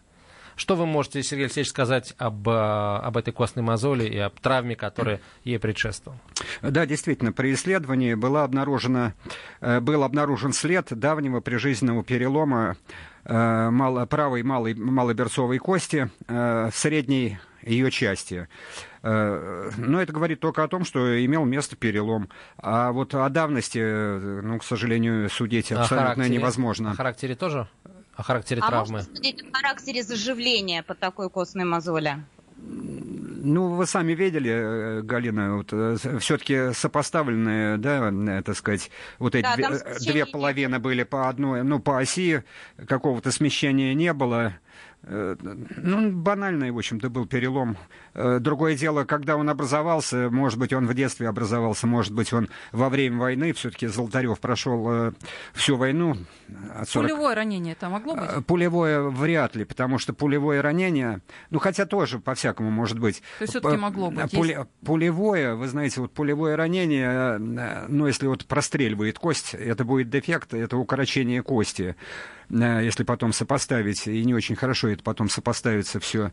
Что 0.55 0.75
вы 0.75 0.85
можете, 0.85 1.23
Сергей 1.23 1.45
Алексеевич, 1.45 1.69
сказать 1.69 2.13
об, 2.17 2.47
э, 2.47 2.51
об 2.51 3.17
этой 3.17 3.31
костной 3.33 3.63
мозоли 3.63 4.05
и 4.05 4.17
об 4.17 4.39
травме, 4.39 4.75
которая 4.75 5.19
ей 5.43 5.59
предшествовала? 5.59 6.19
Да, 6.61 6.85
действительно, 6.85 7.31
при 7.31 7.53
исследовании 7.53 8.13
была 8.13 8.43
обнаружена, 8.43 9.13
э, 9.61 9.79
был 9.79 10.03
обнаружен 10.03 10.53
след 10.53 10.87
давнего 10.91 11.39
прижизненного 11.39 12.03
перелома 12.03 12.75
э, 13.23 14.05
правой 14.09 14.43
малой, 14.43 14.73
малоберцовой 14.75 15.57
кости 15.57 16.11
в 16.27 16.71
средней 16.73 17.39
ее 17.63 17.91
части. 17.91 18.47
Э, 19.03 19.71
но 19.77 20.01
это 20.01 20.13
говорит 20.13 20.39
только 20.39 20.63
о 20.63 20.67
том, 20.67 20.85
что 20.85 21.25
имел 21.25 21.45
место 21.45 21.75
перелом. 21.75 22.29
А 22.57 22.91
вот 22.91 23.15
о 23.15 23.27
давности, 23.29 23.79
э, 23.79 24.41
ну, 24.43 24.59
к 24.59 24.63
сожалению, 24.63 25.29
судить 25.29 25.71
абсолютно 25.71 26.29
невозможно. 26.29 26.91
О 26.91 26.95
характере 26.95 27.35
тоже? 27.35 27.67
О 28.15 28.23
характере 28.23 28.61
а 28.63 28.67
травмы? 28.67 28.97
можно 28.97 29.15
судить 29.15 29.41
о 29.41 29.57
характере 29.57 30.03
заживления 30.03 30.83
по 30.83 30.93
такой 30.93 31.29
костной 31.29 31.65
мозоли? 31.65 32.23
Ну, 32.57 33.69
вы 33.69 33.87
сами 33.87 34.13
видели, 34.13 34.51
э, 34.51 35.01
Галина, 35.01 35.57
вот, 35.57 35.73
все-таки 36.21 36.73
сопоставленные, 36.73 37.77
да, 37.77 38.43
так 38.43 38.55
сказать, 38.55 38.91
вот 39.17 39.33
эти 39.33 39.41
да, 39.41 39.55
две, 39.55 40.11
две 40.11 40.25
половины 40.27 40.77
были 40.77 41.01
по 41.01 41.27
одной, 41.27 41.63
ну, 41.63 41.79
по 41.79 41.97
оси, 41.97 42.43
какого-то 42.87 43.31
смещения 43.31 43.95
не 43.95 44.13
было. 44.13 44.53
Ну, 45.03 46.11
банальный, 46.11 46.69
в 46.69 46.77
общем-то, 46.77 47.09
был 47.09 47.25
перелом. 47.25 47.75
Э, 48.13 48.39
другое 48.39 48.75
дело, 48.75 49.05
когда 49.05 49.37
он 49.37 49.49
образовался, 49.49 50.29
может 50.29 50.59
быть, 50.59 50.73
он 50.73 50.85
в 50.87 50.93
детстве 50.93 51.29
образовался, 51.29 51.87
может 51.87 52.13
быть, 52.13 52.33
он 52.33 52.49
во 52.71 52.89
время 52.89 53.19
войны, 53.19 53.53
все-таки 53.53 53.87
Золотарев 53.87 54.39
прошел 54.39 54.85
э, 54.91 55.11
всю 55.53 55.77
войну. 55.77 56.17
От 56.75 56.89
40... 56.89 57.09
Пулевое 57.09 57.35
ранение 57.35 57.73
это 57.73 57.89
могло 57.89 58.15
быть? 58.15 58.45
Пулевое 58.45 59.09
вряд 59.09 59.55
ли, 59.55 59.63
потому 59.63 59.97
что 59.97 60.13
пулевое 60.13 60.61
ранение, 60.61 61.21
ну, 61.49 61.59
хотя 61.59 61.85
тоже 61.85 62.19
по-всякому 62.19 62.69
может 62.69 62.99
быть. 62.99 63.21
То 63.39 63.43
есть 63.43 63.53
все-таки 63.53 63.77
могло 63.77 64.11
быть? 64.11 64.31
Пуле... 64.31 64.55
Есть... 64.55 64.69
Пулевое, 64.85 65.55
вы 65.55 65.67
знаете, 65.67 66.01
вот 66.01 66.11
пулевое 66.11 66.55
ранение, 66.55 67.37
ну, 67.37 68.07
если 68.07 68.27
вот 68.27 68.45
простреливает 68.45 69.19
кость, 69.19 69.53
это 69.53 69.85
будет 69.85 70.09
дефект, 70.09 70.53
это 70.53 70.75
укорочение 70.77 71.41
кости 71.41 71.95
если 72.51 73.03
потом 73.03 73.31
сопоставить, 73.31 74.07
и 74.07 74.23
не 74.25 74.33
очень 74.33 74.55
хорошо 74.55 74.89
это 74.89 75.03
потом 75.03 75.29
сопоставится 75.29 75.99
все. 75.99 76.31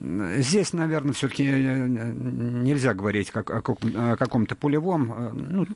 Здесь, 0.00 0.72
наверное, 0.72 1.12
все-таки 1.20 1.44
э, 1.44 1.86
нельзя 1.86 2.94
говорить 2.94 3.30
как, 3.30 3.50
о, 3.50 3.58
о 3.58 4.16
каком-то 4.16 4.56
пулевом. 4.56 5.12
Э, 5.12 5.30
ну... 5.34 5.66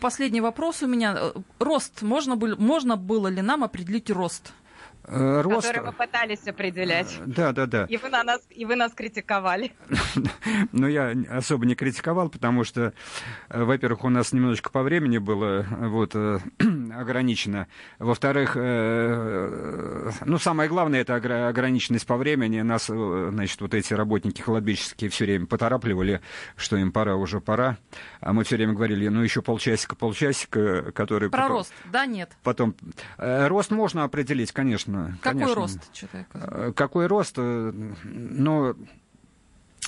Последний 0.00 0.40
вопрос 0.40 0.82
у 0.82 0.86
меня. 0.86 1.32
Рост. 1.58 2.00
Можно, 2.00 2.36
было, 2.36 2.56
можно 2.56 2.96
было 2.96 3.28
ли 3.28 3.42
нам 3.42 3.64
определить 3.64 4.10
рост? 4.10 4.54
Э, 5.06 5.42
рост... 5.42 5.66
Который 5.66 5.86
мы 5.86 5.92
пытались 5.92 6.46
определять. 6.46 7.20
Да, 7.26 7.52
да, 7.52 7.66
да. 7.66 7.84
И 7.84 7.98
вы, 7.98 8.08
на 8.08 8.24
нас, 8.24 8.40
и 8.48 8.64
вы 8.64 8.76
нас 8.76 8.92
критиковали. 8.94 9.72
Ну, 10.72 10.88
я 10.88 11.14
особо 11.30 11.66
не 11.66 11.74
критиковал, 11.74 12.28
потому 12.28 12.64
что, 12.64 12.94
э, 13.50 13.62
во-первых, 13.62 14.04
у 14.04 14.08
нас 14.08 14.32
немножечко 14.32 14.70
по 14.70 14.82
времени 14.82 15.18
было 15.18 15.66
вот, 15.70 16.12
э, 16.14 16.38
ограничено. 16.98 17.66
Во-вторых, 17.98 18.56
ну, 18.56 20.38
самое 20.38 20.68
главное, 20.68 21.00
это 21.00 21.16
ограниченность 21.16 22.06
по 22.06 22.16
времени. 22.16 22.60
Нас, 22.60 22.86
значит, 22.86 23.60
вот 23.60 23.74
эти 23.74 23.94
работники 23.94 24.40
холодбические 24.40 25.10
все 25.10 25.24
время 25.24 25.46
поторапливали, 25.46 26.20
что 26.56 26.76
им 26.76 26.92
пора, 26.92 27.16
уже 27.16 27.40
пора. 27.40 27.78
А 28.20 28.32
мы 28.32 28.44
все 28.44 28.56
время 28.56 28.74
говорили, 28.74 29.08
ну, 29.08 29.22
еще 29.22 29.42
полчасика, 29.42 29.96
полчасика, 29.96 30.92
который... 30.92 31.30
Про 31.30 31.42
потом... 31.42 31.56
рост, 31.56 31.72
да, 31.92 32.06
нет? 32.06 32.36
Потом... 32.42 32.74
Рост 33.16 33.70
можно 33.70 34.04
определить, 34.04 34.52
конечно. 34.52 35.18
Какой 35.20 35.40
конечно. 35.40 35.54
рост 35.54 35.92
человека? 35.92 36.30
Э, 36.34 36.72
какой 36.74 37.06
рост? 37.06 37.34
Э, 37.38 37.72
ну, 38.04 38.76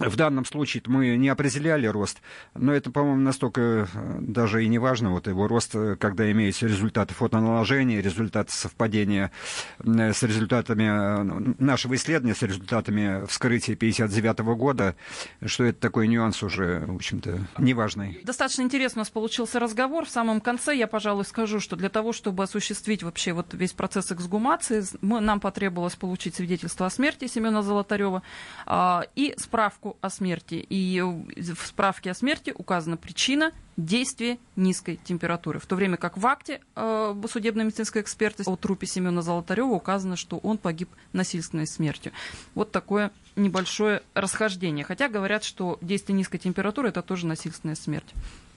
в 0.01 0.17
данном 0.17 0.45
случае 0.45 0.83
мы 0.87 1.17
не 1.17 1.29
определяли 1.29 1.87
рост, 1.87 2.21
но 2.55 2.73
это, 2.73 2.91
по-моему, 2.91 3.21
настолько 3.21 3.61
э, 3.61 3.87
даже 4.21 4.65
и 4.65 4.69
не 4.69 4.79
важно, 4.79 5.11
вот 5.11 5.27
его 5.27 5.49
рост, 5.49 5.75
э, 5.75 5.97
когда 5.97 6.31
имеются 6.31 6.67
результаты 6.67 7.15
фотоналожения, 7.15 8.01
результаты 8.01 8.53
совпадения 8.53 9.31
э, 9.79 10.13
с 10.13 10.23
результатами 10.23 11.63
нашего 11.63 11.95
исследования, 11.95 12.35
с 12.35 12.43
результатами 12.43 13.27
вскрытия 13.27 13.77
59 13.77 14.39
года, 14.57 14.97
что 15.45 15.65
это 15.65 15.81
такой 15.81 16.09
нюанс 16.09 16.43
уже, 16.43 16.85
в 16.87 16.95
общем-то, 16.97 17.47
неважный. 17.59 18.21
Достаточно 18.25 18.63
интересно 18.63 19.01
у 19.01 19.03
нас 19.03 19.11
получился 19.11 19.59
разговор. 19.59 20.07
В 20.07 20.11
самом 20.11 20.41
конце 20.41 20.75
я, 20.75 20.87
пожалуй, 20.87 21.25
скажу, 21.25 21.61
что 21.61 21.77
для 21.77 21.89
того, 21.89 22.13
чтобы 22.13 22.43
осуществить 22.43 23.03
вообще 23.03 23.33
вот 23.33 23.55
весь 23.55 23.73
процесс 23.73 24.13
эксгумации, 24.13 24.85
мы, 25.01 25.21
нам 25.21 25.41
потребовалось 25.41 25.97
получить 25.97 26.35
свидетельство 26.35 26.87
о 26.87 26.91
смерти 26.91 27.27
Семена 27.27 27.63
Золотарева 27.63 28.23
э, 28.67 29.01
и 29.15 29.35
справку 29.39 29.86
справку 29.87 29.97
о 30.01 30.11
смерти. 30.11 30.67
И 30.69 31.01
в 31.01 31.67
справке 31.67 32.11
о 32.11 32.15
смерти 32.15 32.53
указана 32.57 32.97
причина 32.97 33.53
действия 33.77 34.39
низкой 34.57 34.99
температуры. 35.05 35.59
В 35.59 35.67
то 35.67 35.77
время 35.77 35.97
как 35.97 36.17
в 36.17 36.27
акте 36.27 36.61
э, 36.75 37.23
судебно-медицинской 37.31 38.03
экспертизы 38.03 38.51
о 38.51 38.57
трупе 38.57 38.87
Семена 38.87 39.23
Золотарева 39.23 39.69
указано, 39.69 40.17
что 40.17 40.39
он 40.39 40.59
погиб 40.59 40.89
насильственной 41.13 41.67
смертью. 41.67 42.13
Вот 42.55 42.73
такое 42.73 43.11
небольшое 43.37 44.03
расхождение. 44.15 44.85
Хотя 44.85 45.09
говорят, 45.09 45.45
что 45.45 45.79
действие 45.81 46.17
низкой 46.17 46.39
температуры 46.39 46.89
это 46.89 47.03
тоже 47.03 47.27
насильственная 47.27 47.77
смерть. 47.77 48.15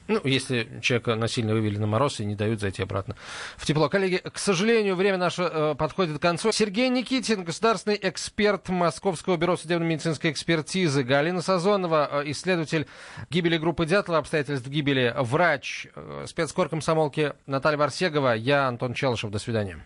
Ну, 0.09 0.19
если 0.23 0.67
человека 0.81 1.15
насильно 1.15 1.53
вывели 1.53 1.77
на 1.77 1.85
мороз 1.85 2.19
и 2.19 2.25
не 2.25 2.33
дают 2.33 2.59
зайти 2.59 2.81
обратно 2.81 3.15
в 3.57 3.65
тепло. 3.65 3.89
Коллеги, 3.89 4.17
к 4.17 4.39
сожалению, 4.39 4.95
время 4.95 5.17
наше 5.17 5.43
э, 5.43 5.75
подходит 5.77 6.17
к 6.17 6.21
концу. 6.21 6.51
Сергей 6.51 6.89
Никитин, 6.89 7.43
государственный 7.43 7.97
эксперт 8.01 8.69
Московского 8.69 9.37
бюро 9.37 9.55
судебно-медицинской 9.55 10.31
экспертизы. 10.31 11.03
Галина 11.03 11.43
Сазонова, 11.43 12.23
э, 12.23 12.31
исследователь 12.31 12.87
гибели 13.29 13.57
группы 13.57 13.85
Дятлова, 13.85 14.17
обстоятельств 14.19 14.67
гибели, 14.67 15.13
врач, 15.15 15.85
э, 15.95 16.25
спецкор 16.27 16.69
комсомолки 16.69 17.33
Наталья 17.45 17.77
Варсегова. 17.77 18.33
Я 18.33 18.67
Антон 18.67 18.95
Челышев. 18.95 19.29
До 19.29 19.37
свидания. 19.37 19.85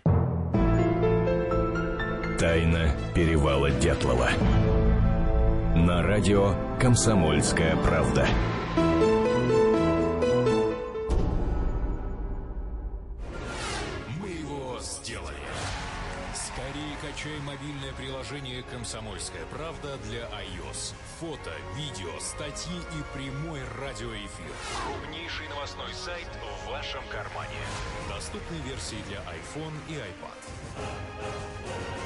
Тайна 2.39 2.95
перевала 3.13 3.71
Дятлова. 3.71 4.29
На 5.75 6.01
радио 6.01 6.55
«Комсомольская 6.79 7.75
правда». 7.77 8.27
Для 20.01 20.21
iOS. 20.21 20.95
Фото, 21.19 21.51
видео, 21.75 22.19
статьи 22.19 22.75
и 22.75 23.17
прямой 23.17 23.61
радиоэфир. 23.79 24.51
Крупнейший 24.87 25.47
новостной 25.49 25.93
сайт 25.93 26.27
в 26.41 26.71
вашем 26.71 27.03
кармане. 27.11 27.51
Доступны 28.09 28.55
версии 28.67 28.97
для 29.07 29.19
iPhone 29.19 29.73
и 29.87 29.93
iPad. 29.93 32.02